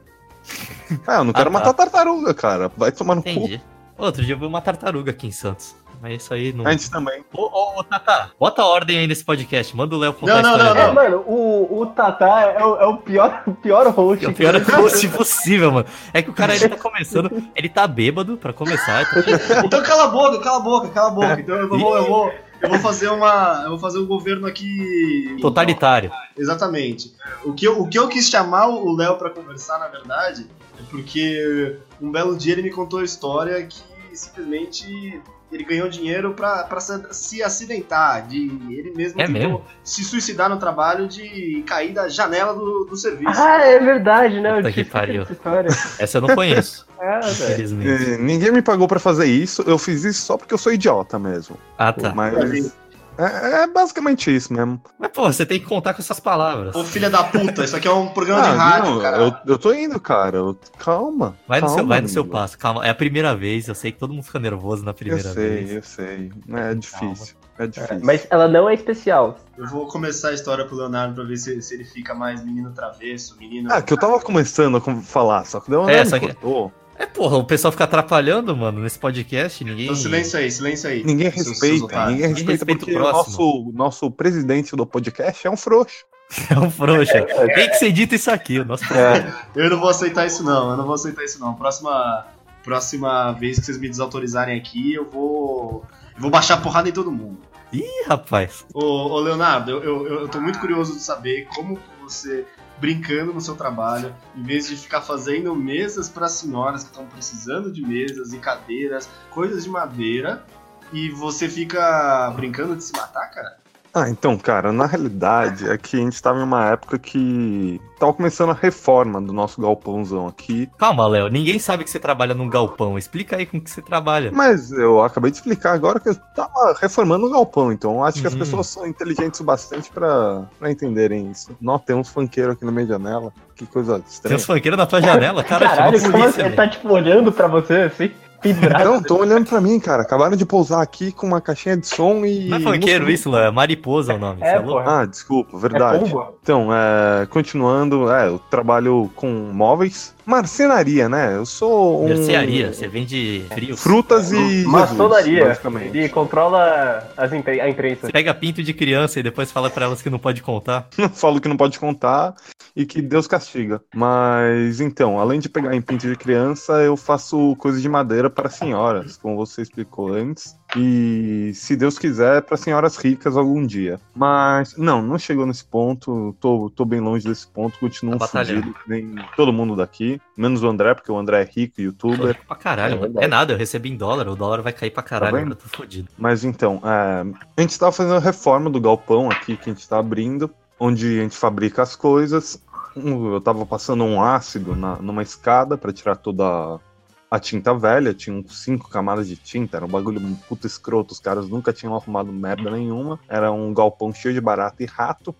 Ah, 1.06 1.16
eu 1.16 1.24
não 1.24 1.32
quero 1.32 1.50
Ah, 1.50 1.52
tá. 1.52 1.58
matar 1.58 1.72
tartaruga, 1.74 2.32
cara. 2.32 2.70
Vai 2.76 2.90
tomar 2.92 3.14
no 3.16 3.22
cu. 3.22 3.28
Entendi. 3.28 3.60
Outro 3.98 4.24
dia 4.24 4.34
eu 4.34 4.38
vi 4.38 4.46
uma 4.46 4.60
tartaruga 4.62 5.10
aqui 5.10 5.26
em 5.26 5.32
Santos. 5.32 5.74
Mas 6.00 6.22
isso 6.22 6.32
aí 6.32 6.52
não. 6.52 6.66
A 6.66 6.70
gente 6.72 6.90
também. 6.90 7.24
Ô, 7.32 7.42
ô, 7.42 7.80
ô, 7.80 7.84
Tata, 7.84 8.30
bota 8.38 8.64
ordem 8.64 8.98
aí 8.98 9.06
nesse 9.06 9.24
podcast. 9.24 9.76
Manda 9.76 9.96
o 9.96 9.98
Léo 9.98 10.12
contar 10.12 10.34
Não, 10.34 10.38
a 10.38 10.42
não, 10.42 10.50
história 10.58 10.74
não, 10.86 10.94
dele. 10.94 11.06
É, 11.06 11.10
mano, 11.10 11.24
o, 11.26 11.80
o 11.80 11.86
Tatá 11.86 12.40
é 12.42 12.64
o, 12.64 12.76
é 12.76 12.86
o 12.86 12.96
pior, 12.98 13.42
o 13.46 13.54
pior 13.54 13.86
host. 13.88 14.24
É 14.24 14.28
o 14.28 14.32
pior 14.34 14.54
host 14.60 15.08
possível, 15.08 15.72
mano. 15.72 15.86
É 16.12 16.22
que 16.22 16.30
o 16.30 16.34
cara 16.34 16.54
ele 16.54 16.68
tá 16.68 16.76
começando, 16.76 17.30
ele 17.54 17.68
tá 17.68 17.86
bêbado 17.86 18.36
pra 18.36 18.52
começar. 18.52 19.04
tá- 19.10 19.20
Então 19.64 19.82
cala 19.82 20.04
a 20.04 20.08
boca, 20.08 20.38
cala 20.38 20.58
a 20.58 20.60
boca, 20.60 20.88
cala 20.88 21.08
a 21.08 21.10
boca. 21.10 21.40
Então 21.40 21.56
eu 21.56 21.68
vou, 21.68 21.96
eu 21.96 22.04
vou, 22.04 22.32
eu 22.62 22.68
vou 22.68 22.78
fazer 22.78 23.08
uma. 23.08 23.62
Eu 23.64 23.70
vou 23.70 23.78
fazer 23.78 23.98
um 23.98 24.06
governo 24.06 24.46
aqui. 24.46 25.36
Totalitário. 25.40 26.10
Exatamente. 26.36 27.12
O 27.44 27.52
que, 27.52 27.66
eu, 27.66 27.80
o 27.80 27.88
que 27.88 27.98
eu 27.98 28.08
quis 28.08 28.28
chamar 28.28 28.68
o 28.68 28.94
Léo 28.96 29.16
pra 29.16 29.30
conversar, 29.30 29.78
na 29.78 29.88
verdade, 29.88 30.46
é 30.78 30.82
porque 30.90 31.76
um 32.00 32.10
belo 32.10 32.36
dia 32.36 32.52
ele 32.52 32.62
me 32.62 32.70
contou 32.70 33.00
a 33.00 33.04
história 33.04 33.66
que 33.66 33.82
simplesmente 34.12 35.20
ele 35.50 35.64
ganhou 35.64 35.88
dinheiro 35.88 36.34
pra, 36.34 36.64
pra 36.64 36.78
se, 36.80 37.02
se 37.12 37.42
acidentar, 37.42 38.26
de 38.26 38.36
ele 38.70 38.92
mesmo 38.94 39.20
É 39.20 39.26
mesmo? 39.26 39.62
se 39.82 40.04
suicidar 40.04 40.48
no 40.50 40.58
trabalho 40.58 41.08
de 41.08 41.62
cair 41.66 41.92
da 41.92 42.08
janela 42.08 42.54
do, 42.54 42.84
do 42.84 42.96
serviço. 42.96 43.40
Ah, 43.40 43.58
é 43.64 43.78
verdade, 43.78 44.40
né? 44.40 44.56
Puta 44.56 44.72
que 44.72 44.84
pariu. 44.84 45.22
essa 45.22 45.32
história. 45.32 45.68
Essa 45.98 46.18
eu 46.18 46.22
não 46.22 46.34
conheço, 46.34 46.86
É, 47.00 47.20
infelizmente. 47.20 48.10
E 48.10 48.16
ninguém 48.18 48.50
me 48.52 48.60
pagou 48.60 48.88
pra 48.88 48.98
fazer 48.98 49.26
isso, 49.26 49.62
eu 49.66 49.78
fiz 49.78 50.04
isso 50.04 50.20
só 50.26 50.36
porque 50.36 50.52
eu 50.52 50.58
sou 50.58 50.72
idiota 50.72 51.18
mesmo. 51.18 51.56
Ah, 51.78 51.92
tá. 51.92 52.12
Mas. 52.14 52.76
É, 53.18 53.62
é 53.62 53.66
basicamente 53.66 54.34
isso 54.34 54.52
mesmo. 54.52 54.80
Mas, 54.98 55.10
pô, 55.10 55.24
você 55.30 55.44
tem 55.44 55.58
que 55.58 55.66
contar 55.66 55.92
com 55.92 56.00
essas 56.00 56.20
palavras. 56.20 56.74
Ô 56.76 56.84
filha 56.84 57.10
da 57.10 57.24
puta, 57.24 57.64
isso 57.64 57.74
aqui 57.76 57.88
é 57.88 57.92
um 57.92 58.08
programa 58.08 58.42
Ah, 58.46 58.50
de 58.52 58.56
rádio, 58.56 58.90
não, 58.92 59.00
cara. 59.00 59.16
eu, 59.18 59.34
eu 59.46 59.58
tô 59.58 59.72
indo, 59.74 59.98
cara. 59.98 60.36
eu- 60.36 60.56
calma. 60.78 61.36
Vai 61.48 61.60
no, 61.60 61.66
calma, 61.66 61.78
seu, 61.80 61.86
vai 61.88 62.00
no 62.00 62.08
seu 62.08 62.24
passo, 62.24 62.56
calma. 62.56 62.86
É 62.86 62.90
a 62.90 62.94
primeira 62.94 63.34
vez, 63.34 63.66
eu 63.66 63.74
sei 63.74 63.90
que 63.90 63.98
todo 63.98 64.14
mundo 64.14 64.22
fica 64.22 64.38
nervoso 64.38 64.84
na 64.84 64.92
Eu 64.92 64.94
primeira 64.94 65.32
sei, 65.32 65.48
vez. 65.64 65.70
eu 65.72 65.82
sei. 65.82 66.32
É 66.54 66.74
difícil. 66.74 67.36
É 67.58 67.66
difícil. 67.66 68.00
Mas 68.04 68.24
ela 68.30 68.46
não 68.46 68.68
é 68.70 68.74
especial. 68.74 69.36
Eu 69.56 69.66
vou 69.66 69.88
começar 69.88 70.28
a 70.28 70.32
história 70.32 70.64
pro 70.64 70.76
Leonardo 70.76 71.14
pra 71.16 71.24
ver 71.24 71.36
se, 71.36 71.60
se 71.60 71.74
ele 71.74 71.84
fica 71.84 72.14
mais 72.14 72.44
menino 72.44 72.70
travesso, 72.70 73.36
menino. 73.36 73.68
Ah, 73.72 73.82
que 73.82 73.92
eu 73.92 73.98
tava 73.98 74.20
começando 74.20 74.76
a 74.76 74.80
falar, 75.02 75.44
só 75.44 75.58
que 75.58 75.68
deu 75.68 75.80
uma 75.80 75.90
É, 75.90 75.96
é, 75.98 76.04
só 76.04 76.20
que- 76.20 76.26
cortou. 76.34 76.72
É, 76.98 77.06
porra, 77.06 77.36
o 77.36 77.44
pessoal 77.44 77.70
fica 77.70 77.84
atrapalhando, 77.84 78.56
mano, 78.56 78.80
nesse 78.80 78.98
podcast, 78.98 79.62
ninguém... 79.64 79.84
Então 79.84 79.94
silêncio 79.94 80.38
aí, 80.38 80.50
silêncio 80.50 80.90
aí. 80.90 81.04
Ninguém 81.04 81.30
Seus- 81.30 81.58
seus 81.58 81.60
respeita, 81.60 82.06
ninguém 82.06 82.14
Ninguém 82.28 82.28
respeita 82.34 82.50
respeita 82.52 82.74
o 82.74 82.78
porque 82.86 82.96
o 82.96 82.98
próximo. 82.98 83.46
nosso, 83.46 83.72
nosso 83.74 84.10
presidente 84.10 84.74
do 84.76 84.84
podcast 84.86 85.46
é 85.46 85.50
um 85.50 85.56
frouxo. 85.56 86.04
É 86.50 86.58
um 86.58 86.70
frouxa. 86.70 87.24
Tem 87.54 87.68
que 87.70 87.76
ser 87.76 87.90
dito 87.92 88.14
isso 88.14 88.30
aqui, 88.30 88.58
o 88.58 88.64
nosso 88.64 88.84
É. 88.92 89.32
Eu 89.56 89.70
não 89.70 89.80
vou 89.80 89.88
aceitar 89.88 90.26
isso 90.26 90.42
não, 90.44 90.72
eu 90.72 90.76
não 90.76 90.84
vou 90.84 90.94
aceitar 90.94 91.24
isso 91.24 91.40
não. 91.40 91.54
Próxima, 91.54 92.26
próxima 92.62 93.32
vez 93.32 93.58
que 93.58 93.64
vocês 93.64 93.78
me 93.78 93.88
desautorizarem 93.88 94.58
aqui, 94.58 94.92
eu 94.92 95.08
vou. 95.08 95.84
Eu 96.16 96.20
vou 96.22 96.30
baixar 96.30 96.54
a 96.54 96.56
porrada 96.60 96.86
em 96.88 96.92
todo 96.92 97.10
mundo. 97.10 97.38
Ih, 97.72 97.82
rapaz. 98.06 98.66
Ô, 98.74 98.84
ô 98.84 99.20
Leonardo, 99.20 99.70
eu, 99.70 99.82
eu, 99.82 100.06
eu 100.20 100.28
tô 100.28 100.38
muito 100.40 100.58
curioso 100.58 100.92
de 100.94 101.00
saber 101.00 101.46
como 101.54 101.78
você, 102.02 102.44
brincando 102.80 103.32
no 103.32 103.40
seu 103.40 103.54
trabalho, 103.54 104.14
em 104.36 104.42
vez 104.42 104.68
de 104.68 104.76
ficar 104.76 105.00
fazendo 105.02 105.54
mesas 105.54 106.08
para 106.08 106.28
senhoras 106.28 106.84
que 106.84 106.90
estão 106.90 107.06
precisando 107.06 107.72
de 107.72 107.82
mesas 107.82 108.32
e 108.32 108.38
cadeiras, 108.38 109.08
coisas 109.30 109.64
de 109.64 109.70
madeira, 109.70 110.44
e 110.92 111.10
você 111.10 111.48
fica 111.48 112.30
brincando 112.30 112.76
de 112.76 112.84
se 112.84 112.92
matar, 112.92 113.30
cara? 113.30 113.58
Ah, 113.94 114.08
então, 114.08 114.36
cara, 114.36 114.70
na 114.70 114.86
realidade 114.86 115.68
é 115.68 115.76
que 115.78 115.96
a 115.96 116.00
gente 116.00 116.22
tava 116.22 116.38
em 116.38 116.42
uma 116.42 116.66
época 116.66 116.98
que 116.98 117.80
tava 117.98 118.12
começando 118.12 118.50
a 118.50 118.54
reforma 118.54 119.20
do 119.20 119.32
nosso 119.32 119.60
galpãozão 119.60 120.28
aqui. 120.28 120.68
Calma, 120.78 121.06
Léo, 121.08 121.28
ninguém 121.28 121.58
sabe 121.58 121.82
que 121.84 121.90
você 121.90 121.98
trabalha 121.98 122.34
num 122.34 122.48
galpão. 122.48 122.96
Explica 122.98 123.36
aí 123.36 123.46
com 123.46 123.60
que 123.60 123.68
você 123.70 123.82
trabalha. 123.82 124.30
Mas 124.32 124.70
eu 124.70 125.02
acabei 125.02 125.30
de 125.30 125.38
explicar 125.38 125.72
agora 125.72 125.98
que 125.98 126.08
eu 126.10 126.14
tava 126.36 126.76
reformando 126.80 127.26
o 127.26 127.30
galpão, 127.30 127.72
então 127.72 128.04
acho 128.04 128.20
que 128.20 128.26
as 128.26 128.34
Uhum. 128.34 128.38
pessoas 128.38 128.66
são 128.68 128.86
inteligentes 128.86 129.40
o 129.40 129.44
bastante 129.44 129.90
pra, 129.90 130.44
pra 130.58 130.70
entenderem 130.70 131.30
isso. 131.30 131.56
Não, 131.60 131.78
tem 131.78 131.96
uns 131.96 132.08
funkeiros 132.10 132.54
aqui 132.54 132.64
na 132.64 132.70
minha 132.70 132.86
janela. 132.86 133.32
Que 133.56 133.66
coisa 133.66 133.94
Tem 133.98 134.04
estranha. 134.08 134.36
uns 134.36 134.44
funkeiros 134.44 134.78
na 134.78 134.86
tua 134.86 135.00
janela, 135.00 135.42
cara. 135.42 135.66
Caralho, 135.68 136.00
como 136.12 136.30
velho. 136.30 136.54
tá 136.54 136.68
tipo 136.68 136.88
olhando 136.92 137.32
pra 137.32 137.48
você 137.48 137.74
assim, 137.92 138.12
pendurado. 138.40 138.84
Não, 138.84 139.02
tô 139.02 139.18
olhando 139.18 139.46
pra 139.48 139.60
mim, 139.60 139.78
cara. 139.80 140.02
Acabaram 140.02 140.36
de 140.36 140.44
pousar 140.46 140.82
aqui 140.82 141.12
com 141.12 141.26
uma 141.26 141.40
caixinha 141.40 141.76
de 141.76 141.86
som 141.86 142.24
e. 142.24 142.48
Não 142.48 142.58
é 142.58 142.60
funkeiro 142.60 143.10
isso, 143.10 143.30
Léo. 143.30 143.46
É 143.46 143.50
mariposa 143.50 144.14
o 144.14 144.18
nome. 144.18 144.42
É, 144.42 144.56
é. 144.56 144.64
Ah, 144.86 145.04
desculpa, 145.04 145.56
É 145.56 145.60
verdade. 145.60 146.10
pomba. 146.10 146.32
Então, 146.42 146.68
é, 146.72 147.26
continuando, 147.26 148.10
é, 148.12 148.28
eu 148.28 148.38
trabalho 148.50 149.10
com 149.14 149.28
móveis. 149.52 150.14
Marcenaria, 150.28 151.08
né? 151.08 151.36
Eu 151.36 151.46
sou 151.46 152.04
um. 152.04 152.08
Mercearia, 152.08 152.70
você 152.72 152.86
vende 152.86 153.46
frio. 153.54 153.74
Frutas 153.78 154.30
e. 154.30 154.64
Maçonaria. 154.66 155.24
Jesus, 155.24 155.48
basicamente. 155.48 155.96
Ele 155.96 156.08
controla 156.10 157.08
as 157.16 157.32
impre- 157.32 157.60
a 157.62 157.68
imprensa. 157.68 158.06
Você 158.06 158.12
pega 158.12 158.34
pinto 158.34 158.62
de 158.62 158.74
criança 158.74 159.18
e 159.18 159.22
depois 159.22 159.50
fala 159.50 159.70
pra 159.70 159.86
elas 159.86 160.02
que 160.02 160.10
não 160.10 160.18
pode 160.18 160.42
contar. 160.42 160.86
Falo 161.14 161.40
que 161.40 161.48
não 161.48 161.56
pode 161.56 161.78
contar 161.78 162.34
e 162.76 162.84
que 162.84 163.00
Deus 163.00 163.26
castiga. 163.26 163.80
Mas 163.94 164.82
então, 164.82 165.18
além 165.18 165.40
de 165.40 165.48
pegar 165.48 165.74
em 165.74 165.80
pinto 165.80 166.06
de 166.06 166.14
criança, 166.14 166.74
eu 166.82 166.94
faço 166.96 167.56
coisas 167.56 167.80
de 167.80 167.88
madeira 167.88 168.28
para 168.28 168.50
senhoras, 168.50 169.16
como 169.16 169.34
você 169.34 169.62
explicou 169.62 170.12
antes. 170.12 170.57
E 170.76 171.52
se 171.54 171.76
Deus 171.76 171.98
quiser, 171.98 172.42
para 172.42 172.56
senhoras 172.56 172.96
ricas 172.96 173.36
algum 173.36 173.64
dia. 173.64 173.98
Mas 174.14 174.76
não, 174.76 175.00
não 175.02 175.18
chegou 175.18 175.46
nesse 175.46 175.64
ponto. 175.64 176.36
Tô, 176.40 176.70
tô 176.74 176.84
bem 176.84 177.00
longe 177.00 177.26
desse 177.26 177.46
ponto. 177.46 177.78
Continuo 177.78 178.18
Tá 178.18 178.26
fudido, 178.26 178.74
nem 178.86 179.14
todo 179.36 179.52
mundo 179.52 179.74
daqui. 179.74 180.20
Menos 180.36 180.62
o 180.62 180.68
André, 180.68 180.94
porque 180.94 181.10
o 181.10 181.18
André 181.18 181.42
é 181.42 181.44
rico, 181.44 181.80
youtuber. 181.80 182.38
Pra 182.46 182.56
caralho, 182.56 183.12
É. 183.18 183.24
É 183.24 183.28
nada, 183.28 183.52
eu 183.52 183.58
recebi 183.58 183.90
em 183.90 183.96
dólar, 183.96 184.28
o 184.28 184.36
dólar 184.36 184.62
vai 184.62 184.72
cair 184.72 184.90
pra 184.90 185.02
caralho, 185.02 185.36
vendo? 185.36 185.52
eu 185.52 185.56
tô 185.56 185.68
fodido. 185.68 186.08
Mas 186.18 186.44
então, 186.44 186.80
é, 186.84 187.24
a 187.56 187.60
gente 187.60 187.70
estava 187.70 187.92
fazendo 187.92 188.16
a 188.16 188.20
reforma 188.20 188.68
do 188.68 188.80
galpão 188.80 189.30
aqui 189.30 189.56
que 189.56 189.70
a 189.70 189.72
gente 189.72 189.80
está 189.80 189.98
abrindo, 189.98 190.50
onde 190.78 191.18
a 191.18 191.22
gente 191.22 191.36
fabrica 191.36 191.82
as 191.82 191.96
coisas. 191.96 192.62
Eu 192.96 193.40
tava 193.40 193.64
passando 193.64 194.02
um 194.04 194.22
ácido 194.22 194.74
na, 194.74 194.96
numa 194.96 195.22
escada 195.22 195.78
para 195.78 195.92
tirar 195.92 196.16
toda 196.16 196.80
a 197.30 197.38
tinta 197.38 197.74
velha, 197.74 198.14
tinha 198.14 198.42
cinco 198.48 198.88
camadas 198.88 199.28
de 199.28 199.36
tinta, 199.36 199.76
era 199.76 199.86
um 199.86 199.88
bagulho 199.88 200.20
puta 200.48 200.66
escroto, 200.66 201.12
os 201.12 201.20
caras 201.20 201.48
nunca 201.48 201.72
tinham 201.72 201.94
arrumado 201.94 202.32
merda 202.32 202.70
nenhuma. 202.70 203.18
Era 203.28 203.52
um 203.52 203.72
galpão 203.74 204.12
cheio 204.12 204.34
de 204.34 204.40
barata 204.40 204.82
e 204.82 204.86
rato, 204.86 205.34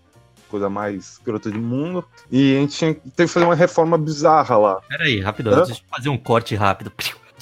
coisa 0.49 0.69
mais 0.69 1.13
escrota 1.13 1.49
do 1.49 1.59
mundo. 1.59 2.05
E 2.31 2.55
a 2.55 2.59
gente 2.59 2.77
tinha, 2.77 2.93
teve 2.93 3.27
que 3.27 3.27
fazer 3.27 3.45
uma 3.45 3.55
reforma 3.55 3.97
bizarra 3.97 4.57
lá. 4.57 4.81
Pera 4.87 5.03
aí, 5.03 5.19
rápido, 5.19 5.49
Hã? 5.49 5.57
deixa 5.57 5.71
eu 5.71 5.77
fazer 5.89 6.09
um 6.09 6.17
corte 6.17 6.55
rápido. 6.55 6.91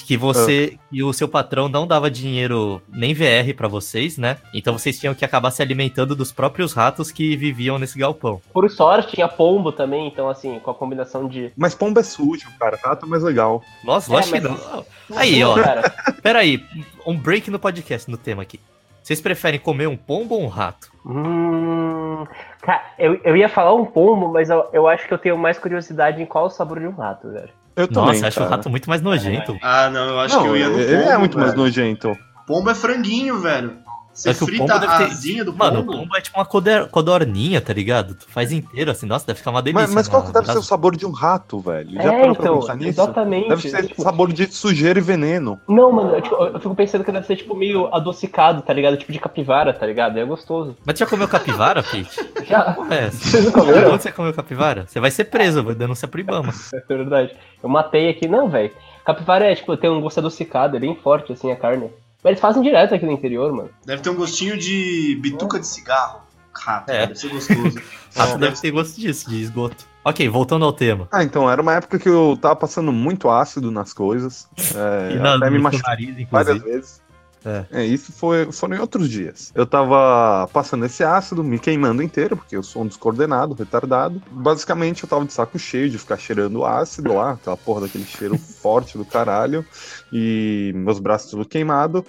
Que 0.05 0.17
você 0.17 0.77
e 0.91 1.03
o 1.03 1.13
seu 1.13 1.27
patrão 1.27 1.67
não 1.67 1.87
dava 1.87 2.09
dinheiro 2.09 2.81
nem 2.89 3.13
VR 3.13 3.53
pra 3.55 3.67
vocês, 3.67 4.17
né? 4.17 4.37
Então 4.53 4.77
vocês 4.77 4.99
tinham 4.99 5.13
que 5.13 5.25
acabar 5.25 5.51
se 5.51 5.61
alimentando 5.61 6.15
dos 6.15 6.31
próprios 6.31 6.73
ratos 6.73 7.11
que 7.11 7.35
viviam 7.35 7.77
nesse 7.77 7.97
galpão. 7.97 8.41
Por 8.53 8.69
sorte, 8.69 9.15
tinha 9.15 9.27
pombo 9.27 9.71
também, 9.71 10.07
então 10.07 10.29
assim, 10.29 10.59
com 10.59 10.71
a 10.71 10.75
combinação 10.75 11.27
de. 11.27 11.51
Mas 11.55 11.75
pomba 11.75 12.01
é 12.01 12.03
sujo, 12.03 12.47
cara, 12.59 12.79
rato 12.81 13.05
é 13.05 13.09
mais 13.09 13.23
legal. 13.23 13.61
Nossa, 13.83 14.11
É, 14.11 14.15
lógico 14.15 14.33
que 14.35 14.43
não. 14.43 14.85
Aí, 15.15 15.43
ó. 15.43 15.55
Cara, 15.55 15.89
Pera 16.21 16.39
aí, 16.39 16.63
um 17.05 17.17
break 17.17 17.49
no 17.49 17.59
podcast, 17.59 18.09
no 18.09 18.17
tema 18.17 18.41
aqui. 18.41 18.59
Vocês 19.01 19.21
preferem 19.21 19.59
comer 19.59 19.87
um 19.87 19.95
pombo 19.95 20.35
ou 20.35 20.43
um 20.43 20.47
rato? 20.47 20.91
hum, 21.05 22.25
cara, 22.61 22.83
eu, 22.99 23.15
eu 23.23 23.37
ia 23.37 23.47
falar 23.47 23.73
um 23.73 23.85
pombo, 23.85 24.27
mas 24.33 24.49
eu, 24.49 24.67
eu 24.73 24.85
acho 24.85 25.07
que 25.07 25.13
eu 25.13 25.17
tenho 25.17 25.37
mais 25.37 25.57
curiosidade 25.57 26.21
em 26.21 26.25
qual 26.25 26.43
é 26.43 26.47
o 26.47 26.49
sabor 26.49 26.79
de 26.79 26.87
um 26.87 26.91
rato, 26.91 27.31
velho. 27.31 27.49
Eu 27.77 27.87
Nossa, 27.91 28.11
também, 28.13 28.27
acho 28.27 28.41
o 28.43 28.47
rato 28.47 28.69
muito 28.71 28.89
mais 28.89 29.01
nojento. 29.03 29.55
Ah, 29.61 29.89
não, 29.89 30.07
eu 30.09 30.19
acho 30.19 30.35
Não, 30.35 30.41
que 30.43 30.49
eu 30.49 30.57
ia 30.57 30.67
no 30.67 30.79
ele 30.79 30.95
é 30.95 31.05
pombo, 31.05 31.19
muito 31.19 31.37
mais 31.37 31.51
velho. 31.51 31.61
nojento. 31.63 32.17
Pombo 32.47 32.69
é 32.71 32.75
franguinho, 32.75 33.39
velho. 33.39 33.77
Você 34.17 34.31
É 34.31 34.33
que 34.33 34.43
o 34.43 34.47
frita 34.47 34.65
pombo 34.65 34.79
deve 34.79 34.91
a 34.93 34.97
ter- 34.97 35.03
asinha 35.03 35.45
do 35.45 35.53
Mano, 35.53 35.81
o 35.81 35.83
pombo. 35.85 35.97
pombo 35.99 36.17
é 36.17 36.21
tipo 36.21 36.39
uma 36.39 36.45
codor- 36.45 36.87
codorninha, 36.89 37.61
tá 37.61 37.71
ligado? 37.71 38.15
Tu 38.15 38.25
faz 38.27 38.51
inteiro 38.51 38.89
assim, 38.89 39.05
nossa, 39.05 39.27
deve 39.27 39.37
ficar 39.37 39.51
uma 39.51 39.61
delícia. 39.61 39.85
Mas, 39.85 39.93
mas 39.93 40.07
qual 40.07 40.23
que 40.23 40.33
deve 40.33 40.47
ser 40.51 40.57
o 40.57 40.63
sabor 40.63 40.95
de 40.97 41.05
um 41.05 41.11
rato, 41.11 41.59
velho? 41.59 41.91
Já 41.93 42.01
é, 42.13 42.19
parou 42.21 42.35
pra 42.35 42.43
então, 42.45 42.59
pensar 42.59 42.75
nisso? 42.77 42.89
exatamente. 42.89 43.47
Deve 43.49 43.69
ser 43.69 43.87
Tipo, 43.87 44.01
sabor 44.01 44.33
de 44.33 44.51
sujeira 44.51 44.97
e 44.97 45.01
veneno. 45.03 45.59
Não, 45.67 45.91
mano, 45.91 46.15
eu, 46.15 46.21
tipo, 46.21 46.35
eu 46.35 46.59
fico 46.59 46.73
pensando 46.73 47.03
que 47.03 47.11
deve 47.11 47.27
ser 47.27 47.35
tipo 47.35 47.55
meio 47.55 47.93
adocicado, 47.93 48.63
tá 48.63 48.73
ligado? 48.73 48.97
Tipo 48.97 49.11
de 49.11 49.19
capivara, 49.19 49.71
tá 49.71 49.85
ligado? 49.85 50.17
É 50.17 50.25
gostoso. 50.25 50.75
Mas 50.83 50.95
tu 50.95 50.99
já 50.99 51.05
comeu 51.05 51.27
capivara, 51.27 51.83
Pete? 51.85 52.09
Já. 52.47 52.75
É? 52.89 53.11
Vocês 53.11 53.45
não 53.45 53.51
comeram? 53.51 53.91
Onde 53.93 54.01
você 54.01 54.11
comeu 54.11 54.33
capivara? 54.33 54.85
Você 54.87 54.99
vai 54.99 55.11
ser 55.11 55.25
preso, 55.25 55.63
vai 55.63 55.75
denunciar 55.75 56.09
pro 56.09 56.19
Ibama. 56.19 56.51
É 56.73 56.79
verdade. 56.95 57.35
Eu 57.61 57.69
matei 57.69 58.09
aqui, 58.09 58.27
não, 58.27 58.49
velho. 58.49 58.71
Capivara 59.05 59.45
é, 59.45 59.55
tipo, 59.55 59.77
tem 59.77 59.89
um 59.89 60.01
gosto 60.01 60.17
adocicado, 60.19 60.75
é 60.75 60.79
bem 60.79 60.95
forte, 60.95 61.31
assim, 61.33 61.51
a 61.51 61.55
carne. 61.55 61.89
Mas 62.27 62.31
eles 62.31 62.39
fazem 62.41 62.61
direto 62.61 62.93
aqui 62.93 63.05
no 63.05 63.13
interior, 63.13 63.53
mano. 63.53 63.69
Deve 63.85 64.01
ter 64.01 64.09
um 64.09 64.15
gostinho 64.15 64.57
de 64.57 65.17
bituca 65.21 65.57
de 65.57 65.65
cigarro. 65.65 66.19
Rato, 66.53 66.91
É. 66.91 67.07
deve 67.07 67.15
ser 67.17 67.29
gostoso. 67.29 67.79
Rato 68.13 68.37
deve 68.37 68.59
ter 68.59 68.71
gosto 68.71 68.99
disso, 68.99 69.29
de 69.29 69.41
esgoto. 69.41 69.85
Ok, 70.03 70.27
voltando 70.27 70.65
ao 70.65 70.73
tema. 70.73 71.07
Ah, 71.09 71.23
então, 71.23 71.49
era 71.49 71.61
uma 71.61 71.75
época 71.75 71.97
que 71.97 72.09
eu 72.09 72.37
tava 72.41 72.53
passando 72.57 72.91
muito 72.91 73.29
ácido 73.29 73.71
nas 73.71 73.93
coisas. 73.93 74.49
É, 74.75 75.13
E 75.13 75.19
na, 75.19 75.35
até 75.37 75.49
me 75.49 75.57
machuquei 75.59 75.89
nariz, 75.89 76.27
várias 76.29 76.61
vezes. 76.61 77.01
É. 77.47 77.65
É, 77.71 77.85
isso 77.85 78.11
foi, 78.11 78.51
foram 78.51 78.75
em 78.75 78.79
outros 78.79 79.09
dias. 79.09 79.53
Eu 79.55 79.65
tava 79.65 80.49
passando 80.51 80.85
esse 80.85 81.01
ácido, 81.01 81.43
me 81.43 81.57
queimando 81.57 82.03
inteiro, 82.03 82.35
porque 82.35 82.57
eu 82.57 82.61
sou 82.61 82.83
um 82.83 82.87
descoordenado, 82.87 83.53
retardado. 83.53 84.21
Basicamente, 84.29 85.03
eu 85.03 85.09
tava 85.09 85.23
de 85.23 85.31
saco 85.31 85.57
cheio 85.57 85.89
de 85.89 85.97
ficar 85.97 86.17
cheirando 86.17 86.65
ácido 86.65 87.13
lá, 87.13 87.31
aquela 87.31 87.55
porra 87.55 87.81
daquele 87.81 88.03
cheiro 88.03 88.37
forte 88.61 88.97
do 88.97 89.05
caralho, 89.05 89.65
e 90.11 90.73
meus 90.75 90.99
braços 90.99 91.31
tudo 91.31 91.45
queimado. 91.45 92.05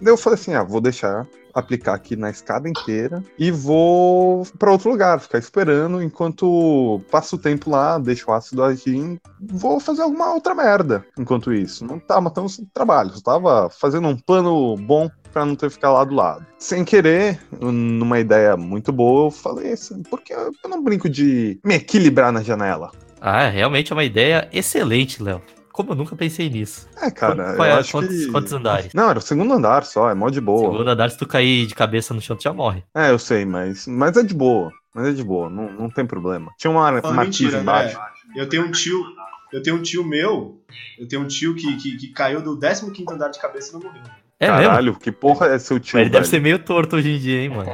Daí 0.00 0.12
eu 0.12 0.16
falei 0.16 0.38
assim: 0.38 0.54
ah, 0.54 0.64
vou 0.64 0.80
deixar 0.80 1.28
aplicar 1.54 1.94
aqui 1.94 2.16
na 2.16 2.30
escada 2.30 2.68
inteira 2.68 3.22
e 3.38 3.50
vou 3.50 4.46
para 4.58 4.72
outro 4.72 4.90
lugar, 4.90 5.20
ficar 5.20 5.38
esperando 5.38 6.02
enquanto 6.02 7.00
passa 7.10 7.36
o 7.36 7.38
tempo 7.38 7.70
lá, 7.70 7.98
deixo 7.98 8.30
o 8.30 8.34
ácido 8.34 8.62
agir, 8.62 9.20
vou 9.40 9.80
fazer 9.80 10.02
alguma 10.02 10.32
outra 10.32 10.54
merda 10.54 11.04
enquanto 11.18 11.52
isso. 11.52 11.84
Não 11.84 11.98
tava 11.98 12.22
matando 12.22 12.48
trabalho, 12.72 13.10
só 13.10 13.20
tava 13.20 13.70
fazendo 13.70 14.08
um 14.08 14.16
plano 14.16 14.76
bom 14.76 15.10
para 15.32 15.46
não 15.46 15.56
ter 15.56 15.68
que 15.68 15.74
ficar 15.74 15.92
lá 15.92 16.04
do 16.04 16.14
lado. 16.14 16.46
Sem 16.58 16.84
querer, 16.84 17.40
numa 17.60 18.20
ideia 18.20 18.56
muito 18.56 18.92
boa, 18.92 19.26
eu 19.26 19.30
falei 19.30 19.72
assim, 19.72 20.02
por 20.02 20.20
que 20.20 20.32
eu 20.32 20.52
não 20.68 20.82
brinco 20.82 21.08
de 21.08 21.58
me 21.64 21.76
equilibrar 21.76 22.30
na 22.30 22.42
janela? 22.42 22.90
Ah, 23.20 23.48
realmente 23.48 23.92
é 23.92 23.94
uma 23.94 24.04
ideia 24.04 24.48
excelente, 24.52 25.22
Léo. 25.22 25.40
Como 25.72 25.92
eu 25.92 25.96
nunca 25.96 26.14
pensei 26.14 26.50
nisso. 26.50 26.86
É, 27.00 27.10
cara, 27.10 27.54
Qual 27.56 27.66
eu 27.68 27.74
é- 27.74 27.78
acho 27.78 27.92
quantos, 27.92 28.26
que... 28.26 28.30
quantos 28.30 28.52
andares? 28.52 28.92
Não, 28.92 29.08
era 29.08 29.18
o 29.18 29.22
segundo 29.22 29.52
andar 29.54 29.84
só, 29.84 30.10
é 30.10 30.14
mó 30.14 30.28
de 30.28 30.40
boa. 30.40 30.70
Segundo 30.70 30.88
andar, 30.88 31.10
se 31.10 31.16
tu 31.18 31.26
cair 31.26 31.66
de 31.66 31.74
cabeça 31.74 32.12
no 32.12 32.20
chão, 32.20 32.36
tu 32.36 32.42
já 32.42 32.52
morre. 32.52 32.84
É, 32.94 33.10
eu 33.10 33.18
sei, 33.18 33.44
mas, 33.44 33.86
mas 33.86 34.16
é 34.16 34.22
de 34.22 34.34
boa. 34.34 34.70
Mas 34.94 35.08
é 35.08 35.12
de 35.12 35.24
boa, 35.24 35.48
não, 35.48 35.72
não 35.72 35.88
tem 35.90 36.04
problema. 36.04 36.52
Tinha 36.58 36.70
uma 36.70 36.86
Ah, 36.86 36.92
marquise 36.92 37.44
mentira, 37.44 37.60
embaixo. 37.62 37.96
André. 37.96 38.12
Eu 38.36 38.48
tenho 38.48 38.66
um 38.66 38.70
tio. 38.70 39.02
Eu 39.50 39.62
tenho 39.62 39.76
um 39.76 39.82
tio 39.82 40.04
meu. 40.04 40.60
Eu 40.98 41.08
tenho 41.08 41.22
um 41.22 41.26
tio 41.26 41.54
que, 41.54 41.76
que, 41.76 41.96
que 41.96 42.08
caiu 42.08 42.42
do 42.42 42.58
15 42.58 42.92
andar 43.10 43.28
de 43.28 43.38
cabeça 43.40 43.70
e 43.70 43.72
não 43.72 43.80
morreu. 43.80 44.02
É 44.44 44.50
mesmo? 44.50 44.64
Caralho, 44.66 44.94
que 44.98 45.12
porra 45.12 45.46
é 45.46 45.58
seu 45.58 45.78
tio, 45.78 45.98
Mas 45.98 46.02
ele 46.02 46.10
deve 46.10 46.24
velho? 46.24 46.30
ser 46.30 46.40
meio 46.40 46.58
torto 46.58 46.96
hoje 46.96 47.10
em 47.12 47.18
dia, 47.18 47.40
hein, 47.42 47.48
mano. 47.50 47.70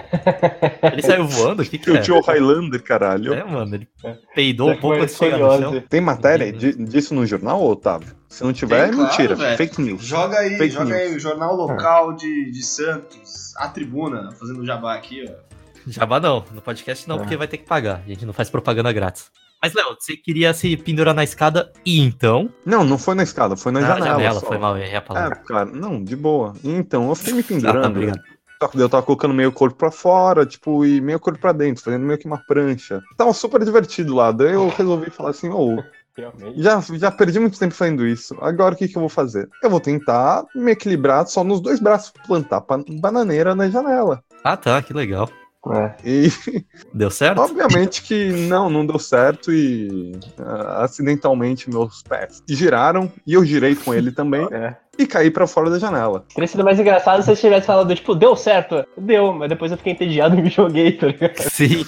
Ele 0.92 1.02
saiu 1.02 1.26
voando? 1.26 1.62
O 1.62 1.64
que 1.64 1.78
que 1.78 1.90
é? 1.90 2.00
tio 2.00 2.20
Highlander, 2.20 2.82
caralho. 2.82 3.32
É, 3.34 3.42
mano, 3.44 3.74
ele 3.74 3.88
peidou 4.34 4.70
um 4.70 4.74
Tá 4.74 4.80
pouco 4.80 4.96
antes 5.02 5.14
de 5.14 5.18
chegar 5.18 5.38
no 5.38 5.58
chão. 5.58 5.82
Tem 5.88 6.00
matéria 6.00 6.52
di- 6.52 6.74
disso 6.84 7.14
no 7.14 7.24
jornal, 7.26 7.62
Otávio? 7.66 8.14
Se 8.28 8.44
não 8.44 8.52
tiver, 8.52 8.82
Tem, 8.82 8.90
é 8.90 8.92
claro, 8.94 9.02
mentira. 9.10 9.34
velho. 9.34 9.56
Fake 9.56 9.80
news. 9.80 10.04
Joga 10.04 10.38
aí, 10.38 10.58
Fake 10.58 10.74
joga 10.74 10.94
aí, 10.94 11.04
news. 11.08 11.16
o 11.16 11.20
jornal 11.20 11.56
local 11.56 12.12
de, 12.14 12.50
de 12.50 12.62
Santos, 12.62 13.54
a 13.56 13.68
tribuna, 13.68 14.30
fazendo 14.38 14.64
jabá 14.66 14.94
aqui, 14.94 15.24
ó. 15.26 15.48
Jabá 15.86 16.20
não, 16.20 16.44
no 16.52 16.60
podcast 16.60 17.08
não, 17.08 17.16
É. 17.16 17.18
porque 17.20 17.36
vai 17.36 17.48
ter 17.48 17.56
que 17.56 17.64
pagar. 17.64 18.02
A 18.04 18.08
gente 18.08 18.26
não 18.26 18.34
faz 18.34 18.50
propaganda 18.50 18.92
grátis. 18.92 19.30
Mas, 19.62 19.74
Léo, 19.74 19.96
você 19.98 20.16
queria 20.16 20.54
se 20.54 20.76
pendurar 20.76 21.14
na 21.14 21.24
escada 21.24 21.72
e 21.84 21.98
então? 22.00 22.48
Não, 22.64 22.84
não 22.84 22.96
foi 22.96 23.14
na 23.14 23.22
escada, 23.24 23.56
foi 23.56 23.72
na 23.72 23.80
Ah, 23.80 23.98
janela. 23.98 24.40
só. 24.40 24.46
foi 24.46 24.58
mal, 24.58 24.76
errei 24.78 24.94
a 24.94 24.98
É, 24.98 25.00
palavra. 25.00 25.36
cara, 25.36 25.64
não, 25.64 26.02
de 26.02 26.14
boa. 26.14 26.54
Então, 26.62 27.08
eu 27.08 27.14
fiquei 27.16 27.34
me 27.34 27.40
Ah, 27.40 27.42
tá, 27.42 27.48
pendurando. 27.48 27.86
obrigado. 27.96 28.20
Só 28.62 28.68
que 28.68 28.78
eu 28.80 28.88
tava 28.88 29.02
colocando 29.04 29.34
meio 29.34 29.52
corpo 29.52 29.76
pra 29.76 29.90
fora, 29.90 30.44
tipo, 30.44 30.84
e 30.84 31.00
meio 31.00 31.18
corpo 31.20 31.38
pra 31.40 31.52
dentro, 31.52 31.82
fazendo 31.82 32.04
meio 32.04 32.18
que 32.18 32.26
uma 32.26 32.38
prancha. 32.38 33.00
Tava 33.16 33.32
super 33.32 33.64
divertido 33.64 34.14
lá. 34.14 34.32
Daí 34.32 34.52
eu 34.52 34.68
resolvi 34.70 35.10
falar 35.10 35.30
assim, 35.30 35.48
ô, 35.48 35.82
Realmente. 36.16 36.60
já, 36.60 36.80
já 36.80 37.10
perdi 37.12 37.38
muito 37.38 37.56
tempo 37.58 37.72
fazendo 37.74 38.04
isso. 38.06 38.36
Agora 38.40 38.74
o 38.74 38.78
que, 38.78 38.88
que 38.88 38.96
eu 38.96 39.00
vou 39.00 39.08
fazer? 39.08 39.48
Eu 39.62 39.70
vou 39.70 39.78
tentar 39.80 40.44
me 40.56 40.72
equilibrar 40.72 41.24
só 41.28 41.44
nos 41.44 41.60
dois 41.60 41.78
braços, 41.78 42.12
plantar 42.26 42.64
bananeira 43.00 43.54
na 43.54 43.68
janela. 43.70 44.22
Ah, 44.42 44.56
tá, 44.56 44.82
que 44.82 44.92
legal. 44.92 45.28
É. 45.74 45.92
E 46.04 46.28
Deu 46.94 47.10
certo? 47.10 47.40
obviamente 47.42 48.02
que 48.02 48.30
não, 48.48 48.70
não 48.70 48.86
deu 48.86 48.98
certo 48.98 49.52
e 49.52 50.12
ah, 50.38 50.84
acidentalmente 50.84 51.68
meus 51.68 52.02
pés 52.02 52.42
giraram 52.48 53.10
e 53.26 53.34
eu 53.34 53.44
girei 53.44 53.74
com 53.74 53.92
ele 53.92 54.12
também 54.12 54.46
É. 54.54 54.76
e 54.98 55.06
caí 55.06 55.30
pra 55.30 55.46
fora 55.46 55.68
da 55.68 55.78
janela. 55.78 56.24
Teria 56.32 56.46
sido 56.48 56.64
mais 56.64 56.78
engraçado 56.78 57.22
se 57.22 57.26
você 57.34 57.40
tivesse 57.40 57.66
falado, 57.66 57.94
tipo, 57.94 58.14
deu 58.14 58.34
certo? 58.36 58.84
Deu, 58.96 59.32
mas 59.34 59.48
depois 59.48 59.70
eu 59.72 59.76
fiquei 59.76 59.92
entediado 59.92 60.38
e 60.38 60.42
me 60.42 60.48
joguei, 60.48 60.92
tá 60.92 61.08
ligado? 61.08 61.36
Sim. 61.38 61.84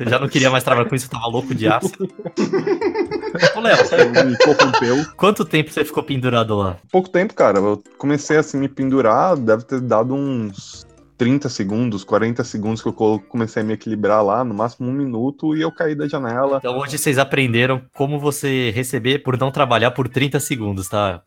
Eu 0.00 0.08
já 0.10 0.18
não 0.18 0.28
queria 0.28 0.50
mais 0.50 0.64
trabalhar 0.64 0.88
com 0.88 0.94
isso, 0.94 1.06
eu 1.06 1.10
tava 1.10 1.26
louco 1.28 1.54
de 1.54 1.66
ácido. 1.68 2.08
Ô, 3.56 3.60
Léo, 3.60 3.76
Me 4.26 4.36
corrompeu. 4.38 5.04
quanto 5.16 5.44
tempo 5.44 5.70
você 5.70 5.84
ficou 5.84 6.02
pendurado 6.02 6.56
lá? 6.56 6.76
Pouco 6.90 7.08
tempo, 7.08 7.32
cara. 7.34 7.58
Eu 7.58 7.82
comecei 7.96 8.36
assim 8.36 8.58
me 8.58 8.68
pendurar, 8.68 9.36
deve 9.36 9.64
ter 9.64 9.80
dado 9.80 10.14
uns 10.14 10.84
30 11.16 11.48
segundos, 11.48 12.02
40 12.04 12.42
segundos 12.44 12.82
que 12.82 12.88
eu 12.88 12.92
co- 12.92 13.20
comecei 13.20 13.62
a 13.62 13.64
me 13.64 13.72
equilibrar 13.74 14.24
lá, 14.24 14.42
no 14.44 14.52
máximo 14.52 14.88
um 14.88 14.92
minuto, 14.92 15.56
e 15.56 15.60
eu 15.60 15.70
caí 15.70 15.94
da 15.94 16.08
janela. 16.08 16.56
Então 16.58 16.76
hoje 16.78 16.98
vocês 16.98 17.18
aprenderam 17.18 17.82
como 17.94 18.18
você 18.18 18.70
receber 18.70 19.20
por 19.20 19.38
não 19.38 19.50
trabalhar 19.50 19.92
por 19.92 20.08
30 20.08 20.40
segundos, 20.40 20.88
tá? 20.88 21.22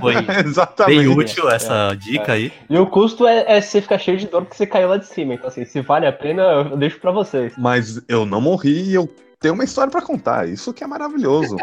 Foi 0.00 0.14
bem 0.22 0.26
Exatamente. 0.46 1.08
útil 1.08 1.50
essa 1.50 1.94
dica 1.94 2.32
aí. 2.34 2.52
E 2.70 2.78
o 2.78 2.86
custo 2.86 3.26
é, 3.26 3.44
é 3.56 3.60
você 3.60 3.80
ficar 3.82 3.98
cheio 3.98 4.16
de 4.16 4.26
dor 4.28 4.42
porque 4.42 4.56
você 4.56 4.66
caiu 4.66 4.88
lá 4.88 4.96
de 4.96 5.06
cima. 5.06 5.34
Então, 5.34 5.48
assim, 5.48 5.64
se 5.64 5.80
vale 5.80 6.06
a 6.06 6.12
pena, 6.12 6.42
eu 6.42 6.76
deixo 6.76 6.98
pra 7.00 7.10
vocês. 7.10 7.52
Mas 7.58 8.00
eu 8.08 8.24
não 8.24 8.40
morri 8.40 8.90
e 8.90 8.94
eu 8.94 9.08
tenho 9.40 9.54
uma 9.54 9.64
história 9.64 9.90
pra 9.90 10.00
contar. 10.00 10.48
Isso 10.48 10.72
que 10.72 10.84
é 10.84 10.86
maravilhoso. 10.86 11.56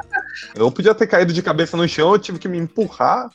eu 0.56 0.72
podia 0.72 0.94
ter 0.94 1.08
caído 1.08 1.34
de 1.34 1.42
cabeça 1.42 1.76
no 1.78 1.88
chão, 1.88 2.12
eu 2.14 2.20
tive 2.20 2.38
que 2.40 2.48
me 2.48 2.58
empurrar, 2.58 3.30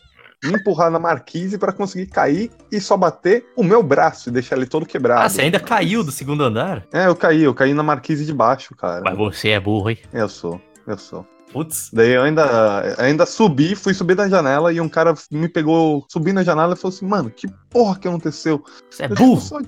empurrar 0.44 0.90
na 0.90 0.99
marquise 0.99 1.59
pra 1.59 1.72
conseguir 1.72 2.07
cair 2.07 2.51
e 2.70 2.81
só 2.81 2.96
bater 2.96 3.46
o 3.57 3.62
meu 3.62 3.83
braço 3.83 4.29
e 4.29 4.33
deixar 4.33 4.57
ele 4.57 4.66
todo 4.66 4.87
quebrado. 4.87 5.22
Ah, 5.22 5.29
você 5.29 5.42
ainda 5.42 5.61
caiu 5.61 6.05
do 6.05 6.12
segundo 6.12 6.44
andar? 6.44 6.87
É, 6.92 7.07
eu 7.07 7.16
caí, 7.16 7.42
eu 7.42 7.55
caí 7.55 7.75
na 7.75 7.83
marquise 7.83 8.25
de 8.25 8.33
baixo, 8.33 8.75
cara. 8.75 9.03
Mas 9.05 9.16
você 9.16 9.51
é 9.51 9.61
burro, 9.61 9.90
hein? 9.90 9.99
Eu 10.12 10.29
sou, 10.29 10.61
eu 10.87 10.99
sou. 10.99 11.27
Putz. 11.53 11.90
Daí 11.92 12.11
eu 12.11 12.22
ainda, 12.22 12.96
ainda 12.99 13.25
subi, 13.25 13.75
fui 13.75 13.94
subir 13.94 14.14
da 14.14 14.29
janela 14.29 14.72
e 14.72 14.81
um 14.81 14.88
cara 14.88 15.14
me 15.31 15.49
pegou, 15.49 16.05
subi 16.11 16.33
na 16.33 16.42
janela 16.42 16.75
e 16.75 16.77
falou 16.77 16.94
assim, 16.94 17.07
mano, 17.07 17.31
que 17.31 17.46
porra 17.70 17.99
que 17.99 18.09
aconteceu? 18.09 18.62
Você 18.90 19.05
é 19.05 19.07
Eu 19.07 19.14
burro. 19.14 19.40
Só, 19.40 19.59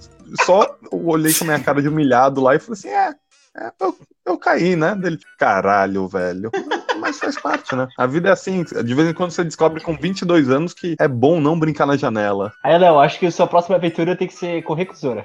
só 0.44 0.76
eu 0.92 1.06
olhei 1.06 1.32
com 1.32 1.44
a 1.44 1.46
minha 1.46 1.60
cara 1.60 1.80
de 1.80 1.88
humilhado 1.88 2.40
lá 2.42 2.54
e 2.54 2.58
falei 2.58 2.78
assim, 2.78 2.88
é, 2.88 3.14
é, 3.56 3.72
eu, 3.80 3.96
eu 4.26 4.38
caí, 4.38 4.76
né? 4.76 4.94
Dele, 4.94 5.18
caralho, 5.38 6.06
velho. 6.08 6.50
Mas 7.08 7.18
faz 7.18 7.40
parte, 7.40 7.74
né? 7.74 7.88
A 7.96 8.06
vida 8.06 8.28
é 8.28 8.32
assim, 8.32 8.62
de 8.62 8.94
vez 8.94 9.08
em 9.08 9.14
quando 9.14 9.30
você 9.30 9.42
descobre 9.42 9.80
com 9.80 9.96
22 9.96 10.50
anos 10.50 10.74
que 10.74 10.94
é 11.00 11.08
bom 11.08 11.40
não 11.40 11.58
brincar 11.58 11.86
na 11.86 11.96
janela. 11.96 12.52
Aí, 12.62 12.76
Léo, 12.76 12.98
acho 12.98 13.18
que 13.18 13.24
a 13.24 13.30
sua 13.30 13.46
próxima 13.46 13.76
aventura 13.76 14.14
tem 14.14 14.28
que 14.28 14.34
ser 14.34 14.62
correr 14.62 14.84
com 14.84 14.92
tesoura. 14.92 15.24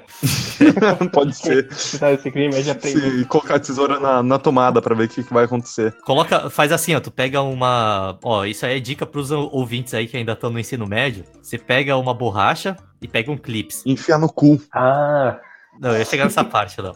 Pode 1.12 1.36
ser. 1.36 1.68
Você 1.70 1.98
tá 1.98 2.10
nesse 2.10 2.30
crime, 2.30 2.62
já 2.62 2.72
aprende. 2.72 3.18
Se 3.18 3.24
colocar 3.26 3.56
a 3.56 3.60
tesoura 3.60 4.00
na, 4.00 4.22
na 4.22 4.38
tomada 4.38 4.80
pra 4.80 4.94
ver 4.94 5.04
o 5.04 5.08
que, 5.08 5.22
que 5.22 5.34
vai 5.34 5.44
acontecer. 5.44 5.94
Coloca, 6.06 6.48
faz 6.48 6.72
assim, 6.72 6.94
ó, 6.94 7.00
tu 7.00 7.10
pega 7.10 7.42
uma, 7.42 8.18
ó, 8.24 8.46
isso 8.46 8.64
aí 8.64 8.78
é 8.78 8.80
dica 8.80 9.04
pros 9.04 9.30
ouvintes 9.30 9.92
aí 9.92 10.06
que 10.06 10.16
ainda 10.16 10.32
estão 10.32 10.48
no 10.48 10.58
ensino 10.58 10.86
médio. 10.86 11.24
Você 11.42 11.58
pega 11.58 11.98
uma 11.98 12.14
borracha 12.14 12.78
e 13.02 13.06
pega 13.06 13.30
um 13.30 13.36
clips. 13.36 13.82
Enfiar 13.84 14.18
no 14.18 14.32
cu. 14.32 14.58
Ah, 14.72 15.38
Não, 15.78 15.90
eu 15.90 15.98
ia 15.98 16.04
chegar 16.06 16.24
nessa 16.24 16.44
parte, 16.48 16.80
não. 16.80 16.94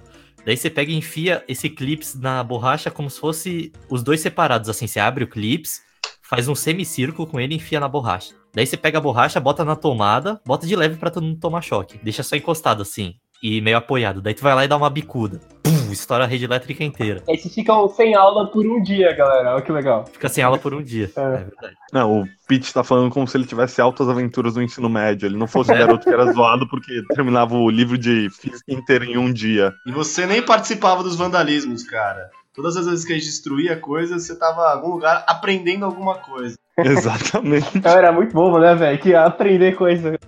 Daí 0.48 0.56
você 0.56 0.70
pega 0.70 0.90
e 0.90 0.94
enfia 0.94 1.44
esse 1.46 1.68
clips 1.68 2.14
na 2.14 2.42
borracha 2.42 2.90
como 2.90 3.11
se 3.11 3.20
fosse 3.20 3.70
os 3.90 4.02
dois 4.02 4.18
separados, 4.18 4.70
assim, 4.70 4.87
você 4.87 4.98
abre 4.98 5.22
o 5.22 5.28
clips, 5.28 5.82
faz 6.22 6.48
um 6.48 6.54
semicírculo 6.54 7.28
com 7.28 7.38
ele 7.38 7.52
e 7.52 7.58
enfia 7.58 7.78
na 7.78 7.87
borracha. 7.87 8.32
Daí 8.54 8.66
você 8.66 8.74
pega 8.74 8.96
a 8.96 9.00
borracha, 9.02 9.38
bota 9.38 9.62
na 9.62 9.76
tomada, 9.76 10.40
bota 10.46 10.66
de 10.66 10.74
leve 10.74 10.96
pra 10.96 11.11
tu 11.11 11.20
não 11.20 11.37
tomar 11.37 11.61
choque. 11.61 12.00
Deixa 12.02 12.22
só 12.22 12.34
encostado 12.34 12.80
assim, 12.80 13.16
e 13.42 13.61
meio 13.61 13.76
apoiado. 13.76 14.22
Daí 14.22 14.32
tu 14.32 14.42
vai 14.42 14.54
lá 14.54 14.64
e 14.64 14.68
dá 14.68 14.78
uma 14.78 14.88
bicuda. 14.88 15.38
Pum, 15.62 15.77
estoura 15.92 16.24
a 16.24 16.27
rede 16.27 16.44
elétrica 16.44 16.85
inteira. 16.85 17.22
aí 17.29 17.38
vocês 17.38 17.55
ficam 17.55 17.88
sem 17.88 18.14
aula 18.14 18.51
por 18.51 18.66
um 18.66 18.83
dia, 18.83 19.14
galera. 19.14 19.55
Olha 19.55 19.62
que 19.62 19.72
legal. 19.72 20.05
Fica 20.07 20.29
sem 20.29 20.42
aula 20.44 20.59
por 20.59 20.74
um 20.74 20.83
dia. 20.83 21.11
É. 21.16 21.20
É 21.20 21.37
verdade. 21.44 21.77
Não, 21.92 22.20
o 22.20 22.29
Pete 22.46 22.72
tá 22.72 22.85
falando 22.85 23.11
como 23.11 23.27
se 23.27 23.37
ele 23.37 23.46
tivesse 23.46 23.81
altas 23.81 24.09
aventuras 24.09 24.57
no 24.57 24.62
ensino 24.62 24.88
médio. 24.88 25.27
Ele 25.27 25.37
não 25.37 25.46
fosse 25.46 25.72
o 25.72 25.79
garoto 25.79 26.05
que 26.05 26.12
era 26.12 26.31
zoado 26.33 26.68
porque 26.68 27.03
terminava 27.14 27.55
o 27.55 27.70
livro 27.70 27.96
de 27.96 28.29
física 28.31 28.72
inteiro 28.72 29.05
em 29.05 29.16
um 29.16 29.33
dia. 29.33 29.72
E 29.87 29.92
você 29.92 30.27
nem 30.27 30.42
participava 30.42 31.03
dos 31.03 31.16
vandalismos, 31.16 31.85
cara. 31.85 32.31
Todas 32.55 32.77
as 32.77 32.87
vezes 32.87 33.05
que 33.05 33.12
a 33.12 33.16
gente 33.16 33.27
destruía 33.27 33.77
coisas, 33.77 34.24
você 34.24 34.37
tava 34.37 34.62
em 34.62 34.72
algum 34.72 34.88
lugar 34.90 35.24
aprendendo 35.29 35.85
alguma 35.85 36.16
coisa. 36.16 36.57
Exatamente. 36.77 37.81
Eu 37.85 37.90
era 37.90 38.12
muito 38.12 38.33
bobo, 38.33 38.59
né, 38.59 38.74
velho? 38.74 38.98
Que 38.98 39.11
ia 39.11 39.24
aprender 39.24 39.77
coisa. 39.77 40.18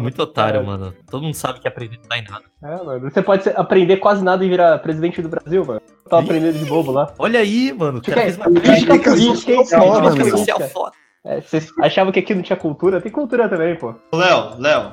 Muito 0.00 0.22
otário, 0.22 0.60
É. 0.60 0.62
mano. 0.62 0.94
Todo 1.10 1.22
mundo 1.22 1.34
sabe 1.34 1.60
que 1.60 1.68
aprender 1.68 1.98
não 2.02 2.08
dá 2.08 2.18
em 2.18 2.24
nada. 2.24 2.44
É, 2.62 2.84
mano. 2.84 3.00
Você 3.10 3.22
pode 3.22 3.44
ser- 3.44 3.58
aprender 3.58 3.96
quase 3.98 4.24
nada 4.24 4.44
e 4.44 4.48
virar 4.48 4.78
presidente 4.78 5.20
do 5.22 5.28
Brasil, 5.28 5.64
mano. 5.64 5.80
Ih. 5.86 6.14
aprendendo 6.14 6.58
de 6.58 6.64
bobo 6.64 6.92
lá. 6.92 7.12
Olha 7.18 7.40
aí, 7.40 7.72
mano. 7.72 7.98
O 7.98 8.02
cara 8.02 8.22
fez 8.22 8.36
uma 8.36 8.46
Crítica 8.46 8.98
crítica 8.98 9.10
política, 9.10 9.52
hein? 9.52 9.64
Crítica 9.66 10.36
social 10.36 10.60
foda. 10.60 10.92
É, 11.24 11.40
Vocês 11.40 11.68
achavam 11.82 12.12
que 12.12 12.20
aqui 12.20 12.34
não 12.34 12.42
tinha 12.42 12.56
cultura? 12.56 13.00
Tem 13.00 13.10
cultura 13.10 13.48
também, 13.48 13.74
pô. 13.76 13.92
Léo, 14.14 14.54
Léo, 14.60 14.92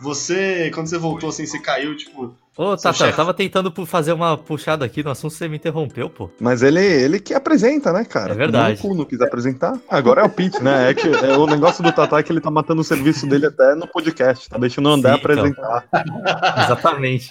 você, 0.00 0.70
quando 0.74 0.86
você 0.88 0.98
voltou 0.98 1.28
assim, 1.28 1.44
você 1.46 1.58
caiu, 1.60 1.96
tipo. 1.96 2.34
Ô, 2.58 2.76
Tata, 2.76 3.06
eu 3.06 3.14
tava 3.14 3.32
tentando 3.32 3.72
fazer 3.86 4.12
uma 4.12 4.36
puxada 4.36 4.84
aqui 4.84 5.00
no 5.00 5.12
assunto, 5.12 5.32
você 5.32 5.46
me 5.46 5.54
interrompeu, 5.58 6.10
pô. 6.10 6.28
Mas 6.40 6.60
ele, 6.60 6.84
ele 6.84 7.20
que 7.20 7.32
apresenta, 7.32 7.92
né, 7.92 8.04
cara? 8.04 8.32
É 8.32 8.34
verdade. 8.34 8.80
O 8.84 8.94
não 8.96 9.04
quis 9.04 9.20
apresentar. 9.20 9.78
Agora 9.88 10.22
é 10.22 10.24
o 10.24 10.28
Pete, 10.28 10.60
né? 10.60 10.90
É 10.90 10.94
que 10.94 11.06
é, 11.06 11.36
o 11.38 11.46
negócio 11.46 11.84
do 11.84 11.92
Tatá 11.92 12.18
é 12.18 12.22
que 12.24 12.32
ele 12.32 12.40
tá 12.40 12.50
matando 12.50 12.80
o 12.80 12.84
serviço 12.84 13.28
dele 13.28 13.46
até 13.46 13.76
no 13.76 13.86
podcast. 13.86 14.50
Tá 14.50 14.58
deixando 14.58 14.86
o 14.86 14.92
André 14.92 15.12
Sim, 15.12 15.18
então. 15.20 15.32
apresentar. 15.32 15.84
Exatamente. 16.64 17.28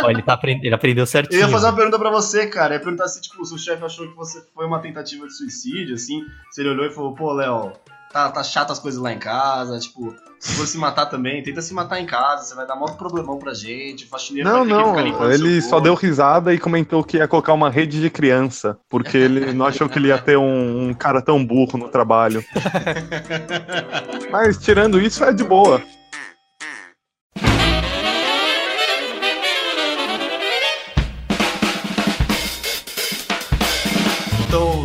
Ó, 0.00 0.08
ele, 0.08 0.22
tá 0.22 0.34
aprend... 0.34 0.64
ele 0.64 0.74
aprendeu 0.76 1.02
Eu 1.02 1.06
certinho. 1.06 1.40
ia 1.40 1.48
fazer 1.48 1.66
uma 1.66 1.74
pergunta 1.74 1.98
pra 1.98 2.10
você, 2.10 2.46
cara. 2.46 2.74
Eu 2.74 2.78
ia 2.78 2.84
perguntar 2.84 3.08
se, 3.08 3.20
tipo, 3.20 3.42
o 3.42 3.44
seu 3.44 3.58
chefe 3.58 3.84
achou 3.84 4.06
que 4.06 4.14
você 4.16 4.44
foi 4.54 4.64
uma 4.64 4.78
tentativa 4.78 5.26
de 5.26 5.36
suicídio, 5.36 5.96
assim. 5.96 6.22
Se 6.52 6.60
ele 6.60 6.70
olhou 6.70 6.86
e 6.86 6.90
falou, 6.92 7.16
pô, 7.16 7.32
Léo, 7.32 7.72
tá, 8.12 8.30
tá 8.30 8.42
chato 8.42 8.70
as 8.70 8.78
coisas 8.78 9.00
lá 9.00 9.12
em 9.12 9.18
casa, 9.18 9.78
tipo, 9.78 10.14
se 10.38 10.54
for 10.54 10.66
se 10.66 10.76
matar 10.76 11.06
também, 11.06 11.42
tenta 11.42 11.62
se 11.62 11.72
matar 11.72 12.00
em 12.00 12.06
casa, 12.06 12.44
você 12.44 12.54
vai 12.54 12.66
dar 12.66 12.74
maior 12.74 12.96
problemão 12.96 13.38
pra 13.38 13.54
gente, 13.54 14.04
o 14.04 14.08
faxineiro 14.08 14.48
Não, 14.48 14.58
vai 14.58 14.68
ter 14.68 14.74
que 14.74 14.80
não. 14.80 14.90
ficar 14.90 15.02
limpando 15.02 15.32
Ele 15.32 15.62
só 15.62 15.78
deu 15.78 15.94
risada 15.94 16.52
e 16.52 16.58
comentou 16.58 17.04
que 17.04 17.16
ia 17.16 17.28
colocar 17.28 17.52
uma 17.52 17.70
rede 17.70 18.00
de 18.00 18.10
criança. 18.10 18.76
Porque 18.90 19.16
ele 19.16 19.52
não 19.54 19.66
achou 19.66 19.88
que 19.88 19.98
ele 19.98 20.08
ia 20.08 20.18
ter 20.18 20.36
um, 20.36 20.88
um 20.88 20.94
cara 20.94 21.22
tão 21.22 21.44
burro 21.44 21.78
no 21.78 21.88
trabalho. 21.88 22.44
Mas 24.30 24.58
tirando 24.58 25.00
isso, 25.00 25.22
é 25.22 25.32
de 25.32 25.44
boa. 25.44 25.80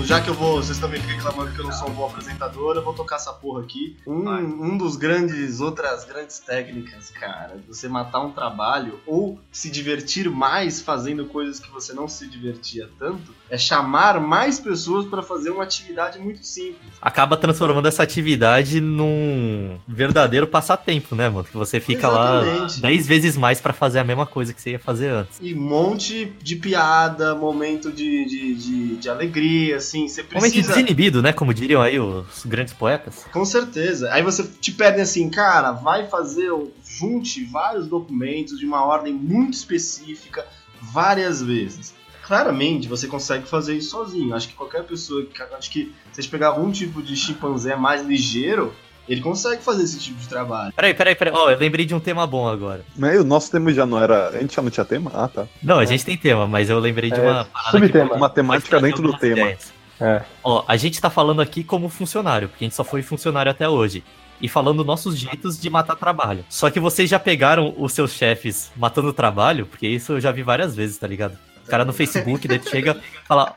Já 0.08 0.22
que 0.22 0.30
eu 0.30 0.34
vou. 0.34 0.56
Vocês 0.56 0.78
estão 0.78 0.88
me 0.88 0.98
reclamando 0.98 1.52
que 1.52 1.60
eu 1.60 1.66
não 1.66 1.72
sou 1.74 1.90
um 1.90 1.94
bom 1.94 2.06
apresentador, 2.06 2.78
eu 2.78 2.82
vou 2.82 2.94
tocar 2.94 3.18
essa 3.18 3.34
porra 3.34 3.62
aqui. 3.62 3.98
Um, 4.08 4.30
um 4.30 4.78
dos 4.78 4.96
grandes, 4.96 5.60
outras 5.60 6.06
grandes 6.06 6.40
técnicas, 6.40 7.10
cara, 7.10 7.58
você 7.68 7.90
matar 7.90 8.22
um 8.22 8.32
trabalho 8.32 9.02
ou 9.06 9.38
se 9.52 9.70
divertir 9.70 10.30
mais 10.30 10.80
fazendo 10.82 11.26
coisas 11.26 11.60
que 11.60 11.70
você 11.70 11.94
não 11.94 12.08
se 12.08 12.26
divertia 12.26 12.90
tanto, 12.98 13.36
é 13.50 13.58
chamar 13.58 14.20
mais 14.20 14.60
pessoas 14.60 15.06
para 15.06 15.22
fazer 15.22 15.50
uma 15.50 15.64
atividade 15.64 16.20
muito 16.20 16.46
simples. 16.46 16.94
Acaba 17.02 17.38
transformando 17.38 17.88
essa 17.88 18.04
atividade 18.04 18.82
num 18.82 19.78
verdadeiro 19.88 20.48
passatempo, 20.48 21.16
né, 21.16 21.30
mano? 21.30 21.46
Que 21.46 21.56
você 21.56 21.80
fica 21.80 22.08
Exatamente. 22.08 22.82
lá 22.82 22.90
10 22.90 23.08
vezes 23.08 23.38
mais 23.38 23.62
pra 23.62 23.74
fazer 23.74 24.00
a 24.00 24.04
mesma 24.04 24.26
coisa 24.26 24.54
que 24.54 24.62
você 24.62 24.72
ia 24.72 24.80
fazer 24.80 25.10
antes. 25.10 25.40
E 25.42 25.54
um 25.54 25.62
monte 25.62 26.26
de 26.42 26.56
piada, 26.56 27.36
momento 27.36 27.92
de, 27.92 28.26
de, 28.26 28.56
de, 28.56 28.96
de 28.98 29.10
alegria, 29.10 29.78
assim, 29.78 30.08
você 30.08 30.24
Momento 30.24 30.54
precisa... 30.54 30.74
desinibido, 30.74 31.22
né? 31.22 31.32
Como 31.32 31.54
diriam 31.54 31.82
aí 31.82 32.00
os 32.00 32.46
grandes 32.46 32.74
poetas. 32.74 33.26
Com 33.32 33.46
certeza. 33.46 34.12
Aí 34.12 34.22
você 34.22 34.44
te 34.44 34.72
pede 34.72 35.00
assim, 35.00 35.30
cara, 35.30 35.72
vai 35.72 36.08
fazer, 36.08 36.52
junte 36.86 37.44
vários 37.46 37.88
documentos 37.88 38.60
de 38.60 38.66
uma 38.66 38.84
ordem 38.86 39.14
muito 39.14 39.54
específica 39.54 40.46
várias 40.82 41.42
vezes. 41.42 41.97
Claramente 42.28 42.88
você 42.88 43.08
consegue 43.08 43.48
fazer 43.48 43.76
isso 43.76 43.92
sozinho. 43.92 44.36
Acho 44.36 44.50
que 44.50 44.54
qualquer 44.54 44.84
pessoa, 44.84 45.26
que- 45.26 45.42
acho 45.58 45.72
que 45.72 45.94
se 46.12 46.20
a 46.20 46.22
gente 46.22 46.30
pegar 46.32 46.48
algum 46.48 46.70
tipo 46.72 47.02
de 47.02 47.16
chimpanzé 47.16 47.76
mais 47.76 48.06
ligeiro, 48.06 48.74
ele 49.08 49.22
consegue 49.22 49.64
fazer 49.64 49.84
esse 49.84 49.98
tipo 49.98 50.20
de 50.20 50.28
trabalho. 50.28 50.74
Peraí, 50.76 50.94
peraí, 50.94 51.16
peraí. 51.16 51.34
Ó, 51.34 51.50
eu 51.50 51.58
lembrei 51.58 51.86
de 51.86 51.96
um 51.96 52.00
tema 52.02 52.28
bom 52.28 52.46
agora. 52.48 52.84
Mas 52.98 53.22
o 53.22 53.24
nosso 53.24 53.50
tema 53.50 53.74
já 53.74 53.86
não 53.86 53.98
era. 54.02 54.28
A 54.28 54.40
gente 54.40 54.54
já 54.54 54.62
não 54.62 54.70
tinha 54.70 54.86
tema? 54.86 55.10
Ah, 55.14 55.30
tá. 55.30 55.48
Não, 55.64 55.80
a 55.80 55.86
gente 55.86 56.04
tem 56.04 56.18
tema, 56.18 56.46
mas 56.46 56.70
eu 56.70 56.78
lembrei 56.80 57.10
de 57.10 57.18
É, 57.20 57.24
uma 57.24 57.46
parada 57.46 57.72
subtema. 57.80 58.10
que 58.10 58.16
Uma 58.16 58.30
temática 58.30 58.78
pode 58.78 58.84
dentro 58.92 59.02
do 59.10 59.18
tema. 59.18 59.40
ideias. 59.40 59.72
É. 60.00 60.22
Ó, 60.44 60.64
a 60.68 60.76
gente 60.76 61.00
tá 61.00 61.10
falando 61.10 61.42
aqui 61.42 61.64
como 61.64 61.88
funcionário, 61.90 62.50
porque 62.50 62.66
a 62.66 62.68
gente 62.68 62.76
só 62.76 62.84
foi 62.84 63.02
funcionário 63.02 63.50
até 63.50 63.68
hoje. 63.70 64.04
E 64.40 64.48
falando 64.48 64.84
nossos 64.84 65.18
jeitos 65.18 65.60
de 65.60 65.68
matar 65.70 65.96
trabalho. 65.96 66.46
Só 66.50 66.70
que 66.70 66.80
vocês 66.80 67.10
já 67.10 67.18
pegaram 67.18 67.74
os 67.78 67.94
seus 67.94 68.12
chefes 68.12 68.72
matando 68.76 69.12
trabalho, 69.12 69.66
porque 69.66 69.88
isso 69.88 70.12
eu 70.12 70.20
já 70.20 70.32
vi 70.32 70.44
várias 70.44 70.76
vezes, 70.76 70.98
tá 70.98 71.08
ligado? 71.08 71.36
O 71.68 71.70
cara 71.70 71.84
no 71.86 71.92
Facebook, 71.94 72.48
daí 72.48 72.60
tu 72.60 72.70
chega 72.70 72.98
fala: 73.28 73.54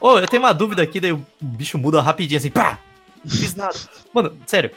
Ô, 0.00 0.18
eu 0.18 0.28
tenho 0.28 0.42
uma 0.42 0.52
dúvida 0.52 0.82
aqui, 0.82 1.00
daí 1.00 1.12
o 1.12 1.24
bicho 1.40 1.78
muda 1.78 2.00
rapidinho 2.02 2.38
assim, 2.38 2.50
pá! 2.50 2.78
Não 3.24 3.30
fiz 3.32 3.54
nada. 3.54 3.74
Mano, 4.12 4.32
sério. 4.46 4.70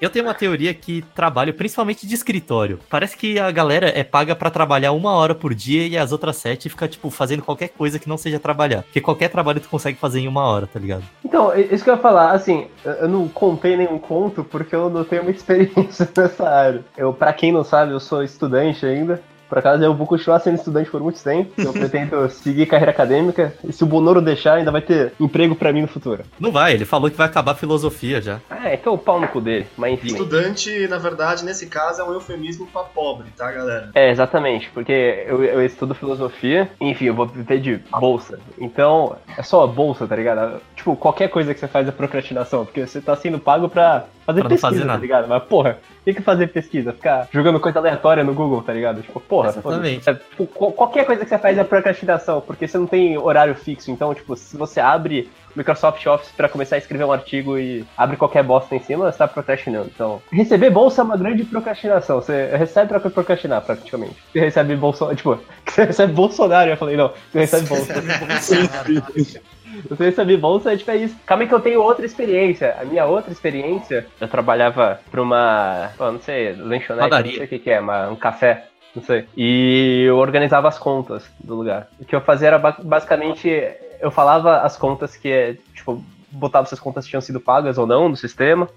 Eu 0.00 0.10
tenho 0.10 0.24
uma 0.24 0.34
teoria 0.34 0.74
que 0.74 1.02
trabalho 1.14 1.54
principalmente 1.54 2.04
de 2.08 2.12
escritório. 2.12 2.80
Parece 2.90 3.16
que 3.16 3.38
a 3.38 3.48
galera 3.52 3.86
é 3.96 4.02
paga 4.02 4.34
pra 4.34 4.50
trabalhar 4.50 4.90
uma 4.90 5.12
hora 5.12 5.32
por 5.32 5.54
dia 5.54 5.86
e 5.86 5.96
as 5.96 6.10
outras 6.10 6.34
sete 6.38 6.68
fica, 6.68 6.88
tipo, 6.88 7.08
fazendo 7.08 7.40
qualquer 7.44 7.68
coisa 7.68 8.00
que 8.00 8.08
não 8.08 8.16
seja 8.18 8.40
trabalhar. 8.40 8.82
Porque 8.82 9.00
qualquer 9.00 9.28
trabalho 9.28 9.60
tu 9.60 9.68
consegue 9.68 9.96
fazer 9.96 10.18
em 10.18 10.26
uma 10.26 10.42
hora, 10.42 10.66
tá 10.66 10.80
ligado? 10.80 11.04
Então, 11.24 11.54
isso 11.56 11.84
que 11.84 11.90
eu 11.90 11.94
ia 11.94 12.00
falar, 12.00 12.32
assim, 12.32 12.66
eu- 12.84 13.06
não 13.08 13.28
contei 13.28 13.76
nenhum 13.76 13.96
conto 14.00 14.42
porque 14.42 14.74
eu 14.74 14.90
não 14.90 15.04
tenho 15.04 15.22
muita 15.22 15.38
experiência 15.38 16.10
nessa 16.16 16.48
área. 16.50 16.84
Eu, 16.96 17.12
pra 17.14 17.32
quem 17.32 17.52
não 17.52 17.62
sabe, 17.62 17.92
eu 17.92 18.00
sou 18.00 18.24
estudante 18.24 18.84
ainda. 18.84 19.22
Por 19.52 19.58
acaso 19.58 19.84
eu 19.84 19.92
vou 19.92 20.06
continuar 20.06 20.38
sendo 20.40 20.54
estudante 20.54 20.90
por 20.90 21.02
muito 21.02 21.22
tempo. 21.22 21.52
Eu 21.58 21.74
pretendo 21.74 22.26
seguir 22.32 22.64
carreira 22.64 22.90
acadêmica. 22.90 23.52
E 23.62 23.70
se 23.70 23.84
o 23.84 23.86
Bonoro 23.86 24.22
deixar, 24.22 24.54
ainda 24.54 24.70
vai 24.70 24.80
ter 24.80 25.12
emprego 25.20 25.54
pra 25.54 25.70
mim 25.74 25.82
no 25.82 25.88
futuro. 25.88 26.22
Não 26.40 26.50
vai, 26.50 26.72
ele 26.72 26.86
falou 26.86 27.10
que 27.10 27.18
vai 27.18 27.26
acabar 27.26 27.52
a 27.52 27.54
filosofia 27.54 28.22
já. 28.22 28.40
Ah, 28.48 28.72
então 28.72 28.94
o 28.94 28.98
pau 28.98 29.20
no 29.20 29.28
cu 29.28 29.42
dele. 29.42 29.66
Mas 29.76 29.92
enfim. 29.92 30.06
Estudante, 30.06 30.88
na 30.88 30.96
verdade, 30.96 31.44
nesse 31.44 31.66
caso, 31.66 32.00
é 32.00 32.04
um 32.04 32.14
eufemismo 32.14 32.66
pra 32.66 32.80
pobre, 32.82 33.26
tá, 33.36 33.52
galera? 33.52 33.90
É, 33.94 34.10
exatamente, 34.10 34.70
porque 34.72 35.26
eu, 35.28 35.44
eu 35.44 35.62
estudo 35.62 35.94
filosofia, 35.94 36.70
enfim, 36.80 37.04
eu 37.04 37.14
vou 37.14 37.26
viver 37.26 37.60
de 37.60 37.78
bolsa. 38.00 38.38
Então, 38.58 39.16
é 39.36 39.42
só 39.42 39.64
a 39.64 39.66
bolsa, 39.66 40.06
tá 40.06 40.16
ligado? 40.16 40.62
Tipo, 40.74 40.96
qualquer 40.96 41.28
coisa 41.28 41.52
que 41.52 41.60
você 41.60 41.68
faz 41.68 41.86
é 41.86 41.90
procrastinação, 41.92 42.64
porque 42.64 42.86
você 42.86 43.02
tá 43.02 43.14
sendo 43.16 43.38
pago 43.38 43.68
pra 43.68 44.06
fazer 44.24 44.40
Pra 44.40 44.48
pesquisa, 44.48 44.68
fazer 44.68 44.80
tá 44.80 44.86
nada. 44.86 45.00
ligado? 45.00 45.28
Mas, 45.28 45.42
porra, 45.42 45.78
o 46.10 46.16
que 46.16 46.22
fazer 46.22 46.48
pesquisa? 46.48 46.92
Ficar 46.92 47.28
jogando 47.32 47.60
coisa 47.60 47.78
aleatória 47.78 48.24
no 48.24 48.34
Google, 48.34 48.62
tá 48.62 48.72
ligado? 48.72 49.02
Tipo, 49.02 49.20
porra, 49.20 49.50
Exatamente. 49.50 50.10
É, 50.10 50.14
tipo, 50.14 50.46
qual- 50.46 50.72
qualquer 50.72 51.04
coisa 51.06 51.22
que 51.22 51.28
você 51.28 51.38
faz 51.38 51.56
é 51.56 51.62
procrastinação, 51.64 52.40
porque 52.40 52.66
você 52.66 52.76
não 52.78 52.86
tem 52.86 53.16
horário 53.16 53.54
fixo. 53.54 53.90
Então, 53.90 54.12
tipo, 54.14 54.34
se 54.36 54.56
você 54.56 54.80
abre 54.80 55.30
Microsoft 55.54 56.04
Office 56.06 56.32
pra 56.36 56.48
começar 56.48 56.76
a 56.76 56.78
escrever 56.78 57.04
um 57.04 57.12
artigo 57.12 57.58
e 57.58 57.84
abre 57.96 58.16
qualquer 58.16 58.42
bosta 58.42 58.74
em 58.74 58.80
cima, 58.80 59.12
você 59.12 59.18
tá 59.18 59.28
procrastinando. 59.28 59.90
Então, 59.94 60.20
receber 60.32 60.70
bolsa 60.70 61.02
é 61.02 61.04
uma 61.04 61.16
grande 61.16 61.44
procrastinação. 61.44 62.20
Você 62.20 62.46
recebe 62.56 62.88
pra 62.88 62.98
procrastinar, 62.98 63.60
praticamente. 63.62 64.16
Você 64.32 64.40
recebe 64.40 64.74
bolsa, 64.74 65.14
tipo, 65.14 65.38
você 65.68 65.84
recebe 65.84 66.12
Bolsonaro. 66.12 66.70
Eu 66.70 66.76
falei, 66.76 66.96
não, 66.96 67.12
você 67.30 67.38
recebe 67.40 67.66
bolsa. 67.68 67.92
Você 69.88 70.04
recebe 70.04 70.36
bolsa, 70.36 70.72
é 70.72 70.76
tipo, 70.76 70.90
é 70.90 70.96
isso. 70.96 71.16
Calma 71.26 71.44
aí 71.44 71.48
que 71.48 71.54
eu 71.54 71.60
tenho 71.60 71.80
outra 71.82 72.04
experiência. 72.04 72.76
A 72.80 72.84
minha 72.84 73.04
outra 73.06 73.32
experiência, 73.32 74.06
eu 74.20 74.28
trabalhava 74.28 75.00
pra 75.10 75.22
uma, 75.22 75.90
pô, 75.96 76.10
não 76.12 76.20
sei, 76.20 76.52
lanchonete, 76.52 77.08
Padaria. 77.08 77.30
não 77.32 77.36
sei 77.38 77.44
o 77.46 77.48
que 77.48 77.58
que 77.58 77.70
é, 77.70 77.80
uma- 77.80 78.08
um 78.10 78.16
café. 78.16 78.66
Não 78.94 79.02
sei. 79.02 79.26
E 79.36 80.04
eu 80.06 80.18
organizava 80.18 80.68
as 80.68 80.78
contas 80.78 81.24
do 81.42 81.54
lugar. 81.54 81.88
O 81.98 82.04
que 82.04 82.14
eu 82.14 82.20
fazia 82.20 82.48
era 82.48 82.58
ba- 82.58 82.76
basicamente. 82.82 83.48
Eu 84.00 84.10
falava 84.10 84.58
as 84.58 84.76
contas 84.76 85.16
que, 85.16 85.58
tipo, 85.74 86.04
botava 86.30 86.66
se 86.66 86.74
as 86.74 86.80
contas 86.80 87.06
tinham 87.06 87.20
sido 87.22 87.40
pagas 87.40 87.78
ou 87.78 87.86
não 87.86 88.08
no 88.08 88.16
sistema. 88.16 88.68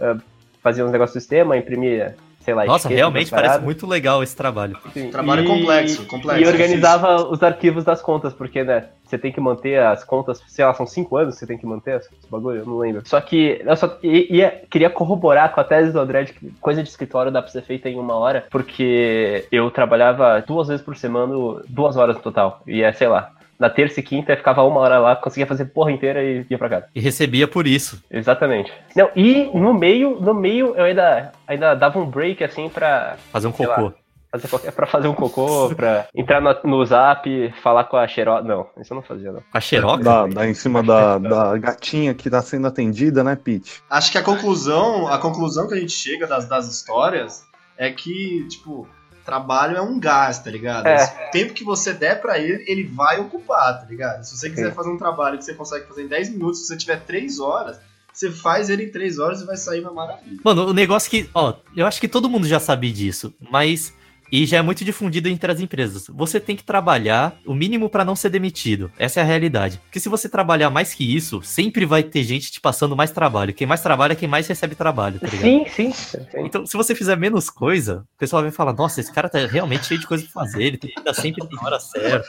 eh, 0.00 0.16
fazia 0.62 0.84
uns 0.84 0.90
negócios 0.92 1.14
do 1.14 1.20
sistema, 1.20 1.56
imprimia, 1.56 2.16
sei 2.48 2.54
lá, 2.54 2.64
Nossa, 2.64 2.88
realmente 2.88 3.30
parece 3.30 3.60
muito 3.60 3.86
legal 3.86 4.22
esse 4.22 4.34
trabalho. 4.34 4.74
Sim, 4.94 5.10
Trabalho 5.10 5.44
complexo, 5.44 6.06
complexo, 6.06 6.42
E 6.42 6.46
organizava 6.46 7.22
os 7.28 7.42
arquivos 7.42 7.84
das 7.84 8.00
contas, 8.00 8.32
porque, 8.32 8.64
né, 8.64 8.86
você 9.04 9.18
tem 9.18 9.30
que 9.30 9.38
manter 9.38 9.78
as 9.78 10.02
contas, 10.02 10.42
sei 10.48 10.64
lá, 10.64 10.72
são 10.72 10.86
cinco 10.86 11.18
anos 11.18 11.34
que 11.34 11.40
você 11.40 11.46
tem 11.46 11.58
que 11.58 11.66
manter 11.66 11.96
esse 11.98 12.08
bagulho, 12.30 12.60
eu 12.60 12.64
não 12.66 12.78
lembro. 12.78 13.02
Só 13.04 13.20
que 13.20 13.60
eu 13.62 13.76
só 13.76 13.98
i- 14.02 14.34
ia, 14.34 14.62
queria 14.70 14.88
corroborar 14.88 15.52
com 15.52 15.60
a 15.60 15.64
tese 15.64 15.92
do 15.92 16.00
André 16.00 16.24
de 16.24 16.32
que 16.32 16.50
coisa 16.58 16.82
de 16.82 16.88
escritório 16.88 17.30
dá 17.30 17.42
pra 17.42 17.50
ser 17.50 17.60
feita 17.62 17.86
em 17.90 17.98
uma 17.98 18.14
hora, 18.14 18.46
porque 18.50 19.44
eu 19.52 19.70
trabalhava 19.70 20.42
duas 20.46 20.68
vezes 20.68 20.82
por 20.82 20.96
semana, 20.96 21.34
duas 21.68 21.98
horas 21.98 22.16
no 22.16 22.22
total. 22.22 22.62
E 22.66 22.82
é, 22.82 22.90
sei 22.94 23.08
lá, 23.08 23.30
na 23.58 23.68
terça 23.68 24.00
e 24.00 24.02
quinta 24.02 24.32
eu 24.32 24.36
ficava 24.36 24.62
uma 24.62 24.80
hora 24.80 24.98
lá, 24.98 25.16
conseguia 25.16 25.46
fazer 25.46 25.64
porra 25.66 25.90
inteira 25.92 26.22
e 26.22 26.46
ia 26.48 26.58
pra 26.58 26.68
casa. 26.68 26.86
E 26.94 27.00
recebia 27.00 27.48
por 27.48 27.66
isso. 27.66 28.02
Exatamente. 28.10 28.72
Não, 28.94 29.10
e 29.16 29.50
no 29.54 29.74
meio, 29.74 30.18
no 30.20 30.32
meio 30.34 30.74
eu 30.76 30.84
ainda, 30.84 31.32
ainda 31.46 31.74
dava 31.74 31.98
um 31.98 32.06
break 32.06 32.42
assim 32.44 32.68
pra 32.68 33.16
Fazer 33.32 33.48
um 33.48 33.52
Sei 33.52 33.66
lá. 33.66 33.74
cocô. 33.74 33.92
fazer 34.30 34.48
qualquer, 34.48 34.72
pra 34.72 34.86
fazer 34.86 35.08
um 35.08 35.14
cocô, 35.14 35.70
pra 35.74 36.06
entrar 36.14 36.40
no, 36.40 36.54
no 36.64 36.84
zap, 36.84 37.26
falar 37.62 37.84
com 37.84 37.96
a 37.96 38.06
xerox. 38.06 38.46
Não, 38.46 38.66
isso 38.80 38.92
eu 38.92 38.96
não 38.96 39.02
fazia, 39.02 39.32
não. 39.32 39.40
Com 39.40 39.58
a 39.58 39.60
xerox? 39.60 40.04
Dá, 40.04 40.26
dá 40.26 40.46
em 40.46 40.54
cima 40.54 40.82
da, 40.82 41.18
da 41.18 41.56
gatinha 41.58 42.14
que 42.14 42.28
tá 42.30 42.40
sendo 42.42 42.66
atendida, 42.66 43.24
né, 43.24 43.36
Pete? 43.36 43.82
Acho 43.90 44.12
que 44.12 44.18
a 44.18 44.22
conclusão, 44.22 45.08
a 45.08 45.18
conclusão 45.18 45.66
que 45.66 45.74
a 45.74 45.78
gente 45.80 45.92
chega 45.92 46.26
das, 46.26 46.46
das 46.48 46.68
histórias 46.68 47.42
é 47.76 47.90
que, 47.90 48.46
tipo, 48.48 48.86
trabalho 49.28 49.76
é 49.76 49.82
um 49.82 50.00
gás, 50.00 50.38
tá 50.38 50.50
ligado? 50.50 50.86
É. 50.86 51.04
O 51.28 51.30
tempo 51.30 51.52
que 51.52 51.62
você 51.62 51.92
der 51.92 52.18
pra 52.22 52.38
ele, 52.38 52.64
ele 52.66 52.84
vai 52.84 53.20
ocupar, 53.20 53.78
tá 53.78 53.86
ligado? 53.86 54.24
Se 54.24 54.34
você 54.34 54.48
quiser 54.48 54.70
Sim. 54.70 54.74
fazer 54.74 54.88
um 54.88 54.96
trabalho 54.96 55.36
que 55.36 55.44
você 55.44 55.52
consegue 55.52 55.86
fazer 55.86 56.04
em 56.04 56.08
10 56.08 56.30
minutos, 56.30 56.60
se 56.60 56.68
você 56.68 56.78
tiver 56.78 57.00
3 57.00 57.38
horas, 57.38 57.78
você 58.10 58.30
faz 58.30 58.70
ele 58.70 58.84
em 58.84 58.90
3 58.90 59.18
horas 59.18 59.42
e 59.42 59.44
vai 59.44 59.58
sair 59.58 59.80
uma 59.80 59.92
maravilha. 59.92 60.40
Mano, 60.42 60.68
o 60.68 60.72
negócio 60.72 61.10
que, 61.10 61.28
ó, 61.34 61.52
eu 61.76 61.86
acho 61.86 62.00
que 62.00 62.08
todo 62.08 62.30
mundo 62.30 62.46
já 62.48 62.58
sabe 62.58 62.90
disso, 62.90 63.34
mas 63.50 63.92
e 64.30 64.46
já 64.46 64.58
é 64.58 64.62
muito 64.62 64.84
difundido 64.84 65.28
entre 65.28 65.50
as 65.50 65.60
empresas. 65.60 66.06
Você 66.08 66.38
tem 66.38 66.56
que 66.56 66.64
trabalhar 66.64 67.36
o 67.46 67.54
mínimo 67.54 67.88
pra 67.88 68.04
não 68.04 68.14
ser 68.14 68.30
demitido. 68.30 68.90
Essa 68.98 69.20
é 69.20 69.22
a 69.22 69.26
realidade. 69.26 69.78
Porque 69.84 70.00
se 70.00 70.08
você 70.08 70.28
trabalhar 70.28 70.70
mais 70.70 70.94
que 70.94 71.16
isso, 71.16 71.42
sempre 71.42 71.84
vai 71.86 72.02
ter 72.02 72.22
gente 72.22 72.50
te 72.50 72.60
passando 72.60 72.96
mais 72.96 73.10
trabalho. 73.10 73.54
Quem 73.54 73.66
mais 73.66 73.80
trabalha 73.80 74.12
é 74.12 74.16
quem 74.16 74.28
mais 74.28 74.46
recebe 74.46 74.74
trabalho, 74.74 75.18
tá 75.18 75.26
ligado? 75.26 75.42
Sim, 75.42 75.66
sim. 75.68 75.92
sim. 75.92 76.18
Então, 76.36 76.66
se 76.66 76.76
você 76.76 76.94
fizer 76.94 77.16
menos 77.16 77.50
coisa, 77.50 78.04
o 78.14 78.18
pessoal 78.18 78.42
vai 78.42 78.50
falar: 78.50 78.72
Nossa, 78.72 79.00
esse 79.00 79.12
cara 79.12 79.28
tá 79.28 79.38
realmente 79.46 79.86
cheio 79.86 80.00
de 80.00 80.06
coisa 80.06 80.24
pra 80.24 80.44
fazer, 80.44 80.62
ele 80.62 80.76
tem 80.76 80.90
que 80.90 80.98
estar 80.98 81.14
sempre 81.14 81.46
na 81.50 81.62
hora 81.62 81.80
certa, 81.80 82.28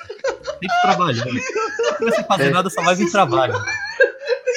tem 0.59 0.69
que 0.69 0.81
trabalhar. 0.81 1.25
Se 1.25 2.05
você 2.05 2.23
fazer 2.23 2.51
nada, 2.51 2.69
só 2.69 2.81
vai 2.81 2.95
vir 2.95 3.11
trabalho. 3.11 3.53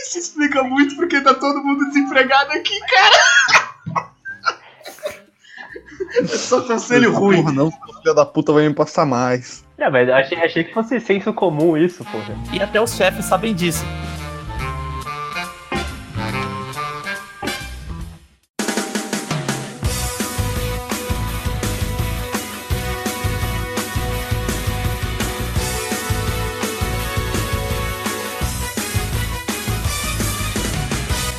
Isso 0.03 0.19
explica 0.19 0.63
muito 0.63 0.97
porque 0.97 1.21
tá 1.21 1.35
todo 1.35 1.63
mundo 1.63 1.87
desempregado 1.89 2.53
aqui, 2.53 2.79
cara. 2.81 3.17
É 6.17 6.25
só 6.27 6.61
conselho 6.63 7.13
ruim. 7.13 7.37
Porra, 7.43 7.53
não, 7.53 7.71
filho 7.71 8.15
da 8.15 8.25
puta 8.25 8.53
vai 8.53 8.69
me 8.69 8.75
passar 8.75 9.07
mais. 9.07 9.65
É, 9.79 9.91
mas 9.91 10.09
achei, 10.09 10.39
achei 10.39 10.65
que 10.65 10.73
fosse 10.73 11.01
senso 11.01 11.33
comum 11.33 11.77
isso, 11.77 12.05
porra. 12.05 12.37
E 12.53 12.61
até 12.61 12.81
os 12.81 12.95
chefes 12.95 13.25
sabem 13.25 13.55
disso. 13.55 13.85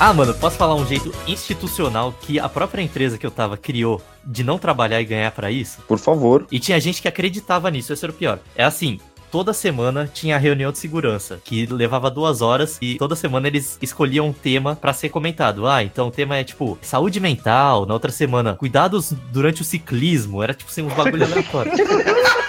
Ah, 0.06 0.12
mano, 0.12 0.34
posso 0.34 0.58
falar 0.58 0.76
um 0.76 0.86
jeito 0.86 1.14
institucional 1.26 2.14
que 2.20 2.38
a 2.38 2.50
própria 2.50 2.82
empresa 2.82 3.18
que 3.18 3.26
eu 3.26 3.32
tava 3.32 3.56
criou 3.56 4.02
de 4.22 4.44
não 4.44 4.58
trabalhar 4.60 5.00
e 5.00 5.06
ganhar 5.06 5.32
pra 5.32 5.50
isso? 5.50 5.82
Por 5.88 5.98
favor. 5.98 6.46
E 6.52 6.60
tinha 6.60 6.78
gente 6.78 7.02
que 7.02 7.08
acreditava 7.08 7.72
nisso, 7.72 7.94
esse 7.94 8.04
era 8.04 8.12
o 8.12 8.14
pior. 8.14 8.38
É 8.54 8.66
assim, 8.66 9.00
toda 9.32 9.54
semana 9.54 10.06
tinha 10.14 10.36
a 10.36 10.38
reunião 10.38 10.74
de 10.74 10.78
segurança, 10.78 11.40
que 11.42 11.66
levava 11.68 12.12
duas 12.12 12.42
horas 12.42 12.78
e 12.82 12.96
toda 12.96 13.16
semana 13.16 13.48
eles 13.48 13.78
escolhiam 13.82 14.28
um 14.28 14.34
tema 14.34 14.76
pra 14.76 14.92
ser 14.92 15.08
comentado. 15.08 15.66
Ah, 15.66 15.82
então 15.82 16.10
o 16.10 16.12
tema 16.12 16.36
é 16.36 16.44
tipo 16.44 16.78
saúde 16.82 17.22
mental, 17.22 17.86
na 17.86 17.94
outra 17.94 18.12
semana, 18.12 18.56
cuidados 18.56 19.14
durante 19.32 19.62
o 19.62 19.66
ciclismo, 19.66 20.44
era 20.44 20.54
tipo 20.54 20.70
assim, 20.70 20.82
uns 20.82 20.94
bagulho 20.94 21.24
aleatórios. 21.24 21.80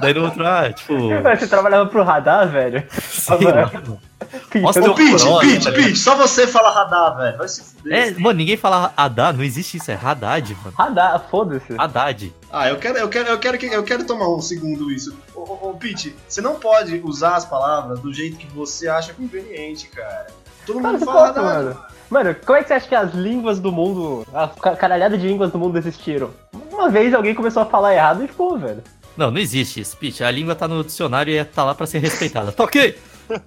Daí 0.00 0.14
no 0.14 0.24
outro, 0.24 0.46
ah, 0.46 0.72
tipo. 0.72 0.94
Você 1.38 1.46
trabalhava 1.46 1.88
pro 1.88 2.02
radar, 2.02 2.48
velho? 2.48 2.82
Sei 3.00 3.36
Ô, 3.36 4.72
Pete, 4.72 4.94
Pete, 4.94 5.64
tá 5.64 5.70
ligado? 5.70 5.74
Pete, 5.74 5.96
só 5.96 6.14
você 6.16 6.46
fala 6.46 6.70
radar, 6.70 7.16
velho. 7.16 7.38
Vai 7.38 7.48
se 7.48 7.62
fuder. 7.64 7.92
É, 7.92 8.10
mano, 8.18 8.38
ninguém 8.38 8.56
fala 8.56 8.92
Haddad, 8.96 9.36
não 9.36 9.44
existe 9.44 9.76
isso, 9.78 9.90
é 9.90 9.98
Haddad, 10.00 10.54
mano. 10.62 10.74
Radar, 10.76 11.24
foda-se. 11.30 11.74
Haddad. 11.78 12.32
Ah, 12.52 12.68
eu 12.68 12.76
quero, 12.76 12.98
eu 12.98 13.08
quero, 13.08 13.28
eu 13.28 13.38
quero, 13.38 13.58
que, 13.58 13.66
eu 13.66 13.82
quero 13.82 14.04
tomar 14.06 14.28
um 14.28 14.40
segundo 14.40 14.90
isso. 14.90 15.16
Ô, 15.34 15.40
ô, 15.40 15.70
ô, 15.70 15.74
Pete, 15.74 16.14
você 16.28 16.40
não 16.40 16.56
pode 16.56 17.00
usar 17.04 17.36
as 17.36 17.44
palavras 17.44 17.98
do 18.00 18.12
jeito 18.12 18.36
que 18.36 18.46
você 18.48 18.88
acha 18.88 19.12
conveniente, 19.14 19.88
cara. 19.88 20.26
Todo 20.66 20.80
Cara, 20.80 20.92
mundo 20.94 21.04
fala 21.06 21.26
radar. 21.28 21.44
mano. 21.44 21.76
Mano, 22.10 22.36
como 22.44 22.58
é 22.58 22.62
que 22.62 22.68
você 22.68 22.74
acha 22.74 22.88
que 22.88 22.94
as 22.94 23.14
línguas 23.14 23.58
do 23.60 23.70
mundo, 23.72 24.26
a 24.34 24.48
ca- 24.48 24.76
caralhada 24.76 25.16
de 25.16 25.26
línguas 25.26 25.50
do 25.50 25.58
mundo 25.58 25.78
existiram? 25.78 26.30
Uma 26.70 26.88
vez 26.90 27.14
alguém 27.14 27.34
começou 27.34 27.62
a 27.62 27.66
falar 27.66 27.94
errado 27.94 28.24
e 28.24 28.28
ficou, 28.28 28.58
velho. 28.58 28.82
Não, 29.20 29.30
não 29.30 29.38
existe 29.38 29.80
isso, 29.82 29.98
Pete. 29.98 30.24
A 30.24 30.30
língua 30.30 30.54
tá 30.54 30.66
no 30.66 30.82
dicionário 30.82 31.30
e 31.30 31.44
tá 31.44 31.62
lá 31.62 31.74
pra 31.74 31.86
ser 31.86 31.98
respeitada. 31.98 32.50
Tá 32.52 32.64
ok? 32.64 32.96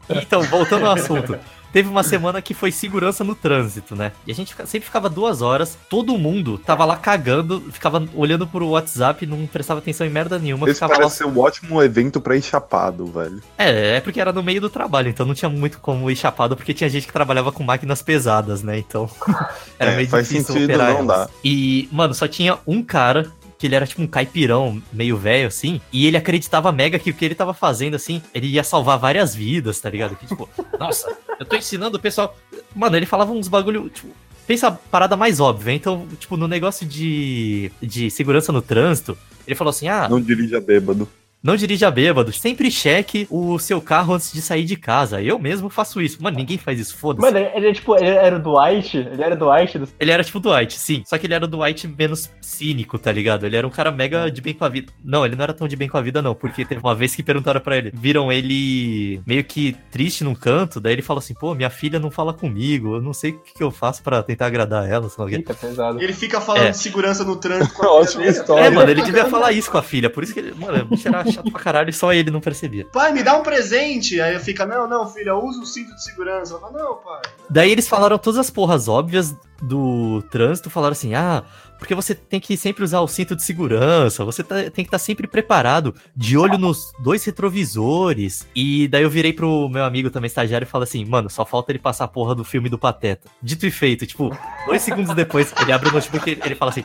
Então, 0.07 0.43
voltando 0.43 0.85
ao 0.85 0.93
assunto. 0.93 1.35
Teve 1.73 1.89
uma 1.89 2.03
semana 2.03 2.39
que 2.39 2.53
foi 2.53 2.71
segurança 2.71 3.23
no 3.23 3.33
trânsito, 3.33 3.95
né? 3.95 4.11
E 4.27 4.31
a 4.31 4.35
gente 4.35 4.55
sempre 4.67 4.81
ficava 4.85 5.09
duas 5.09 5.41
horas, 5.41 5.75
todo 5.89 6.15
mundo 6.19 6.59
tava 6.59 6.85
lá 6.85 6.95
cagando, 6.95 7.59
ficava 7.71 8.07
olhando 8.13 8.45
pro 8.45 8.67
WhatsApp, 8.67 9.25
não 9.25 9.47
prestava 9.47 9.79
atenção 9.79 10.05
em 10.05 10.09
merda 10.11 10.37
nenhuma, 10.37 10.67
Esse 10.67 10.75
ficava 10.75 10.93
lá 10.93 10.99
parece 10.99 11.17
ser 11.17 11.25
um 11.25 11.39
ótimo 11.39 11.81
evento 11.81 12.21
pra 12.21 12.37
ir 12.37 12.43
chapado, 12.43 13.07
velho. 13.07 13.41
É, 13.57 13.95
é 13.97 13.99
porque 14.01 14.21
era 14.21 14.31
no 14.31 14.43
meio 14.43 14.61
do 14.61 14.69
trabalho, 14.69 15.09
então 15.09 15.25
não 15.25 15.33
tinha 15.33 15.49
muito 15.49 15.79
como 15.79 16.11
ir 16.11 16.15
chapado, 16.15 16.55
porque 16.55 16.75
tinha 16.75 16.87
gente 16.91 17.07
que 17.07 17.13
trabalhava 17.13 17.51
com 17.51 17.63
máquinas 17.63 18.03
pesadas, 18.03 18.61
né? 18.61 18.77
Então 18.77 19.09
era 19.79 19.93
É, 19.93 19.95
meio 19.95 20.07
faz 20.07 20.29
difícil 20.29 20.53
sentido, 20.53 20.65
operar 20.65 20.89
não 20.91 20.99
elas. 20.99 21.07
dá. 21.07 21.29
E, 21.43 21.89
mano, 21.91 22.13
só 22.13 22.27
tinha 22.27 22.59
um 22.67 22.83
cara 22.83 23.31
que 23.63 23.67
ele 23.67 23.75
era 23.75 23.87
tipo 23.87 24.01
um 24.01 24.07
caipirão, 24.07 24.83
meio 24.91 25.15
velho 25.15 25.47
assim, 25.47 25.79
e 25.89 26.05
ele 26.05 26.17
acreditava 26.17 26.69
mega 26.69 26.99
que 26.99 27.11
o 27.11 27.13
que 27.13 27.23
ele 27.23 27.33
tava 27.33 27.53
fazendo, 27.53 27.95
assim, 27.95 28.21
ele 28.33 28.47
ia 28.47 28.61
salvar 28.61 28.99
várias 28.99 29.33
vidas, 29.33 29.79
tá 29.79 29.89
ligado? 29.89 30.17
Que 30.17 30.27
tipo, 30.27 30.49
nossa, 30.77 31.15
eu 31.39 31.45
tô 31.45 31.55
ensinando 31.55 31.95
o 31.95 31.99
pessoal. 31.99 32.37
Mano, 32.75 32.97
ele 32.97 33.05
falava 33.05 33.31
uns 33.31 33.47
bagulho, 33.47 33.89
tipo. 33.89 34.09
Pensa 34.45 34.67
a 34.67 34.71
parada 34.73 35.15
mais 35.15 35.39
óbvia, 35.39 35.71
então, 35.71 36.05
tipo, 36.19 36.35
no 36.35 36.45
negócio 36.45 36.85
de, 36.85 37.71
de 37.81 38.11
segurança 38.11 38.51
no 38.51 38.61
trânsito, 38.61 39.17
ele 39.47 39.55
falou 39.55 39.69
assim: 39.69 39.87
ah, 39.87 40.09
Não 40.09 40.19
dirija 40.19 40.59
bêbado. 40.59 41.07
Não 41.43 41.55
dirija 41.55 41.91
bêbado, 41.91 42.31
sempre 42.31 42.71
cheque 42.71 43.27
o 43.29 43.59
seu 43.59 43.81
carro 43.81 44.13
antes 44.13 44.31
de 44.31 44.41
sair 44.41 44.63
de 44.63 44.75
casa. 44.77 45.21
Eu 45.21 45.37
mesmo 45.37 45.69
faço 45.69 46.01
isso. 46.01 46.21
Mano, 46.23 46.37
ninguém 46.37 46.57
faz 46.57 46.79
isso, 46.79 46.95
foda-se. 46.97 47.25
Mano, 47.25 47.37
ele, 47.37 47.51
ele 47.55 47.67
é 47.69 47.73
tipo, 47.73 47.95
ele 47.95 48.07
era 48.09 48.35
o 48.37 48.39
Dwight, 48.39 48.97
ele 48.97 49.21
era 49.23 49.35
o 49.35 49.37
Dwight 49.37 49.77
do... 49.79 49.87
Ele 49.99 50.11
era 50.11 50.23
tipo 50.23 50.37
o 50.37 50.41
Dwight, 50.41 50.79
sim. 50.79 51.03
Só 51.05 51.17
que 51.17 51.27
ele 51.27 51.33
era 51.33 51.43
o 51.45 51.47
Dwight 51.47 51.87
menos 51.87 52.29
cínico, 52.41 52.97
tá 52.97 53.11
ligado? 53.11 53.45
Ele 53.45 53.57
era 53.57 53.67
um 53.67 53.69
cara 53.69 53.91
mega 53.91 54.29
de 54.31 54.41
bem 54.41 54.53
com 54.53 54.63
a 54.63 54.69
vida. 54.69 54.91
Não, 55.03 55.25
ele 55.25 55.35
não 55.35 55.43
era 55.43 55.53
tão 55.53 55.67
de 55.67 55.75
bem 55.75 55.89
com 55.89 55.97
a 55.97 56.01
vida, 56.01 56.21
não. 56.21 56.33
Porque 56.33 56.63
teve 56.63 56.79
uma 56.81 56.95
vez 56.95 57.13
que 57.15 57.21
perguntaram 57.21 57.59
pra 57.59 57.77
ele. 57.77 57.91
Viram 57.93 58.31
ele 58.31 59.21
meio 59.25 59.43
que 59.43 59.75
triste 59.91 60.23
num 60.23 60.35
canto. 60.35 60.79
Daí 60.79 60.93
ele 60.93 61.01
falou 61.01 61.19
assim: 61.19 61.33
pô, 61.33 61.53
minha 61.53 61.69
filha 61.69 61.99
não 61.99 62.09
fala 62.09 62.33
comigo. 62.33 62.95
Eu 62.95 63.01
não 63.01 63.13
sei 63.13 63.31
o 63.31 63.39
que, 63.41 63.53
que 63.55 63.63
eu 63.63 63.71
faço 63.71 64.01
pra 64.01 64.23
tentar 64.23 64.45
agradar 64.47 64.89
ela. 64.89 65.09
sei 65.09 65.15
lá 65.21 65.25
o 65.25 65.29
quê." 65.29 65.35
Eita, 65.35 65.53
pesado. 65.53 66.01
Ele 66.01 66.13
fica 66.13 66.39
falando 66.39 66.67
É. 66.67 66.71
de 66.71 66.77
segurança 66.77 67.23
no 67.23 67.35
trânsito 67.35 67.73
com 67.75 67.85
a 67.85 67.91
Ótima 67.99 68.25
história. 68.25 68.65
É, 68.65 68.69
mano, 68.69 68.89
ele 68.89 69.01
devia 69.01 69.25
falar 69.25 69.51
isso 69.51 69.69
com 69.69 69.77
a 69.77 69.83
filha. 69.83 70.09
Por 70.09 70.23
isso 70.23 70.33
que 70.33 70.39
ele. 70.39 70.53
Mano, 70.53 70.87
era 71.05 71.23
chato 71.33 71.51
pra 71.51 71.61
caralho 71.61 71.89
e 71.89 71.93
só 71.93 72.13
ele 72.13 72.31
não 72.31 72.39
percebia. 72.41 72.85
Pai, 72.91 73.11
me 73.11 73.23
dá 73.23 73.35
um 73.37 73.43
presente. 73.43 74.19
Aí 74.21 74.37
fica, 74.39 74.65
não, 74.65 74.87
não, 74.87 75.07
filha, 75.07 75.35
usa 75.35 75.61
o 75.61 75.65
cinto 75.65 75.93
de 75.95 76.03
segurança. 76.03 76.57
Fala, 76.59 76.71
não, 76.71 76.95
pai. 76.95 77.21
Daí 77.49 77.71
eles 77.71 77.87
falaram 77.87 78.17
todas 78.17 78.39
as 78.39 78.49
porras 78.49 78.87
óbvias 78.87 79.35
do 79.61 80.21
trânsito, 80.29 80.69
falaram 80.69 80.91
assim: 80.91 81.13
ah, 81.15 81.43
porque 81.79 81.95
você 81.95 82.13
tem 82.13 82.39
que 82.39 82.55
sempre 82.57 82.83
usar 82.83 82.99
o 83.01 83.07
cinto 83.07 83.35
de 83.35 83.43
segurança, 83.43 84.25
você 84.25 84.43
tá- 84.43 84.55
tem 84.63 84.83
que 84.83 84.89
estar 84.89 84.97
sempre 84.99 85.25
preparado, 85.27 85.95
de 86.15 86.37
olho 86.37 86.57
nos 86.57 86.91
dois 86.99 87.23
retrovisores. 87.25 88.45
E 88.55 88.87
daí 88.87 89.03
eu 89.03 89.09
virei 89.09 89.31
pro 89.33 89.69
meu 89.69 89.83
amigo 89.85 90.09
também 90.09 90.27
estagiário 90.27 90.65
e 90.65 90.69
falei 90.69 90.83
assim: 90.83 91.05
mano, 91.05 91.29
só 91.29 91.45
falta 91.45 91.71
ele 91.71 91.79
passar 91.79 92.05
a 92.05 92.07
porra 92.07 92.35
do 92.35 92.43
filme 92.43 92.69
do 92.69 92.77
Pateta. 92.77 93.29
Dito 93.41 93.65
e 93.65 93.71
feito, 93.71 94.05
tipo, 94.05 94.35
dois 94.65 94.81
segundos 94.81 95.13
depois, 95.15 95.53
ele 95.61 95.71
abre 95.71 95.89
o 95.89 95.91
notebook 95.93 96.29
e 96.29 96.39
ele 96.45 96.55
fala 96.55 96.71
assim. 96.71 96.83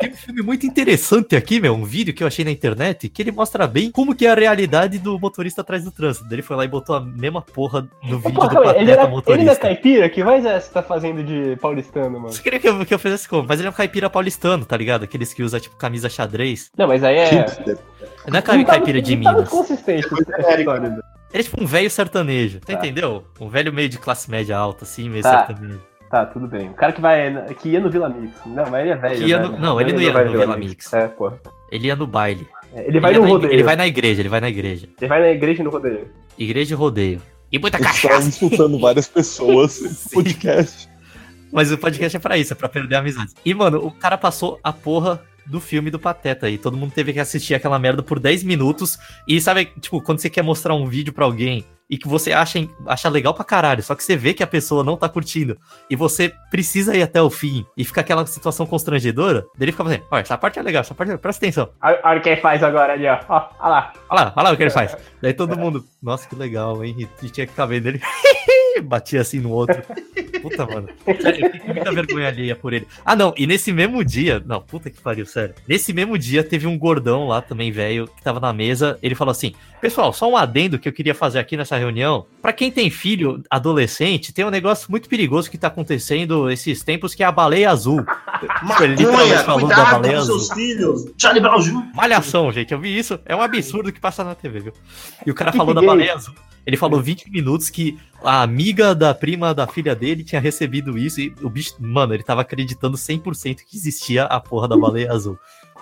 Tem 0.00 0.10
um 0.10 0.16
filme 0.16 0.42
muito 0.42 0.64
interessante 0.66 1.34
aqui, 1.34 1.60
meu, 1.60 1.74
um 1.74 1.84
vídeo 1.84 2.14
que 2.14 2.22
eu 2.22 2.26
achei 2.26 2.44
na 2.44 2.50
internet, 2.50 3.08
que 3.08 3.20
ele 3.22 3.32
mostra 3.32 3.66
bem 3.66 3.90
como 3.90 4.14
que 4.14 4.26
é 4.26 4.30
a 4.30 4.34
realidade 4.34 4.98
do 4.98 5.18
motorista 5.18 5.60
atrás 5.62 5.82
do 5.84 5.90
trânsito. 5.90 6.32
Ele 6.32 6.42
foi 6.42 6.56
lá 6.56 6.64
e 6.64 6.68
botou 6.68 6.94
a 6.96 7.00
mesma 7.00 7.42
porra 7.42 7.88
no 8.04 8.16
Ô, 8.16 8.18
vídeo 8.20 8.34
porra, 8.34 8.48
do 8.48 8.54
Pateta 8.62 8.80
ele, 8.80 8.90
era, 8.92 9.02
ele 9.02 9.10
motorista. 9.10 9.44
não 9.44 9.52
é 9.52 9.56
caipira? 9.56 10.08
Que 10.08 10.22
voz 10.22 10.44
é 10.44 10.54
essa 10.54 10.68
que 10.68 10.74
tá 10.74 10.82
fazendo 10.82 11.22
de 11.24 11.56
paulistano, 11.56 12.20
mano? 12.20 12.32
Você 12.32 12.42
queria 12.42 12.60
que 12.60 12.68
eu, 12.68 12.86
que 12.86 12.94
eu 12.94 12.98
fizesse 12.98 13.28
como? 13.28 13.46
Mas 13.48 13.58
ele 13.58 13.66
é 13.68 13.70
um 13.70 13.74
caipira 13.74 14.08
paulistano, 14.08 14.64
tá 14.64 14.76
ligado? 14.76 15.02
Aqueles 15.04 15.34
que 15.34 15.42
usa, 15.42 15.58
tipo, 15.58 15.76
camisa 15.76 16.08
xadrez. 16.08 16.70
Não, 16.76 16.86
mas 16.86 17.02
aí 17.02 17.16
é... 17.16 17.46
Não 18.28 18.38
é 18.38 18.42
ca- 18.42 18.64
caipira 18.64 19.00
de 19.02 19.16
não 19.16 19.22
tá 19.24 19.32
Minas. 19.32 19.48
consistente 19.48 20.06
essa 20.06 20.58
história. 20.60 20.88
né? 20.90 20.98
Ele 21.32 21.40
é 21.40 21.44
tipo 21.44 21.62
um 21.62 21.66
velho 21.66 21.90
sertanejo, 21.90 22.60
tá 22.60 22.66
Tá. 22.68 22.78
entendeu? 22.78 23.24
Um 23.40 23.48
velho 23.48 23.72
meio 23.72 23.88
de 23.88 23.98
classe 23.98 24.30
média 24.30 24.56
alta, 24.56 24.84
assim, 24.84 25.08
meio 25.10 25.22
Tá. 25.22 25.46
sertanejo. 25.46 25.80
Tá, 26.10 26.24
tudo 26.26 26.46
bem. 26.46 26.68
O 26.70 26.74
cara 26.74 26.92
que 26.92 27.00
vai. 27.00 27.30
que 27.60 27.68
ia 27.68 27.80
no 27.80 27.90
Vila 27.90 28.08
Mix. 28.08 28.34
Não, 28.46 28.70
mas 28.70 28.80
ele 28.82 28.90
é 28.90 28.96
velho. 28.96 29.26
Ia 29.28 29.38
no- 29.40 29.58
não, 29.58 29.80
ele 29.80 29.92
não 29.92 30.00
ia 30.00 30.12
vai 30.12 30.24
no 30.24 30.32
Vila 30.32 30.56
Mix. 30.56 30.92
É, 30.92 31.06
pô. 31.08 31.32
Ele 31.70 31.88
ia 31.88 31.96
no 31.96 32.06
baile. 32.06 32.46
É, 32.74 32.86
Ele 32.88 32.98
vai 33.00 33.12
ia 33.12 33.18
no 33.18 33.24
na, 33.24 33.30
rodeio. 33.30 33.52
Ele 33.52 33.62
vai 33.62 33.76
na 33.76 33.86
igreja, 33.86 34.20
ele 34.22 34.28
vai 34.28 34.40
na 34.40 34.48
igreja. 34.48 34.88
Ele 34.98 35.08
vai 35.08 35.20
na 35.20 35.28
igreja 35.30 35.60
e 35.60 35.64
no 35.64 35.70
rodeio. 35.70 36.08
Igreja 36.38 36.74
e 36.74 36.76
rodeio. 36.76 37.20
E 37.52 37.58
muita 37.58 37.78
tava 37.78 37.90
cachaça. 37.90 38.28
insultando 38.28 38.78
várias 38.80 39.08
pessoas 39.08 39.80
nesse 39.80 40.10
podcast. 40.10 40.88
Mas 41.52 41.72
o 41.72 41.78
podcast 41.78 42.16
é 42.16 42.20
pra 42.20 42.36
isso, 42.36 42.52
é 42.52 42.56
pra 42.56 42.68
perder 42.68 42.96
a 42.96 42.98
amizade. 42.98 43.32
E, 43.44 43.54
mano, 43.54 43.78
o 43.84 43.90
cara 43.90 44.18
passou 44.18 44.58
a 44.62 44.72
porra 44.72 45.20
do 45.46 45.60
filme 45.60 45.90
do 45.90 45.98
Pateta 45.98 46.48
e 46.50 46.58
todo 46.58 46.76
mundo 46.76 46.92
teve 46.92 47.12
que 47.12 47.18
assistir 47.20 47.54
aquela 47.54 47.78
merda 47.78 48.02
por 48.02 48.18
10 48.18 48.42
minutos. 48.44 48.98
E 49.26 49.40
sabe, 49.40 49.66
tipo, 49.80 50.00
quando 50.02 50.18
você 50.20 50.28
quer 50.28 50.42
mostrar 50.42 50.74
um 50.74 50.84
vídeo 50.86 51.12
pra 51.12 51.24
alguém 51.24 51.64
e 51.88 51.96
que 51.96 52.08
você 52.08 52.32
acha, 52.32 52.58
acha 52.86 53.08
legal 53.08 53.32
pra 53.32 53.44
caralho, 53.44 53.82
só 53.82 53.94
que 53.94 54.04
você 54.04 54.16
vê 54.16 54.34
que 54.34 54.42
a 54.42 54.46
pessoa 54.46 54.84
não 54.84 54.96
tá 54.96 55.08
curtindo 55.08 55.58
e 55.88 55.96
você 55.96 56.32
precisa 56.50 56.96
ir 56.96 57.02
até 57.02 57.20
o 57.20 57.30
fim 57.30 57.64
e 57.76 57.84
fica 57.84 58.00
aquela 58.00 58.26
situação 58.26 58.66
constrangedora, 58.66 59.42
daí 59.56 59.64
ele 59.64 59.72
fica 59.72 59.84
assim: 59.84 60.02
olha, 60.10 60.20
essa 60.20 60.36
parte 60.36 60.58
é 60.58 60.62
legal, 60.62 60.80
essa 60.80 60.94
parte 60.94 61.12
é... 61.12 61.16
presta 61.16 61.44
atenção. 61.44 61.70
Olha 61.82 62.18
o 62.18 62.22
que 62.22 62.28
ele 62.28 62.40
faz 62.40 62.62
agora 62.62 62.92
ali, 62.92 63.06
ó. 63.06 63.18
Ó, 63.28 63.48
olha 63.60 63.68
lá. 63.68 63.92
Olha 64.08 64.24
lá, 64.24 64.32
olha 64.36 64.44
lá 64.44 64.52
o 64.52 64.56
que 64.56 64.62
ele 64.62 64.70
faz. 64.70 64.96
Daí 65.22 65.32
todo 65.32 65.58
mundo, 65.58 65.84
nossa, 66.02 66.28
que 66.28 66.34
legal, 66.34 66.84
hein? 66.84 67.08
E 67.22 67.30
tinha 67.30 67.46
que 67.46 67.52
ficar 67.52 67.66
vendo 67.66 67.86
ele. 67.86 68.00
Batia 68.80 69.20
assim 69.20 69.40
no 69.40 69.50
outro. 69.50 69.82
Puta, 70.40 70.66
mano. 70.66 70.88
Sério, 71.20 71.46
eu 71.46 71.50
fiquei 71.50 71.60
com 71.60 71.74
muita 71.74 71.92
vergonha 71.92 72.28
alheia 72.28 72.54
por 72.54 72.72
ele. 72.72 72.86
Ah, 73.04 73.16
não, 73.16 73.34
e 73.36 73.46
nesse 73.46 73.72
mesmo 73.72 74.04
dia. 74.04 74.40
Não, 74.46 74.60
puta 74.60 74.88
que 74.88 75.00
pariu, 75.00 75.26
sério. 75.26 75.54
Nesse 75.66 75.92
mesmo 75.92 76.16
dia 76.16 76.44
teve 76.44 76.64
um 76.66 76.78
gordão 76.78 77.26
lá 77.26 77.42
também, 77.42 77.72
velho, 77.72 78.08
que 78.16 78.22
tava 78.22 78.38
na 78.38 78.52
mesa. 78.52 78.96
Ele 79.02 79.16
falou 79.16 79.32
assim: 79.32 79.52
Pessoal, 79.80 80.12
só 80.12 80.30
um 80.30 80.36
adendo 80.36 80.78
que 80.78 80.88
eu 80.88 80.92
queria 80.92 81.14
fazer 81.14 81.38
aqui 81.38 81.56
nessa 81.56 81.76
reunião. 81.76 82.26
Pra 82.40 82.52
quem 82.52 82.70
tem 82.70 82.88
filho 82.88 83.42
adolescente, 83.50 84.32
tem 84.32 84.44
um 84.44 84.50
negócio 84.50 84.88
muito 84.90 85.08
perigoso 85.08 85.50
que 85.50 85.58
tá 85.58 85.68
acontecendo 85.68 86.50
esses 86.50 86.82
tempos, 86.84 87.14
que 87.14 87.22
é 87.22 87.26
a 87.26 87.32
baleia 87.32 87.70
azul. 87.70 88.04
Tipo, 88.38 88.84
ele 88.84 88.94
literalmente 88.94 89.30
Maconha, 89.30 89.44
falou 89.44 89.68
da 89.68 89.74
cuidado 89.74 89.92
baleia 89.92 90.14
com 90.14 90.20
azul. 90.20 90.38
seus 90.38 90.52
filhos. 90.52 91.12
Charlie 91.18 91.42
Brown 91.42 91.60
Jr. 91.60 91.82
Malhação, 91.94 92.52
gente, 92.52 92.72
eu 92.72 92.78
vi 92.78 92.96
isso. 92.96 93.18
É 93.24 93.34
um 93.34 93.42
absurdo 93.42 93.92
que 93.92 93.98
passa 93.98 94.22
na 94.22 94.34
TV, 94.36 94.60
viu? 94.60 94.72
E 95.26 95.30
o 95.30 95.34
cara 95.34 95.50
falou 95.52 95.74
da 95.74 95.80
Gay. 95.80 95.88
baleia 95.88 96.14
azul. 96.14 96.34
Ele 96.68 96.76
falou 96.76 97.00
20 97.00 97.30
minutos 97.30 97.70
que 97.70 97.98
a 98.22 98.42
amiga 98.42 98.94
da 98.94 99.14
prima 99.14 99.54
da 99.54 99.66
filha 99.66 99.96
dele 99.96 100.22
tinha 100.22 100.38
recebido 100.38 100.98
isso 100.98 101.18
e 101.18 101.34
o 101.40 101.48
bicho, 101.48 101.74
mano, 101.80 102.12
ele 102.12 102.22
tava 102.22 102.42
acreditando 102.42 102.94
100% 102.94 103.60
que 103.66 103.74
existia 103.74 104.24
a 104.24 104.38
porra 104.38 104.68
da 104.68 104.76
baleia 104.76 105.10
azul. 105.10 105.38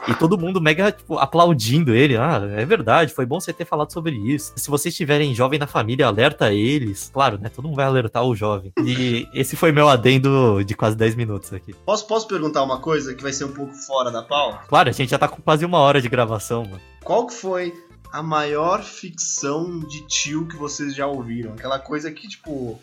E 0.07 0.15
todo 0.15 0.39
mundo 0.39 0.61
mega 0.61 0.93
tipo, 0.93 1.19
aplaudindo 1.19 1.93
ele. 1.93 2.17
Ah, 2.17 2.41
é 2.57 2.65
verdade, 2.65 3.13
foi 3.13 3.27
bom 3.27 3.41
você 3.41 3.53
ter 3.53 3.65
falado 3.65 3.93
sobre 3.93 4.15
isso. 4.15 4.53
Se 4.55 4.71
vocês 4.71 4.95
tiverem 4.95 5.35
jovem 5.35 5.59
na 5.59 5.67
família, 5.67 6.07
alerta 6.07 6.53
eles. 6.53 7.11
Claro, 7.13 7.37
né? 7.37 7.49
Todo 7.49 7.65
mundo 7.65 7.75
vai 7.75 7.87
alertar 7.87 8.23
o 8.23 8.37
jovem. 8.37 8.73
E 8.85 9.27
esse 9.35 9.57
foi 9.57 9.73
meu 9.73 9.89
adendo 9.89 10.63
de 10.65 10.77
quase 10.77 10.97
10 10.97 11.17
minutos 11.17 11.53
aqui. 11.53 11.75
Posso, 11.85 12.07
posso 12.07 12.29
perguntar 12.29 12.63
uma 12.63 12.79
coisa 12.79 13.13
que 13.13 13.25
vai 13.25 13.33
ser 13.33 13.47
um 13.47 13.53
pouco 13.53 13.75
fora 13.75 14.13
da 14.13 14.23
pauta? 14.23 14.61
Claro, 14.69 14.89
a 14.89 14.93
gente 14.93 15.11
já 15.11 15.19
tá 15.19 15.27
com 15.27 15.43
quase 15.43 15.65
uma 15.65 15.79
hora 15.79 16.01
de 16.01 16.09
gravação, 16.09 16.63
mano. 16.63 16.81
Qual 17.03 17.27
que 17.27 17.35
foi 17.35 17.75
a 18.19 18.23
maior 18.23 18.83
ficção 18.83 19.81
de 19.81 20.01
tio 20.07 20.47
que 20.47 20.57
vocês 20.57 20.95
já 20.95 21.07
ouviram? 21.07 21.53
Aquela 21.53 21.79
coisa 21.79 22.11
que, 22.11 22.27
tipo, 22.29 22.81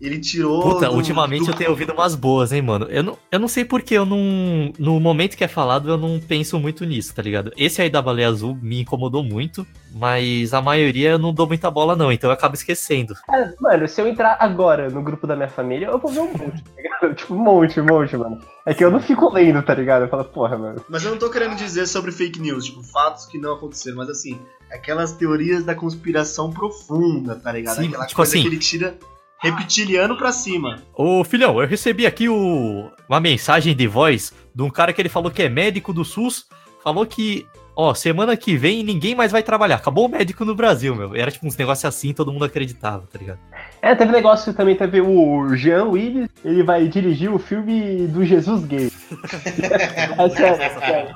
ele 0.00 0.20
tirou. 0.20 0.62
Puta, 0.62 0.88
do- 0.88 0.94
ultimamente 0.94 1.44
do- 1.46 1.50
eu 1.50 1.56
tenho 1.56 1.70
ouvido 1.70 1.92
umas 1.92 2.14
boas, 2.14 2.52
hein, 2.52 2.62
mano. 2.62 2.86
Eu 2.90 3.02
não, 3.02 3.18
eu 3.32 3.38
não 3.40 3.48
sei 3.48 3.64
porque 3.64 3.94
eu 3.94 4.04
não. 4.06 4.72
No 4.78 5.00
momento 5.00 5.36
que 5.36 5.42
é 5.44 5.48
falado, 5.48 5.88
eu 5.88 5.96
não 5.96 6.20
penso 6.20 6.58
muito 6.60 6.84
nisso, 6.84 7.14
tá 7.14 7.22
ligado? 7.22 7.50
Esse 7.56 7.82
aí 7.82 7.90
da 7.90 8.00
baleia 8.02 8.28
azul 8.28 8.56
me 8.62 8.80
incomodou 8.82 9.24
muito, 9.24 9.66
mas 9.94 10.52
a 10.54 10.60
maioria 10.62 11.10
eu 11.10 11.18
não 11.18 11.32
dou 11.32 11.46
muita 11.46 11.70
bola, 11.70 11.96
não, 11.96 12.12
então 12.12 12.28
eu 12.30 12.34
acabo 12.34 12.54
esquecendo. 12.54 13.14
Cara, 13.26 13.54
mano, 13.60 13.88
se 13.88 14.00
eu 14.00 14.06
entrar 14.06 14.36
agora 14.38 14.88
no 14.90 15.02
grupo 15.02 15.26
da 15.26 15.34
minha 15.34 15.48
família, 15.48 15.86
eu 15.86 15.98
vou 15.98 16.12
ver 16.12 16.20
um 16.20 16.32
monte, 16.32 16.62
tá 16.62 16.70
ligado? 16.76 16.96
Tipo, 17.16 17.34
um 17.34 17.38
monte, 17.38 17.80
um 17.80 17.84
monte, 17.84 18.16
mano. 18.16 18.38
É 18.66 18.74
que 18.74 18.84
eu 18.84 18.90
não 18.90 19.00
fico 19.00 19.32
lendo, 19.32 19.62
tá 19.62 19.74
ligado? 19.74 20.02
Eu 20.02 20.08
falo, 20.08 20.24
porra, 20.24 20.56
mano. 20.58 20.84
Mas 20.88 21.04
eu 21.04 21.10
não 21.10 21.18
tô 21.18 21.30
querendo 21.30 21.54
dizer 21.54 21.86
sobre 21.86 22.10
fake 22.10 22.40
news, 22.40 22.64
tipo, 22.64 22.82
fatos 22.82 23.26
que 23.26 23.38
não 23.38 23.54
aconteceram, 23.54 23.96
mas 23.98 24.08
assim, 24.10 24.38
aquelas 24.70 25.12
teorias 25.12 25.64
da 25.64 25.74
conspiração 25.74 26.50
profunda, 26.50 27.36
tá 27.36 27.52
ligado? 27.52 27.76
Sim, 27.76 27.88
Aquela 27.88 28.06
tipo 28.06 28.16
coisa 28.16 28.32
assim- 28.32 28.42
que 28.42 28.48
ele 28.48 28.58
tira 28.58 28.98
reptiliano 29.40 30.16
pra 30.16 30.32
cima. 30.32 30.82
Ô, 30.94 31.22
filhão, 31.22 31.60
eu 31.60 31.66
recebi 31.68 32.06
aqui 32.06 32.28
o... 32.28 32.90
uma 33.08 33.20
mensagem 33.20 33.74
de 33.76 33.86
voz 33.86 34.32
de 34.54 34.62
um 34.62 34.70
cara 34.70 34.92
que 34.92 35.00
ele 35.00 35.08
falou 35.08 35.30
que 35.30 35.42
é 35.42 35.48
médico 35.48 35.92
do 35.92 36.04
SUS. 36.04 36.46
Falou 36.82 37.04
que, 37.04 37.46
ó, 37.74 37.92
semana 37.94 38.36
que 38.36 38.56
vem 38.56 38.82
ninguém 38.82 39.14
mais 39.14 39.32
vai 39.32 39.42
trabalhar. 39.42 39.76
Acabou 39.76 40.06
o 40.06 40.08
médico 40.08 40.44
no 40.44 40.54
Brasil, 40.54 40.94
meu. 40.94 41.14
Era 41.14 41.30
tipo 41.30 41.46
uns 41.46 41.56
negócios 41.56 41.84
assim, 41.84 42.12
todo 42.14 42.32
mundo 42.32 42.44
acreditava, 42.44 43.06
tá 43.12 43.18
ligado? 43.18 43.38
É, 43.82 43.94
teve 43.94 44.10
negócio 44.12 44.54
também, 44.54 44.74
teve 44.74 45.00
o 45.00 45.54
Jean 45.54 45.84
Willis, 45.84 46.28
ele 46.44 46.62
vai 46.62 46.88
dirigir 46.88 47.30
o 47.32 47.38
filme 47.38 48.06
do 48.06 48.24
Jesus 48.24 48.64
Gay. 48.64 48.90
é 50.18 50.28
sério, 50.30 50.62
é 50.62 50.70
sério. 50.80 51.14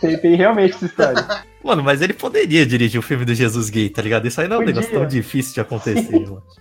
Tem, 0.00 0.16
tem 0.18 0.34
realmente 0.36 0.74
essa 0.74 0.86
história. 0.86 1.26
Mano, 1.66 1.82
mas 1.82 2.00
ele 2.00 2.12
poderia 2.14 2.64
dirigir 2.64 2.98
o 2.98 3.02
filme 3.02 3.24
do 3.24 3.34
Jesus 3.34 3.68
Gay, 3.68 3.88
tá 3.90 4.00
ligado? 4.00 4.26
Isso 4.26 4.40
aí 4.40 4.46
não 4.48 4.56
é 4.56 4.58
um 4.60 4.64
negócio 4.64 4.90
tão 4.92 5.06
difícil 5.06 5.54
de 5.54 5.60
acontecer, 5.60 6.10
mano. 6.20 6.42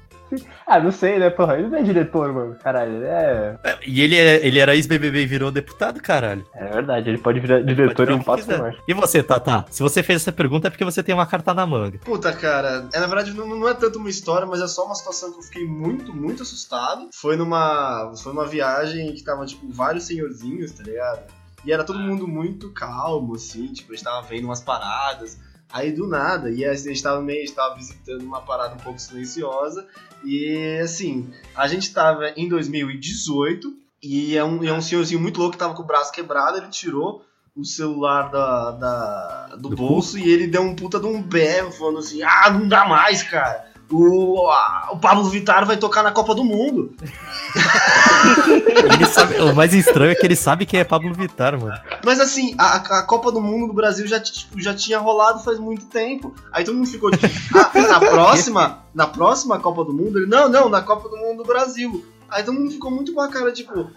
Ah, 0.67 0.79
não 0.79 0.91
sei, 0.91 1.19
né, 1.19 1.29
porra? 1.29 1.59
Ele 1.59 1.67
não 1.67 1.77
é 1.77 1.83
diretor, 1.83 2.33
mano. 2.33 2.55
Caralho, 2.55 2.95
ele 2.95 3.05
é. 3.05 3.55
É, 3.63 3.77
E 3.85 4.01
ele, 4.01 4.17
é- 4.17 4.45
ele 4.45 4.57
era 4.59 4.75
ex-BBB 4.75 5.21
e 5.21 5.25
virou 5.27 5.51
deputado, 5.51 6.01
caralho. 6.01 6.43
É 6.55 6.65
verdade, 6.65 7.09
ele 7.09 7.19
pode 7.19 7.39
virar 7.39 7.61
diretor 7.61 7.95
Pode 8.07 8.11
em 8.11 8.15
um 8.15 8.23
passo 8.23 8.49
mais. 8.57 8.75
E 8.87 8.93
você, 8.95 9.21
Tata? 9.21 9.65
Se 9.69 9.83
você 9.83 10.01
fez 10.01 10.23
essa 10.23 10.31
pergunta 10.31 10.67
é 10.67 10.71
porque 10.71 10.83
você 10.83 11.03
tem 11.03 11.13
uma 11.13 11.27
carta 11.27 11.53
na 11.53 11.65
manga. 11.67 11.99
Puta, 11.99 12.33
cara, 12.33 12.87
é, 12.91 12.99
na 12.99 13.05
verdade 13.05 13.33
não, 13.35 13.47
não 13.47 13.69
é 13.69 13.75
tanto 13.75 13.99
uma 13.99 14.09
história, 14.09 14.47
mas 14.47 14.59
é 14.61 14.67
só 14.67 14.85
uma 14.87 14.95
situação 14.95 15.31
que 15.31 15.37
eu 15.37 15.43
fiquei 15.43 15.67
muito, 15.67 16.11
muito 16.11 16.41
assustado. 16.41 17.07
Foi 17.13 17.37
numa, 17.37 18.11
foi 18.21 18.33
numa 18.33 18.47
viagem 18.47 19.13
que 19.13 19.23
tava, 19.23 19.45
tipo, 19.45 19.71
vários 19.71 20.05
senhorzinhos, 20.05 20.71
tá 20.71 20.81
ligado? 20.83 21.19
E 21.65 21.71
era 21.71 21.83
todo 21.83 21.97
mundo 21.99 22.27
muito 22.27 22.71
calmo, 22.71 23.35
assim, 23.35 23.67
tipo, 23.73 23.91
a 23.91 23.95
gente 23.95 24.03
tava 24.05 24.21
vendo 24.27 24.45
umas 24.45 24.61
paradas. 24.61 25.37
Aí 25.73 25.91
do 25.91 26.07
nada, 26.07 26.51
e 26.51 26.63
a 26.63 26.73
gente 26.75 27.01
tava 27.01 27.19
meio, 27.21 27.39
a 27.41 27.45
gente 27.45 27.55
tava 27.55 27.75
visitando 27.75 28.21
uma 28.21 28.39
parada 28.41 28.75
um 28.75 28.77
pouco 28.77 28.99
silenciosa. 28.99 29.85
E 30.23 30.79
assim, 30.81 31.33
a 31.55 31.67
gente 31.67 31.91
tava 31.91 32.29
em 32.37 32.47
2018 32.47 33.73
e 34.01 34.37
é 34.37 34.43
um, 34.43 34.63
é 34.63 34.71
um 34.71 34.81
senhorzinho 34.81 35.19
muito 35.19 35.39
louco 35.39 35.53
que 35.53 35.57
tava 35.59 35.73
com 35.73 35.81
o 35.81 35.85
braço 35.85 36.11
quebrado, 36.11 36.57
ele 36.57 36.69
tirou 36.69 37.25
o 37.55 37.65
celular 37.65 38.29
da, 38.29 38.71
da- 38.71 39.55
do, 39.55 39.69
Do 39.69 39.75
bolso 39.75 40.19
e 40.19 40.29
ele 40.29 40.45
deu 40.47 40.61
um 40.61 40.75
puta 40.75 40.99
de 40.99 41.07
um 41.07 41.21
berro 41.21 41.71
falando 41.71 41.99
assim: 41.99 42.21
Ah, 42.21 42.49
não 42.51 42.67
dá 42.67 42.85
mais, 42.85 43.23
cara. 43.23 43.71
O, 43.91 44.49
a- 44.49 44.89
o 44.93 44.97
Pablo 44.97 45.23
Vittar 45.29 45.65
vai 45.65 45.77
tocar 45.77 46.01
na 46.01 46.11
Copa 46.11 46.33
do 46.33 46.43
Mundo. 46.43 46.93
Ele 48.93 49.05
sabe- 49.05 49.35
o 49.41 49.53
mais 49.55 49.73
estranho 49.73 50.11
é 50.11 50.15
que 50.15 50.25
ele 50.25 50.35
sabe 50.35 50.65
quem 50.65 50.79
é 50.79 50.83
Pablo 50.83 51.13
Vittar, 51.13 51.59
mano. 51.59 51.77
Mas 52.03 52.19
assim, 52.19 52.55
a, 52.57 52.75
a 52.77 53.03
Copa 53.03 53.31
do 53.31 53.41
Mundo 53.41 53.67
do 53.67 53.73
Brasil 53.73 54.07
já, 54.07 54.19
tipo, 54.19 54.59
já 54.59 54.73
tinha 54.73 54.99
rolado 54.99 55.43
faz 55.43 55.59
muito 55.59 55.85
tempo. 55.85 56.33
Aí 56.51 56.63
todo 56.63 56.75
mundo 56.75 56.87
ficou 56.87 57.11
tipo, 57.11 57.27
ah, 57.57 57.71
na 57.87 57.99
próxima, 57.99 58.79
na 58.93 59.07
próxima 59.07 59.59
Copa 59.59 59.83
do 59.83 59.93
Mundo, 59.93 60.19
ele, 60.19 60.27
não, 60.27 60.49
não, 60.49 60.69
na 60.69 60.81
Copa 60.81 61.07
do 61.09 61.17
Mundo 61.17 61.37
do 61.43 61.47
Brasil. 61.47 62.03
Aí 62.29 62.43
todo 62.43 62.55
mundo 62.55 62.71
ficou 62.71 62.89
muito 62.91 63.13
com 63.13 63.21
a 63.21 63.27
cara, 63.29 63.51
tipo, 63.51 63.87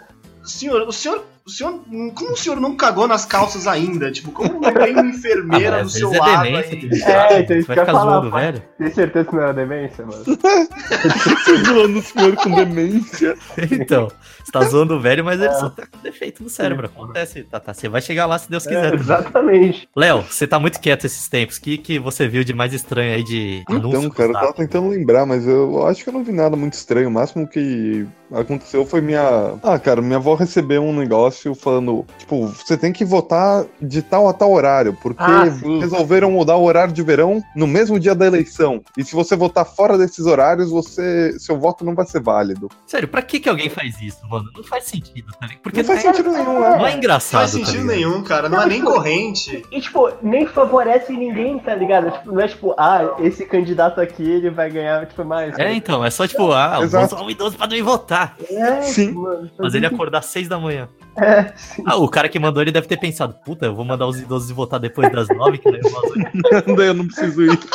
senhor, 0.45 0.83
o 0.87 0.93
senhor, 0.93 1.25
o 1.49 1.51
senhor, 1.51 1.81
como 2.15 2.33
o 2.33 2.37
senhor 2.37 2.61
não 2.61 2.77
cagou 2.77 3.09
nas 3.09 3.25
calças 3.25 3.67
ainda? 3.67 4.13
Tipo, 4.13 4.31
como 4.33 4.61
não 4.61 4.71
tem 4.71 4.93
uma 4.93 5.07
enfermeira 5.07 5.79
Ah, 5.79 5.83
do 5.83 5.89
seu 5.89 6.11
vezes 6.11 6.27
lado 6.27 6.43
demência, 6.43 6.73
aí? 6.73 6.79
É, 6.79 7.41
então 7.41 7.47
que 7.47 7.53
eu 7.53 7.57
ia 7.57 7.63
ficar 7.63 7.87
falar, 7.87 8.03
zoando, 8.03 8.31
velho? 8.31 8.63
Tem 8.77 8.91
certeza 8.91 9.25
que 9.25 9.35
não 9.35 9.43
era 9.43 9.55
demência, 9.55 10.05
mano? 10.05 10.25
Você 10.25 11.57
zoando 11.65 11.99
o 11.99 12.03
senhor 12.03 12.37
com 12.37 12.51
demência. 12.51 13.35
Então, 13.71 14.09
você 14.45 14.53
tá 14.53 14.61
zoando 14.63 14.97
o 14.97 15.01
velho, 15.01 15.25
mas 15.25 15.41
ele 15.41 15.53
só 15.55 15.71
tá 15.71 15.87
com 15.87 15.99
defeito 15.99 16.43
no 16.43 16.49
cérebro. 16.49 16.87
Acontece, 16.87 17.43
Tata. 17.45 17.73
Você 17.73 17.89
vai 17.89 18.01
chegar 18.01 18.27
lá 18.27 18.39
se 18.39 18.51
Deus 18.51 18.67
quiser. 18.67 18.93
É, 18.93 18.97
exatamente. 18.97 19.89
Léo, 19.97 20.23
você 20.23 20.47
tá 20.47 20.59
muito 20.59 20.81
quieto 20.81 21.05
esses 21.05 21.29
tempos. 21.29 21.57
O 21.57 21.63
que, 21.63 21.79
que 21.79 21.99
você 21.99 22.29
viu 22.29 22.45
de 22.45 22.53
mais 22.53 22.73
estranho 22.73 23.15
aí 23.15 23.23
de 23.23 23.63
anúncio? 23.69 23.99
Então, 23.99 24.11
cara, 24.11 24.31
eu 24.31 24.35
tava 24.35 24.53
tentando 24.53 24.89
lembrar, 24.89 25.27
mas 25.27 25.47
eu 25.47 25.87
acho 25.87 26.03
que 26.03 26.11
eu 26.11 26.15
não 26.15 26.25
vi 26.25 26.33
nada 26.33 26.57
muito 26.57 26.75
estranho. 26.75 27.09
O 27.09 27.13
máximo 27.13 27.47
que 27.49 28.07
aconteceu 28.33 28.85
foi 28.85 29.01
minha. 29.01 29.59
Ah, 29.63 29.79
cara, 29.79 30.03
minha 30.03 30.17
avó 30.17 30.35
recebeu 30.35 30.83
um 30.83 30.95
negócio 30.97 31.38
falando: 31.55 32.05
tipo, 32.19 32.47
você 32.47 32.77
tem 32.77 32.93
que 32.93 33.05
votar 33.05 33.65
de 33.81 34.03
tal 34.03 34.29
a 34.29 34.33
tal 34.33 34.53
horário, 34.53 34.97
porque 35.01 35.23
Ah, 35.23 35.45
resolveram 35.81 36.31
mudar 36.31 36.57
o 36.57 36.65
horário 36.65 36.93
de 36.93 37.03
verão 37.03 37.43
no 37.55 37.67
mesmo 37.67 37.99
dia 37.99 38.15
da 38.15 38.27
eleição. 38.27 38.83
E 38.97 39.05
se 39.05 39.15
você 39.15 39.37
votar 39.37 39.65
fora 39.65 39.97
desses 39.99 40.27
horários, 40.27 40.71
você 40.71 41.37
seu 41.39 41.59
voto 41.59 41.85
não 41.85 41.95
vai 41.95 42.07
ser 42.07 42.21
válido. 42.21 42.69
Sério, 42.87 43.09
pra 43.09 43.23
que, 43.23 43.41
que 43.41 43.49
alguém 43.49 43.69
faz 43.69 44.01
isso, 44.01 44.27
mano? 44.29 44.51
Não 44.57 44.65
faz 44.65 44.85
sentido, 44.85 45.33
tá 45.39 45.47
ligado? 45.47 45.63
Porque 45.63 45.83
não 45.83 45.87
faz 45.87 46.05
não, 46.05 46.13
sentido 46.15 46.33
nenhum, 46.33 46.65
é, 46.65 46.71
né? 46.71 46.79
não 46.79 46.87
é 46.87 46.97
engraçado. 46.97 47.41
Faz 47.41 47.53
tá 47.53 47.59
sentido 47.59 47.83
ligado? 47.83 47.97
nenhum, 47.97 48.23
cara. 48.23 48.49
Não 48.49 48.63
é 48.63 48.67
nem 48.67 48.83
corrente. 48.83 49.65
E, 49.71 49.81
tipo, 49.81 50.11
nem 50.23 50.47
favorece 50.47 51.13
ninguém, 51.13 51.59
tá 51.59 51.75
ligado? 51.75 52.11
Tipo, 52.11 52.33
não 52.33 52.41
é 52.41 52.49
tipo, 52.49 52.75
ah, 52.79 53.17
esse 53.21 53.45
candidato 53.45 54.01
aqui, 54.01 54.23
ele 54.23 54.51
vai 54.51 54.71
ganhar, 54.71 55.07
tipo, 55.07 55.25
mais. 55.25 55.59
É, 55.59 55.73
então, 55.73 56.05
é 56.05 56.11
só 56.11 56.27
tipo, 56.27 56.53
ah, 56.53 56.79
Exato. 56.83 57.15
usar 57.15 57.25
um 57.25 57.31
idoso 57.31 57.57
pra 57.57 57.67
não 57.67 57.77
ir 57.77 57.83
votar. 57.83 58.37
É, 58.51 58.83
Sim. 58.83 59.13
mano. 59.13 59.51
Fazer 59.57 59.79
ele 59.79 59.87
acordar 59.87 60.19
às 60.19 60.27
seis 60.27 60.49
da 60.49 60.59
manhã. 60.59 60.89
É, 61.17 61.28
sim. 61.57 61.83
Ah, 61.87 61.97
o 61.97 62.09
cara 62.09 62.29
que 62.29 62.39
mandou 62.39 62.63
ele 62.63 62.73
deve 62.73 62.87
ter 62.87 62.97
pensado, 62.99 63.35
puta, 63.45 63.67
eu 63.67 63.75
vou 63.75 63.85
mandar 63.85 64.07
os 64.07 64.19
idosos 64.19 64.51
votar 64.51 64.79
depois 64.81 65.11
das 65.13 65.29
nove, 65.29 65.59
que 65.59 65.71
daí 65.71 65.81
eu 65.83 66.11
oito. 66.11 66.67
Daí 66.77 66.87
eu 66.89 66.95
não 66.95 67.07
preciso 67.07 67.43
ir 67.43 67.59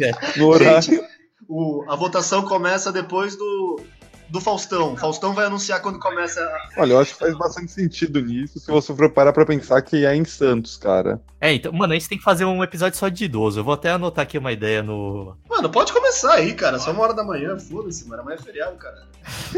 É. 0.00 0.80
Gente, 0.80 1.02
o- 1.48 1.84
a 1.88 1.96
votação 1.96 2.42
começa 2.42 2.92
depois 2.92 3.36
do, 3.36 3.80
do 4.28 4.40
Faustão. 4.40 4.96
Faustão 4.96 5.32
vai 5.32 5.46
anunciar 5.46 5.80
quando 5.80 5.98
começa 5.98 6.40
a, 6.40 6.80
Olha, 6.82 6.92
eu 6.92 7.00
acho 7.00 7.14
que 7.14 7.18
faz 7.20 7.36
bastante 7.36 7.72
sentido 7.72 8.20
nisso 8.20 8.60
se 8.60 8.70
você 8.70 8.94
for 8.94 9.10
parar 9.10 9.32
pra 9.32 9.46
pensar 9.46 9.80
que 9.82 10.04
é 10.04 10.14
em 10.14 10.24
Santos, 10.24 10.76
cara. 10.76 11.20
É, 11.40 11.52
então, 11.54 11.72
mano, 11.72 11.92
a 11.94 11.96
gente 11.96 12.08
tem 12.08 12.18
que 12.18 12.24
fazer 12.24 12.44
um 12.44 12.62
episódio 12.62 12.98
só 12.98 13.08
de 13.08 13.24
idoso. 13.24 13.60
Eu 13.60 13.64
vou 13.64 13.74
até 13.74 13.90
anotar 13.90 14.22
aqui 14.24 14.36
uma 14.38 14.52
ideia 14.52 14.82
no. 14.82 15.34
Mano, 15.48 15.70
pode 15.70 15.92
começar 15.92 16.34
aí, 16.34 16.52
cara. 16.54 16.78
Só 16.78 16.90
uma 16.92 17.02
hora 17.02 17.14
da 17.14 17.24
manhã, 17.24 17.58
foda-se, 17.58 18.06
mano. 18.08 18.22
Amanhã 18.22 18.36
é 18.38 18.42
feriado, 18.42 18.76
cara. 18.76 19.02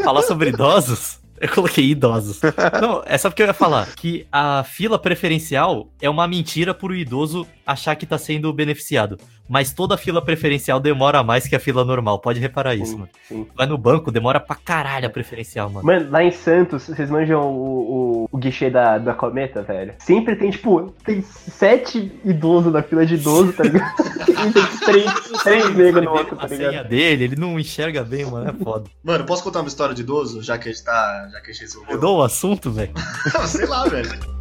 Falar 0.03 0.21
sobre 0.23 0.49
idosos? 0.49 1.19
Eu 1.41 1.49
coloquei 1.49 1.85
idosos. 1.85 2.39
Não, 2.79 3.01
é 3.03 3.17
só 3.17 3.27
porque 3.27 3.41
eu 3.41 3.47
ia 3.47 3.53
falar 3.53 3.87
que 3.95 4.27
a 4.31 4.63
fila 4.63 4.99
preferencial 4.99 5.91
é 5.99 6.07
uma 6.07 6.27
mentira 6.27 6.71
pro 6.71 6.95
idoso 6.95 7.47
achar 7.65 7.95
que 7.95 8.05
tá 8.05 8.15
sendo 8.15 8.53
beneficiado. 8.53 9.17
Mas 9.51 9.73
toda 9.73 9.97
fila 9.97 10.21
preferencial 10.21 10.79
demora 10.79 11.21
mais 11.23 11.45
que 11.45 11.53
a 11.53 11.59
fila 11.59 11.83
normal. 11.83 12.19
Pode 12.19 12.39
reparar 12.39 12.73
isso, 12.73 12.93
Sim, 12.93 12.97
mano. 12.99 13.09
sim. 13.27 13.47
Vai 13.53 13.67
no 13.67 13.77
banco, 13.77 14.09
demora 14.09 14.39
pra 14.39 14.55
caralho 14.55 15.07
a 15.07 15.09
preferencial, 15.09 15.69
mano. 15.69 15.85
Mano, 15.85 16.09
lá 16.09 16.23
em 16.23 16.31
Santos, 16.31 16.87
vocês 16.87 17.09
manjam 17.09 17.41
o, 17.41 18.23
o, 18.23 18.29
o 18.31 18.37
guichê 18.37 18.69
da, 18.69 18.97
da 18.97 19.13
cometa, 19.13 19.61
velho? 19.61 19.93
Sempre 19.99 20.37
tem, 20.37 20.51
tipo, 20.51 20.93
tem 21.03 21.21
sete 21.21 22.09
idosos 22.23 22.71
na 22.71 22.81
fila 22.81 23.05
de 23.05 23.15
idoso, 23.15 23.51
tá 23.51 23.63
ligado? 23.63 23.93
e 24.23 24.53
tem 24.53 24.65
três, 24.85 25.13
três 25.43 25.75
negros 25.75 26.05
no 26.05 26.11
outro, 26.11 26.35
a 26.35 26.37
tá 26.37 26.47
senha 26.47 26.69
ligado? 26.69 26.87
dele, 26.87 27.23
ele 27.25 27.35
não 27.35 27.59
enxerga 27.59 28.05
bem, 28.05 28.23
mano. 28.23 28.49
É 28.49 28.63
foda. 28.63 28.85
Mano, 29.03 29.25
posso 29.25 29.43
contar 29.43 29.59
uma 29.59 29.67
história 29.67 29.93
de 29.93 30.01
idoso, 30.01 30.41
já 30.41 30.57
que 30.57 30.69
a 30.69 30.71
gente 30.71 30.83
tá. 30.85 31.27
Já 31.29 31.41
que 31.41 31.49
a 31.49 31.53
gente 31.53 31.61
resolveu? 31.63 31.95
Mudou 31.95 32.19
o 32.19 32.23
assunto, 32.23 32.71
velho? 32.71 32.93
Sei 33.47 33.65
lá, 33.65 33.83
velho. 33.89 34.40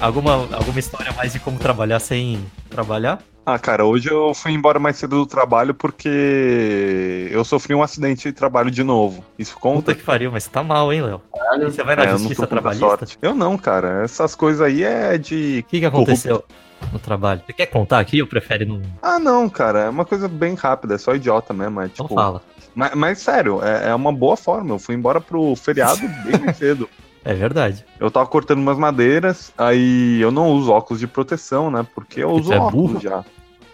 Alguma, 0.00 0.34
alguma 0.54 0.78
história 0.78 1.12
mais 1.12 1.32
de 1.32 1.40
como 1.40 1.58
trabalhar 1.58 1.98
sem 1.98 2.44
trabalhar? 2.70 3.18
Ah, 3.44 3.58
cara, 3.58 3.84
hoje 3.84 4.10
eu 4.10 4.32
fui 4.34 4.52
embora 4.52 4.78
mais 4.78 4.96
cedo 4.96 5.16
do 5.16 5.26
trabalho 5.26 5.74
porque 5.74 7.28
eu 7.32 7.42
sofri 7.44 7.74
um 7.74 7.82
acidente 7.82 8.24
de 8.28 8.32
trabalho 8.32 8.70
de 8.70 8.84
novo. 8.84 9.24
Isso 9.38 9.56
conta? 9.58 9.76
Puta 9.76 9.94
que 9.94 10.02
pariu, 10.04 10.30
mas 10.30 10.44
você 10.44 10.50
tá 10.50 10.62
mal, 10.62 10.92
hein, 10.92 11.02
Léo? 11.02 11.20
Você 11.62 11.82
vai 11.82 11.96
na 11.96 12.02
É, 12.02 12.06
eu 12.08 12.10
não 12.12 12.18
justiça 12.18 12.42
muita 12.42 12.46
trabalhista? 12.54 12.86
sorte. 12.86 13.18
Eu 13.22 13.34
não, 13.34 13.56
cara. 13.56 14.04
Essas 14.04 14.34
coisas 14.34 14.60
aí 14.60 14.84
é 14.84 15.16
de. 15.16 15.64
O 15.66 15.70
que, 15.70 15.80
que 15.80 15.86
aconteceu 15.86 16.44
no 16.92 16.98
trabalho? 16.98 17.40
Você 17.46 17.52
quer 17.54 17.66
contar 17.66 17.98
aqui 18.00 18.20
ou 18.20 18.28
prefere 18.28 18.66
não? 18.66 18.82
Ah, 19.02 19.18
não, 19.18 19.48
cara. 19.48 19.80
É 19.84 19.88
uma 19.88 20.04
coisa 20.04 20.28
bem 20.28 20.54
rápida, 20.54 20.94
é 20.94 20.98
só 20.98 21.14
idiota 21.14 21.54
mesmo. 21.54 21.80
É, 21.80 21.86
Então 21.86 22.04
tipo... 22.06 22.14
fala. 22.14 22.42
mas, 22.74 22.94
mas 22.94 23.18
sério, 23.18 23.60
é, 23.64 23.88
é 23.88 23.94
uma 23.94 24.12
boa 24.12 24.36
forma. 24.36 24.74
Eu 24.74 24.78
fui 24.78 24.94
embora 24.94 25.22
pro 25.22 25.56
feriado 25.56 26.02
bem 26.24 26.38
mais 26.44 26.56
cedo. 26.58 26.88
É 27.24 27.34
verdade. 27.34 27.84
Eu 27.98 28.10
tava 28.10 28.26
cortando 28.26 28.58
umas 28.58 28.78
madeiras, 28.78 29.52
aí 29.58 30.20
eu 30.20 30.30
não 30.30 30.50
uso 30.50 30.70
óculos 30.72 31.00
de 31.00 31.06
proteção, 31.06 31.70
né? 31.70 31.86
Porque 31.94 32.22
eu 32.22 32.30
uso 32.30 32.52
é 32.52 32.58
óculos 32.58 32.92
burro? 32.92 33.00
já. 33.00 33.24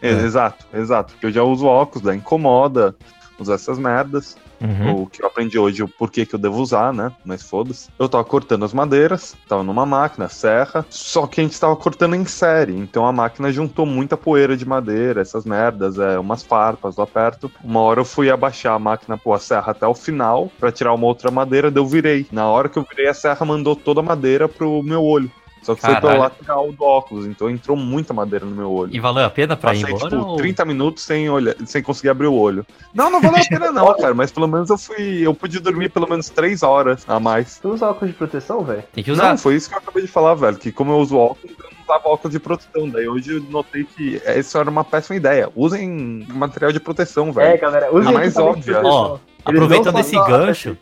É, 0.01 0.11
É. 0.11 0.13
Exato, 0.23 0.67
exato. 0.75 1.13
Porque 1.13 1.27
eu 1.27 1.31
já 1.31 1.43
uso 1.43 1.67
óculos, 1.67 2.03
daí 2.05 2.17
incomoda 2.17 2.95
usar 3.39 3.55
essas 3.55 3.79
merdas. 3.79 4.37
Uhum. 4.61 5.03
O 5.03 5.07
que 5.07 5.23
eu 5.23 5.27
aprendi 5.27 5.59
hoje, 5.59 5.83
o 5.83 5.89
porquê 5.89 6.25
que 6.25 6.35
eu 6.35 6.39
devo 6.39 6.61
usar, 6.61 6.93
né? 6.93 7.13
Mas 7.25 7.43
foda-se. 7.43 7.89
Eu 7.99 8.09
tava 8.09 8.25
cortando 8.25 8.65
as 8.65 8.73
madeiras, 8.73 9.37
tava 9.49 9.63
numa 9.63 9.85
máquina, 9.85 10.29
serra, 10.29 10.85
só 10.89 11.27
que 11.27 11.41
a 11.41 11.45
gente 11.45 11.59
tava 11.59 11.77
cortando 11.77 12.15
em 12.15 12.25
série. 12.25 12.77
Então 12.77 13.07
a 13.07 13.13
máquina 13.13 13.53
juntou 13.53 13.87
muita 13.87 14.17
poeira 14.17 14.57
de 14.57 14.67
madeira, 14.67 15.21
essas 15.21 15.45
merdas, 15.45 15.99
é, 15.99 16.19
umas 16.19 16.43
farpas 16.43 16.97
lá 16.97 17.07
perto. 17.07 17.51
Uma 17.63 17.81
hora 17.81 18.01
eu 18.01 18.05
fui 18.05 18.31
abaixar 18.31 18.75
a 18.75 18.79
máquina, 18.79 19.19
pô, 19.19 19.33
a 19.33 19.39
serra 19.39 19.73
até 19.73 19.87
o 19.87 19.95
final, 19.95 20.51
pra 20.59 20.73
tirar 20.73 20.95
uma 20.95 21.07
outra 21.07 21.31
madeira, 21.31 21.71
daí 21.71 21.83
eu 21.83 21.87
virei. 21.87 22.27
Na 22.31 22.47
hora 22.49 22.69
que 22.69 22.79
eu 22.79 22.87
virei, 22.89 23.09
a 23.09 23.15
serra 23.15 23.45
mandou 23.45 23.77
toda 23.77 24.01
a 24.01 24.03
madeira 24.03 24.49
pro 24.49 24.83
meu 24.83 25.03
olho. 25.03 25.31
Só 25.65 25.75
que 25.75 25.81
foi 25.81 25.91
pelo 25.95 26.03
Caralho. 26.03 26.21
lateral 26.21 26.73
do 26.73 26.85
óculos, 26.85 27.27
então 27.27 27.49
entrou 27.49 27.77
muita 27.77 28.13
madeira 28.13 28.45
no 28.45 28.55
meu 28.55 28.71
olho. 28.71 28.95
E 28.95 29.01
valeu 29.01 29.25
a 29.25 29.31
pena 29.31 29.57
pra 29.57 29.75
ir 29.75 29.81
Passei, 29.81 29.95
embora? 29.97 30.11
tipo, 30.17 30.31
ou- 30.31 30.37
30 30.37 30.65
minutos 30.65 31.03
sem, 31.05 31.29
olhar, 31.31 31.55
sem 31.65 31.83
conseguir 31.83 32.11
abrir 32.11 32.27
o 32.27 32.35
olho. 32.35 32.67
Não, 32.93 33.11
não 33.11 33.21
valeu 33.21 33.41
a 33.43 33.47
pena 33.49 33.73
não, 33.73 33.93
cara, 33.97 34.13
mas 34.15 34.31
pelo 34.31 34.47
menos 34.47 34.69
eu 34.71 34.77
fui, 34.79 35.27
eu 35.27 35.35
pude 35.35 35.59
dormir 35.61 35.89
pelo 35.89 36.09
menos 36.09 36.29
3 36.29 36.63
horas 36.63 37.05
a 37.09 37.19
mais. 37.19 37.59
Tu 37.59 37.69
usa 37.71 37.89
óculos 37.89 38.11
de 38.13 38.17
proteção, 38.19 38.63
velho? 38.63 38.85
Tem 38.93 39.03
que 39.03 39.11
usar. 39.11 39.31
Não, 39.31 39.39
foi 39.39 39.55
isso 39.57 39.69
que 39.69 39.75
eu 39.75 39.79
acabei 39.79 40.03
de 40.03 40.09
falar, 40.09 40.35
velho, 40.35 40.57
que 40.59 40.71
como 40.71 40.93
eu 40.93 40.99
uso 40.99 41.17
óculos, 41.17 41.57
eu 41.59 41.65
não 41.71 41.83
usava 41.83 42.09
óculos 42.09 42.33
de 42.33 42.39
proteção. 42.39 42.89
Daí 42.91 43.09
hoje 43.09 43.37
eu 43.37 43.43
notei 43.51 43.85
que 43.85 44.21
isso 44.39 44.59
era 44.59 44.69
uma 44.69 44.85
péssima 44.85 45.17
ideia. 45.17 45.51
Usem 45.57 46.27
material 46.29 46.73
de 46.73 46.81
proteção, 46.81 47.29
É, 47.29 47.33
velho. 47.33 47.61
galera, 47.61 47.95
usa 47.95 48.11
A 48.11 48.13
mais 48.13 48.37
óbvia. 48.37 48.81
Ó, 48.85 49.19
aproveitando 49.45 49.99
esse 49.99 50.17
gancho, 50.17 50.77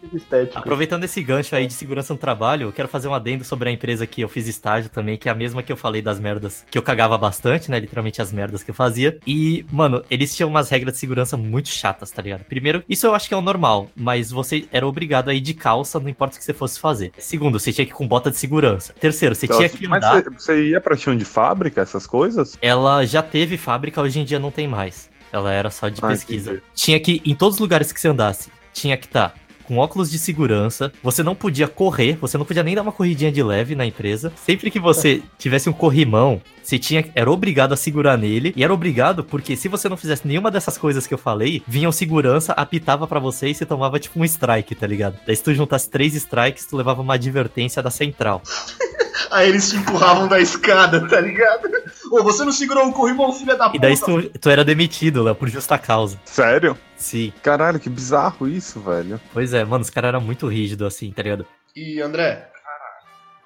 Aproveitando. 0.54 1.04
Esse 1.04 1.22
gancho 1.22 1.54
aí 1.56 1.66
de 1.66 1.72
segurança 1.72 2.12
no 2.12 2.18
trabalho, 2.18 2.68
eu 2.68 2.72
quero 2.72 2.88
fazer 2.88 3.08
um 3.08 3.14
adendo 3.14 3.44
sobre 3.44 3.68
a 3.68 3.72
empresa 3.72 4.06
que 4.06 4.20
eu 4.20 4.28
fiz 4.28 4.46
estágio 4.46 4.88
também, 4.88 5.16
que 5.16 5.28
é 5.28 5.32
a 5.32 5.34
mesma 5.34 5.62
que 5.62 5.72
eu 5.72 5.76
falei 5.76 6.00
das 6.00 6.20
merdas, 6.20 6.64
que 6.70 6.78
eu 6.78 6.82
cagava 6.82 7.18
bastante, 7.18 7.70
né? 7.70 7.80
Literalmente 7.80 8.22
as 8.22 8.32
merdas 8.32 8.62
que 8.62 8.70
eu 8.70 8.74
fazia. 8.74 9.18
E, 9.26 9.66
mano, 9.72 10.02
eles 10.10 10.34
tinham 10.34 10.48
umas 10.48 10.68
regras 10.70 10.94
de 10.94 11.00
segurança 11.00 11.36
muito 11.36 11.68
chatas, 11.68 12.10
tá 12.10 12.22
ligado? 12.22 12.44
Primeiro, 12.44 12.84
isso 12.88 13.06
eu 13.06 13.14
acho 13.14 13.28
que 13.28 13.34
é 13.34 13.36
o 13.36 13.40
normal, 13.42 13.88
mas 13.96 14.30
você 14.30 14.66
era 14.72 14.86
obrigado 14.86 15.28
a 15.28 15.34
ir 15.34 15.40
de 15.40 15.54
calça, 15.54 15.98
não 15.98 16.08
importa 16.08 16.36
o 16.36 16.38
que 16.38 16.44
você 16.44 16.52
fosse 16.54 16.78
fazer. 16.78 17.12
Segundo, 17.18 17.58
você 17.58 17.72
tinha 17.72 17.84
que 17.84 17.92
ir 17.92 17.94
com 17.94 18.06
bota 18.06 18.30
de 18.30 18.36
segurança. 18.36 18.94
Terceiro, 18.98 19.34
você 19.34 19.48
tinha 19.48 19.68
que 19.68 19.88
Mas 19.88 20.04
andar. 20.04 20.22
você, 20.22 20.30
você 20.30 20.68
ia 20.68 20.80
pra 20.80 20.96
chão 20.96 21.16
de 21.16 21.24
fábrica, 21.24 21.80
essas 21.80 22.06
coisas? 22.06 22.56
Ela 22.60 23.04
já 23.04 23.22
teve 23.22 23.56
fábrica, 23.56 24.00
hoje 24.00 24.20
em 24.20 24.24
dia 24.24 24.38
não 24.38 24.50
tem 24.50 24.68
mais. 24.68 25.10
Ela 25.32 25.52
era 25.52 25.70
só 25.70 25.88
de 25.88 26.00
Ah, 26.02 26.08
pesquisa. 26.08 26.50
entendi. 26.50 26.62
Tinha 26.74 27.00
que, 27.00 27.22
em 27.24 27.34
todos 27.34 27.54
os 27.56 27.60
lugares 27.60 27.90
que 27.92 28.00
você 28.00 28.08
andasse, 28.08 28.50
tinha 28.72 28.96
que 28.96 29.06
estar 29.06 29.34
com 29.64 29.78
óculos 29.78 30.10
de 30.10 30.18
segurança. 30.18 30.92
Você 31.02 31.22
não 31.22 31.34
podia 31.36 31.68
correr, 31.68 32.16
você 32.20 32.36
não 32.36 32.44
podia 32.44 32.62
nem 32.64 32.74
dar 32.74 32.82
uma 32.82 32.90
corridinha 32.92 33.30
de 33.30 33.42
leve 33.42 33.74
na 33.76 33.86
empresa. 33.86 34.32
Sempre 34.44 34.70
que 34.70 34.78
você 34.80 35.22
tivesse 35.38 35.70
um 35.70 35.72
corrimão, 35.72 36.42
você 36.62 36.78
tinha, 36.78 37.04
era 37.14 37.30
obrigado 37.30 37.72
a 37.72 37.76
segurar 37.76 38.18
nele. 38.18 38.52
E 38.56 38.64
era 38.64 38.74
obrigado 38.74 39.22
porque 39.24 39.54
se 39.56 39.68
você 39.68 39.88
não 39.88 39.96
fizesse 39.96 40.26
nenhuma 40.26 40.50
dessas 40.50 40.76
coisas 40.76 41.06
que 41.06 41.14
eu 41.14 41.18
falei, 41.18 41.62
vinha 41.66 41.88
o 41.88 41.92
segurança, 41.92 42.52
apitava 42.54 43.06
pra 43.06 43.20
você 43.20 43.48
e 43.48 43.54
você 43.54 43.64
tomava 43.64 43.98
tipo 44.00 44.18
um 44.20 44.24
strike, 44.24 44.74
tá 44.74 44.86
ligado? 44.86 45.16
Daí 45.26 45.36
se 45.36 45.42
tu 45.44 45.54
juntasse 45.54 45.88
três 45.88 46.12
strikes, 46.14 46.66
tu 46.66 46.76
levava 46.76 47.00
uma 47.00 47.14
advertência 47.14 47.80
da 47.82 47.90
central. 47.90 48.42
Aí 49.30 49.48
eles 49.48 49.70
te 49.70 49.76
empurravam 49.76 50.26
da 50.28 50.40
escada, 50.40 51.08
tá 51.08 51.20
ligado? 51.20 51.68
Ô, 52.12 52.22
você 52.22 52.44
não 52.44 52.52
segurou 52.52 52.86
o 52.88 52.92
corrimão, 52.92 53.32
filha 53.32 53.56
da 53.56 53.72
E 53.72 53.78
daí 53.78 53.98
tu, 53.98 54.28
tu 54.38 54.50
era 54.50 54.62
demitido, 54.62 55.22
Léo, 55.22 55.34
por 55.34 55.48
justa 55.48 55.78
causa. 55.78 56.20
Sério? 56.26 56.76
Sim. 56.94 57.32
Caralho, 57.42 57.80
que 57.80 57.88
bizarro 57.88 58.46
isso, 58.46 58.78
velho. 58.80 59.18
Pois 59.32 59.54
é, 59.54 59.64
mano, 59.64 59.80
os 59.80 59.88
caras 59.88 60.08
eram 60.08 60.20
muito 60.20 60.46
rígidos 60.46 60.86
assim, 60.86 61.10
tá 61.10 61.22
ligado? 61.22 61.46
E 61.74 62.02
André, 62.02 62.50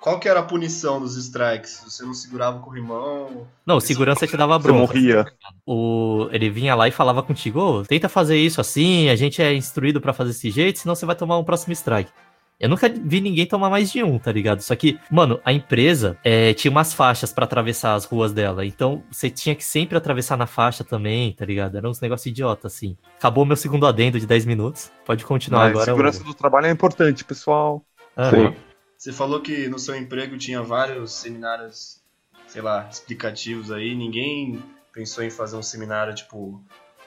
qual 0.01 0.19
que 0.19 0.29
era 0.29 0.41
a 0.41 0.43
punição 0.43 0.99
dos 0.99 1.17
strikes? 1.17 1.81
Você 1.85 2.05
não 2.05 2.13
segurava 2.13 2.59
o 2.59 2.61
corrimão? 2.61 3.47
Não, 3.65 3.77
o 3.77 3.81
segurança 3.81 4.27
te 4.27 4.37
dava 4.37 4.59
Você 4.59 4.65
bronca. 4.65 4.81
morria. 4.95 5.25
O, 5.65 6.29
ele 6.33 6.51
vinha 6.51 6.75
lá 6.75 6.89
e 6.89 6.91
falava 6.91 7.23
contigo, 7.23 7.61
ô, 7.61 7.83
tenta 7.85 8.09
fazer 8.09 8.37
isso 8.37 8.61
assim, 8.61 9.09
a 9.09 9.15
gente 9.15 9.41
é 9.41 9.55
instruído 9.55 10.01
pra 10.01 10.13
fazer 10.13 10.31
desse 10.31 10.51
jeito, 10.51 10.81
senão 10.81 10.97
você 10.97 11.07
vai 11.07 11.15
tomar 11.15 11.39
um 11.39 11.45
próximo 11.45 11.73
strike. 11.73 12.11
Eu 12.59 12.71
nunca 12.71 12.89
vi 12.89 13.21
ninguém 13.21 13.47
tomar 13.47 13.69
mais 13.69 13.93
de 13.93 14.03
um, 14.03 14.19
tá 14.19 14.33
ligado? 14.33 14.63
Só 14.63 14.75
que, 14.75 14.99
mano, 15.11 15.39
a 15.45 15.53
empresa 15.53 16.19
é, 16.25 16.55
tinha 16.55 16.71
umas 16.71 16.95
faixas 16.95 17.31
pra 17.31 17.45
atravessar 17.45 17.95
as 17.95 18.07
ruas 18.07 18.33
dela. 18.33 18.65
Então, 18.65 19.03
você 19.11 19.29
tinha 19.29 19.55
que 19.55 19.63
sempre 19.63 19.99
atravessar 19.99 20.39
na 20.39 20.47
faixa 20.47 20.83
também, 20.83 21.33
tá 21.33 21.45
ligado? 21.45 21.77
Era 21.77 21.89
uns 21.89 22.01
negócios 22.01 22.27
idiota, 22.27 22.67
assim. 22.67 22.97
Acabou 23.19 23.45
meu 23.45 23.57
segundo 23.57 23.87
adendo 23.87 24.19
de 24.19 24.27
10 24.27 24.47
minutos. 24.47 24.91
Pode 25.05 25.25
continuar 25.25 25.65
Mas 25.65 25.71
agora. 25.71 25.85
segurança 25.85 26.25
do 26.25 26.33
trabalho 26.33 26.67
é 26.67 26.71
importante, 26.71 27.25
pessoal. 27.25 27.85
Ah, 28.17 28.31
Sim. 28.31 28.55
Você 28.97 29.13
falou 29.13 29.43
que 29.43 29.69
no 29.69 29.79
seu 29.79 29.95
emprego 29.95 30.39
tinha 30.39 30.63
vários 30.63 31.13
seminários, 31.13 32.01
sei 32.47 32.63
lá, 32.63 32.89
explicativos 32.91 33.71
aí. 33.71 33.95
Ninguém 33.95 34.63
pensou 34.93 35.23
em 35.23 35.31
fazer 35.31 35.57
um 35.57 35.63
seminário 35.63 36.15
tipo 36.15 36.65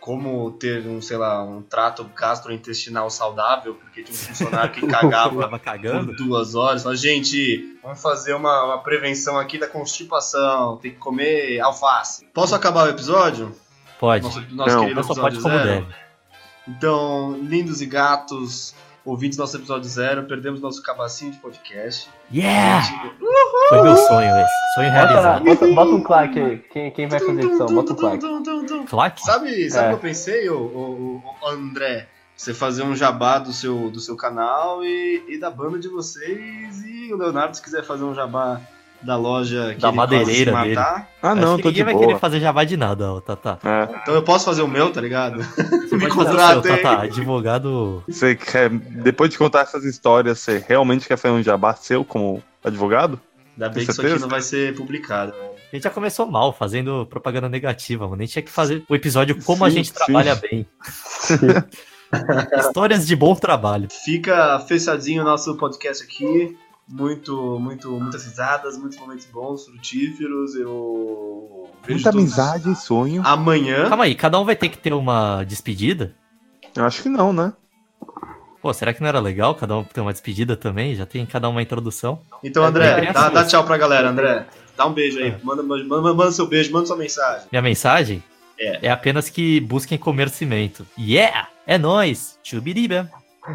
como 0.09 0.49
ter 0.53 0.87
um, 0.87 0.99
sei 0.99 1.17
lá, 1.17 1.43
um 1.43 1.61
trato 1.61 2.03
gastrointestinal 2.15 3.11
saudável, 3.11 3.75
porque 3.75 4.01
tinha 4.01 4.15
um 4.15 4.17
funcionário 4.17 4.71
que 4.71 4.87
cagava 4.87 5.47
por 5.61 6.15
duas 6.15 6.55
horas. 6.55 6.81
Fala, 6.81 6.95
gente, 6.95 7.77
vamos 7.83 8.01
fazer 8.01 8.33
uma, 8.33 8.63
uma 8.63 8.77
prevenção 8.79 9.37
aqui 9.37 9.59
da 9.59 9.67
constipação. 9.67 10.77
Tem 10.77 10.89
que 10.89 10.97
comer 10.97 11.59
alface. 11.59 12.25
Posso 12.33 12.55
acabar 12.55 12.87
o 12.87 12.89
episódio? 12.89 13.55
Pode. 13.99 14.23
Nosso, 14.23 14.41
nosso 14.49 14.75
Não, 14.75 14.81
querido 14.81 14.99
episódio 14.99 15.21
pode 15.21 15.41
zero. 15.41 15.63
deve. 15.63 15.95
Então, 16.67 17.39
lindos 17.43 17.79
e 17.79 17.85
gatos, 17.85 18.73
ouvintes 19.05 19.37
do 19.37 19.41
nosso 19.41 19.57
episódio 19.57 19.87
zero, 19.87 20.23
perdemos 20.23 20.59
nosso 20.59 20.81
cabacinho 20.81 21.33
de 21.33 21.37
podcast. 21.37 22.09
Yeah! 22.33 22.81
Gente, 22.81 23.15
Foi 23.69 23.81
meu 23.83 23.95
sonho 23.95 24.37
esse. 24.39 24.73
Sonho 24.73 24.91
Bota, 24.91 25.07
realizado. 25.07 25.43
bota, 25.45 25.67
bota 25.67 25.91
um 25.91 26.01
claque 26.01 26.39
aí. 26.39 26.57
Quem, 26.71 26.91
quem 26.91 27.07
vai 27.07 27.19
fazer 27.19 27.43
edição? 27.43 27.67
Bota 27.67 27.93
um 27.93 27.95
claque. 27.95 28.25
Claque? 28.89 29.21
Sabe, 29.21 29.69
sabe 29.69 29.85
o 29.85 29.87
É. 29.87 29.89
que 29.89 29.95
eu 29.95 29.99
pensei, 29.99 30.49
ô, 30.49 31.21
André? 31.47 32.07
Você 32.35 32.53
fazer 32.53 32.83
um 32.83 32.95
jabá 32.95 33.37
do 33.37 33.51
seu, 33.51 33.89
do 33.91 33.99
seu 33.99 34.15
canal 34.15 34.83
e, 34.83 35.23
e 35.27 35.37
da 35.37 35.49
banda 35.51 35.77
de 35.77 35.89
vocês. 35.89 36.81
E 36.85 37.11
o 37.13 37.17
Leonardo, 37.17 37.55
se 37.55 37.61
quiser 37.61 37.83
fazer 37.83 38.03
um 38.05 38.15
jabá 38.15 38.61
da 39.01 39.15
loja 39.17 39.73
que 39.75 39.81
Da 39.81 39.89
ele 39.89 39.97
madeireira 39.97 40.51
quase 40.51 40.69
se 40.69 40.75
matar. 40.75 41.09
Ah, 41.21 41.31
Acho 41.31 41.41
não, 41.41 41.55
que 41.57 41.63
tô 41.63 41.67
ninguém 41.69 41.73
de 41.73 41.83
vai 41.83 41.93
boa. 41.93 42.05
querer 42.07 42.19
fazer 42.19 42.39
jabá 42.39 42.63
de 42.63 42.77
nada, 42.77 43.11
ó, 43.13 43.19
Tata. 43.21 43.59
É. 43.63 43.89
Então 44.01 44.13
eu 44.15 44.23
posso 44.23 44.45
fazer 44.45 44.61
o 44.61 44.67
meu, 44.69 44.89
tá 44.91 45.01
ligado? 45.01 45.41
Você 45.43 45.97
Me 45.97 46.05
o 46.05 46.11
seu, 46.13 46.15
contratem. 46.15 46.81
Tata. 46.81 47.03
Advogado. 47.03 48.03
Você 48.07 48.35
quer, 48.35 48.69
depois 48.69 49.29
de 49.29 49.37
contar 49.37 49.61
essas 49.61 49.83
histórias, 49.83 50.39
você 50.39 50.63
realmente 50.65 51.07
quer 51.07 51.17
fazer 51.17 51.33
um 51.33 51.43
jabá 51.43 51.73
seu 51.75 52.03
como 52.05 52.41
advogado? 52.63 53.19
Ainda 53.59 53.69
bem 53.69 53.83
que 53.85 53.91
isso 53.91 53.99
aqui 54.01 54.17
não 54.19 54.29
vai 54.29 54.41
ser 54.41 54.73
publicado. 54.73 55.33
A 55.33 55.75
gente 55.75 55.83
já 55.83 55.89
começou 55.89 56.25
mal, 56.25 56.53
fazendo 56.53 57.05
propaganda 57.07 57.49
negativa, 57.49 58.07
mano. 58.07 58.21
A 58.21 58.25
gente 58.25 58.31
tinha 58.31 58.41
que 58.43 58.49
fazer 58.49 58.83
o 58.87 58.95
episódio 58.95 59.43
como 59.43 59.65
a 59.65 59.69
Sim, 59.69 59.75
gente 59.75 59.89
sim. 59.89 59.93
trabalha 59.95 60.35
bem. 60.35 60.65
Histórias 62.57 63.05
de 63.05 63.15
bom 63.15 63.35
trabalho. 63.35 63.87
Fica 64.05 64.59
fechadinho 64.61 65.21
o 65.21 65.25
nosso 65.25 65.55
podcast 65.57 66.03
aqui. 66.03 66.57
Muito, 66.87 67.59
muito, 67.59 67.91
muitas 67.91 68.23
risadas, 68.23 68.75
muitos 68.77 68.97
momentos 68.97 69.25
bons, 69.25 69.65
frutíferos. 69.65 70.55
Eu 70.55 71.69
vejo 71.85 71.95
Muita 71.95 72.09
amizade 72.09 72.71
e 72.71 72.75
sonho. 72.75 73.21
amanhã. 73.25 73.87
Calma 73.89 74.05
aí, 74.05 74.15
cada 74.15 74.39
um 74.39 74.45
vai 74.45 74.55
ter 74.55 74.69
que 74.69 74.77
ter 74.77 74.93
uma 74.93 75.43
despedida? 75.43 76.15
Eu 76.75 76.85
acho 76.85 77.03
que 77.03 77.09
não, 77.09 77.31
né? 77.31 77.53
Pô, 78.61 78.73
será 78.73 78.93
que 78.93 79.01
não 79.01 79.07
era 79.07 79.19
legal 79.19 79.55
cada 79.55 79.77
um 79.77 79.83
ter 79.83 80.01
uma 80.01 80.11
despedida 80.11 80.55
também? 80.55 80.93
Já 80.95 81.05
tem 81.05 81.25
cada 81.25 81.47
um 81.47 81.51
uma 81.51 81.61
introdução? 81.61 82.19
Então, 82.43 82.63
É, 82.63 82.67
André, 82.67 83.01
bem 83.01 83.11
dá, 83.13 83.29
dá 83.29 83.45
tchau 83.45 83.63
pra 83.63 83.77
galera, 83.77 84.09
André. 84.09 84.45
Dá 84.75 84.85
um 84.85 84.93
beijo 84.93 85.19
aí. 85.19 85.29
É. 85.29 85.37
Manda, 85.43 85.63
manda, 85.63 85.85
manda 86.13 86.31
seu 86.31 86.45
beijo, 86.47 86.71
manda 86.71 86.85
sua 86.85 86.97
mensagem. 86.97 87.47
Minha 87.51 87.61
mensagem 87.61 88.23
É. 88.59 88.89
apenas 88.89 89.29
que 89.29 89.59
busquem 89.61 89.97
comer 89.97 90.29
cimento. 90.29 90.85
Yeah! 90.97 91.47
É 91.65 91.77
nóis! 91.77 92.37
Chubiriba! 92.43 93.09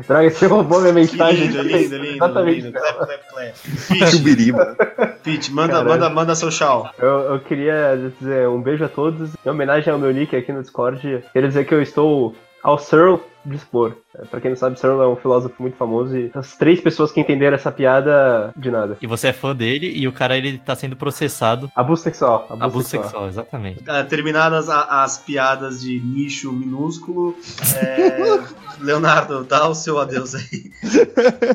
Droga, 0.09 0.29
você 0.31 0.47
roubou 0.47 0.81
minha 0.81 0.93
Que 0.93 1.01
mensagem. 1.13 1.47
lindo, 1.49 1.63
lindo, 1.63 1.97
lindo, 1.99 2.15
Exatamente. 2.17 2.61
lindo. 2.63 2.73
Clap, 2.73 2.97
clap, 2.97 3.23
clap. 3.31 4.11
Chubiriba. 4.11 4.77
Pete, 5.23 5.53
manda, 5.53 5.85
manda, 5.85 6.11
manda 6.11 6.35
seu 6.35 6.49
tchau. 6.51 6.91
Eu, 6.99 7.09
eu 7.35 7.41
queria 7.41 7.97
dizer 8.19 8.49
um 8.49 8.61
beijo 8.61 8.85
a 8.85 8.89
todos. 8.89 9.31
Em 9.45 9.49
homenagem 9.51 9.93
ao 9.93 9.99
meu 9.99 10.11
nick 10.13 10.35
aqui 10.35 10.53
no 10.53 10.63
Discord, 10.63 10.99
queria 11.33 11.49
dizer 11.49 11.65
que 11.67 11.75
eu 11.75 11.81
estou 11.83 12.35
ao 12.65 12.79
Searle 12.79 13.21
dispor. 13.47 13.95
É, 14.19 14.25
Pra 14.25 14.41
quem 14.41 14.51
não 14.53 14.57
sabe, 14.57 14.81
Searle 14.81 15.03
é 15.03 15.07
um 15.07 15.17
filósofo 15.17 15.55
muito 15.61 15.77
famoso 15.77 16.17
e 16.17 16.31
as 16.35 16.57
três 16.57 16.81
pessoas 16.81 17.13
que 17.13 17.21
entenderam 17.21 17.55
essa 17.55 17.71
piada, 17.71 18.53
de 18.57 18.71
nada. 18.71 18.97
E 19.03 19.07
você 19.07 19.29
é 19.29 19.33
fã 19.35 19.55
dele 19.55 19.93
e 19.95 20.09
o 20.09 20.13
cara 20.13 20.35
ele 20.37 20.57
tá 20.57 20.75
sendo 20.75 20.97
processado. 20.97 21.71
Abuso 21.77 22.03
sexual. 22.03 22.47
Abuso, 22.49 22.65
Abuso 22.65 22.89
sexual. 22.89 23.05
sexual, 23.05 23.29
exatamente. 23.29 23.85
Ah, 23.87 24.03
terminadas 24.03 24.69
as 24.71 25.19
piadas 25.19 25.83
de 25.83 26.01
nicho 26.01 26.51
minúsculo, 26.53 27.37
é, 27.77 28.43
Leonardo, 28.81 29.45
dá 29.45 29.69
o 29.69 29.75
seu 29.75 29.99
adeus 29.99 30.35
aí. 30.35 30.73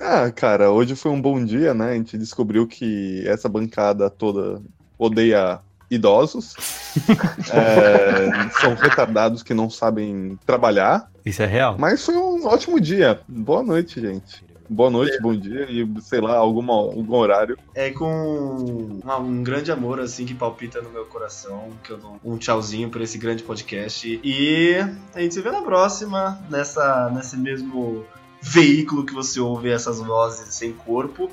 Ah, 0.00 0.30
cara, 0.30 0.70
hoje 0.70 0.94
foi 0.96 1.10
um 1.10 1.20
bom 1.20 1.42
dia, 1.44 1.72
né? 1.74 1.90
A 1.90 1.94
gente 1.94 2.18
descobriu 2.18 2.66
que 2.66 3.22
essa 3.26 3.48
bancada 3.48 4.10
toda 4.10 4.60
odeia 4.98 5.60
idosos. 5.90 6.54
É, 7.52 8.48
são 8.60 8.74
retardados 8.74 9.42
que 9.42 9.52
não 9.54 9.68
sabem 9.70 10.38
trabalhar. 10.46 11.10
Isso 11.24 11.42
é 11.42 11.46
real? 11.46 11.76
Mas 11.78 12.04
foi 12.04 12.16
um 12.16 12.46
ótimo 12.46 12.80
dia. 12.80 13.20
Boa 13.28 13.62
noite, 13.62 14.00
gente. 14.00 14.44
Boa 14.68 14.90
noite, 14.90 15.20
bom 15.20 15.32
dia 15.36 15.64
e, 15.70 15.88
sei 16.00 16.20
lá, 16.20 16.36
alguma, 16.36 16.72
algum 16.72 17.14
horário. 17.14 17.56
É 17.74 17.90
com 17.90 18.98
uma- 19.04 19.18
um 19.18 19.42
grande 19.42 19.70
amor, 19.70 20.00
assim, 20.00 20.24
que 20.26 20.34
palpita 20.34 20.82
no 20.82 20.90
meu 20.90 21.04
coração, 21.04 21.68
que 21.84 21.90
eu 21.92 21.98
dou 21.98 22.16
um 22.24 22.36
tchauzinho 22.36 22.88
pra 22.90 23.04
esse 23.04 23.16
grande 23.16 23.44
podcast. 23.44 24.20
E 24.24 24.74
a 25.14 25.20
gente 25.20 25.34
se 25.34 25.40
vê 25.40 25.50
na 25.52 25.62
próxima, 25.62 26.40
nessa, 26.50 27.08
nesse 27.14 27.36
mesmo 27.36 28.04
veículo 28.48 29.04
que 29.04 29.12
você 29.12 29.40
ouve 29.40 29.70
essas 29.70 29.98
vozes 30.00 30.54
sem 30.54 30.72
corpo. 30.72 31.30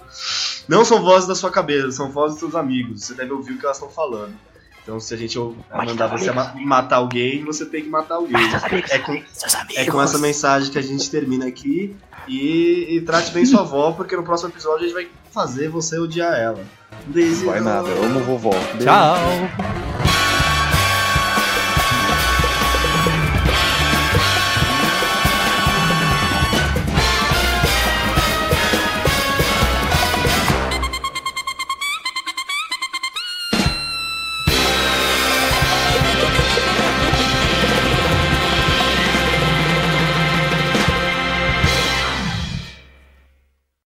Não 0.68 0.84
são 0.84 1.01
vozes 1.01 1.28
da 1.28 1.36
sua 1.36 1.51
cabeça, 1.51 1.91
são 1.91 2.09
vozes 2.09 2.39
dos 2.39 2.51
seus 2.51 2.55
amigos. 2.55 3.03
Você 3.05 3.14
deve 3.14 3.32
ouvir 3.32 3.53
o 3.53 3.57
que 3.59 3.66
elas 3.66 3.78
estão 3.78 3.89
falando. 3.89 4.34
Então, 4.82 4.99
se 4.99 5.14
a 5.14 5.18
gente 5.18 5.38
mandar 5.72 6.07
você 6.07 6.30
ma- 6.32 6.53
matar 6.55 6.97
alguém, 6.97 7.43
você 7.45 7.66
tem 7.66 7.84
que 7.84 7.89
matar 7.89 8.16
alguém. 8.16 8.36
É 8.89 8.99
com, 8.99 9.24
é 9.76 9.86
com 9.86 10.01
essa 10.01 10.18
mensagem 10.18 10.70
que 10.72 10.78
a 10.78 10.82
gente 10.82 11.09
termina 11.09 11.45
aqui. 11.47 11.95
E, 12.28 12.88
e 12.97 13.01
trate 13.01 13.32
bem 13.32 13.45
sua 13.45 13.61
avó, 13.61 13.91
porque 13.91 14.16
no 14.16 14.24
próximo 14.24 14.49
episódio 14.49 14.80
a 14.80 14.88
gente 14.88 14.93
vai 14.93 15.07
fazer 15.32 15.70
você 15.70 15.99
odiar 15.99 16.34
ela. 16.34 16.64
Daisy 17.07 17.45
Vai 17.45 17.59
nada, 17.61 17.88
eu 17.89 18.03
amo 18.03 18.20
vovó. 18.22 18.51
Tchau! 18.82 20.02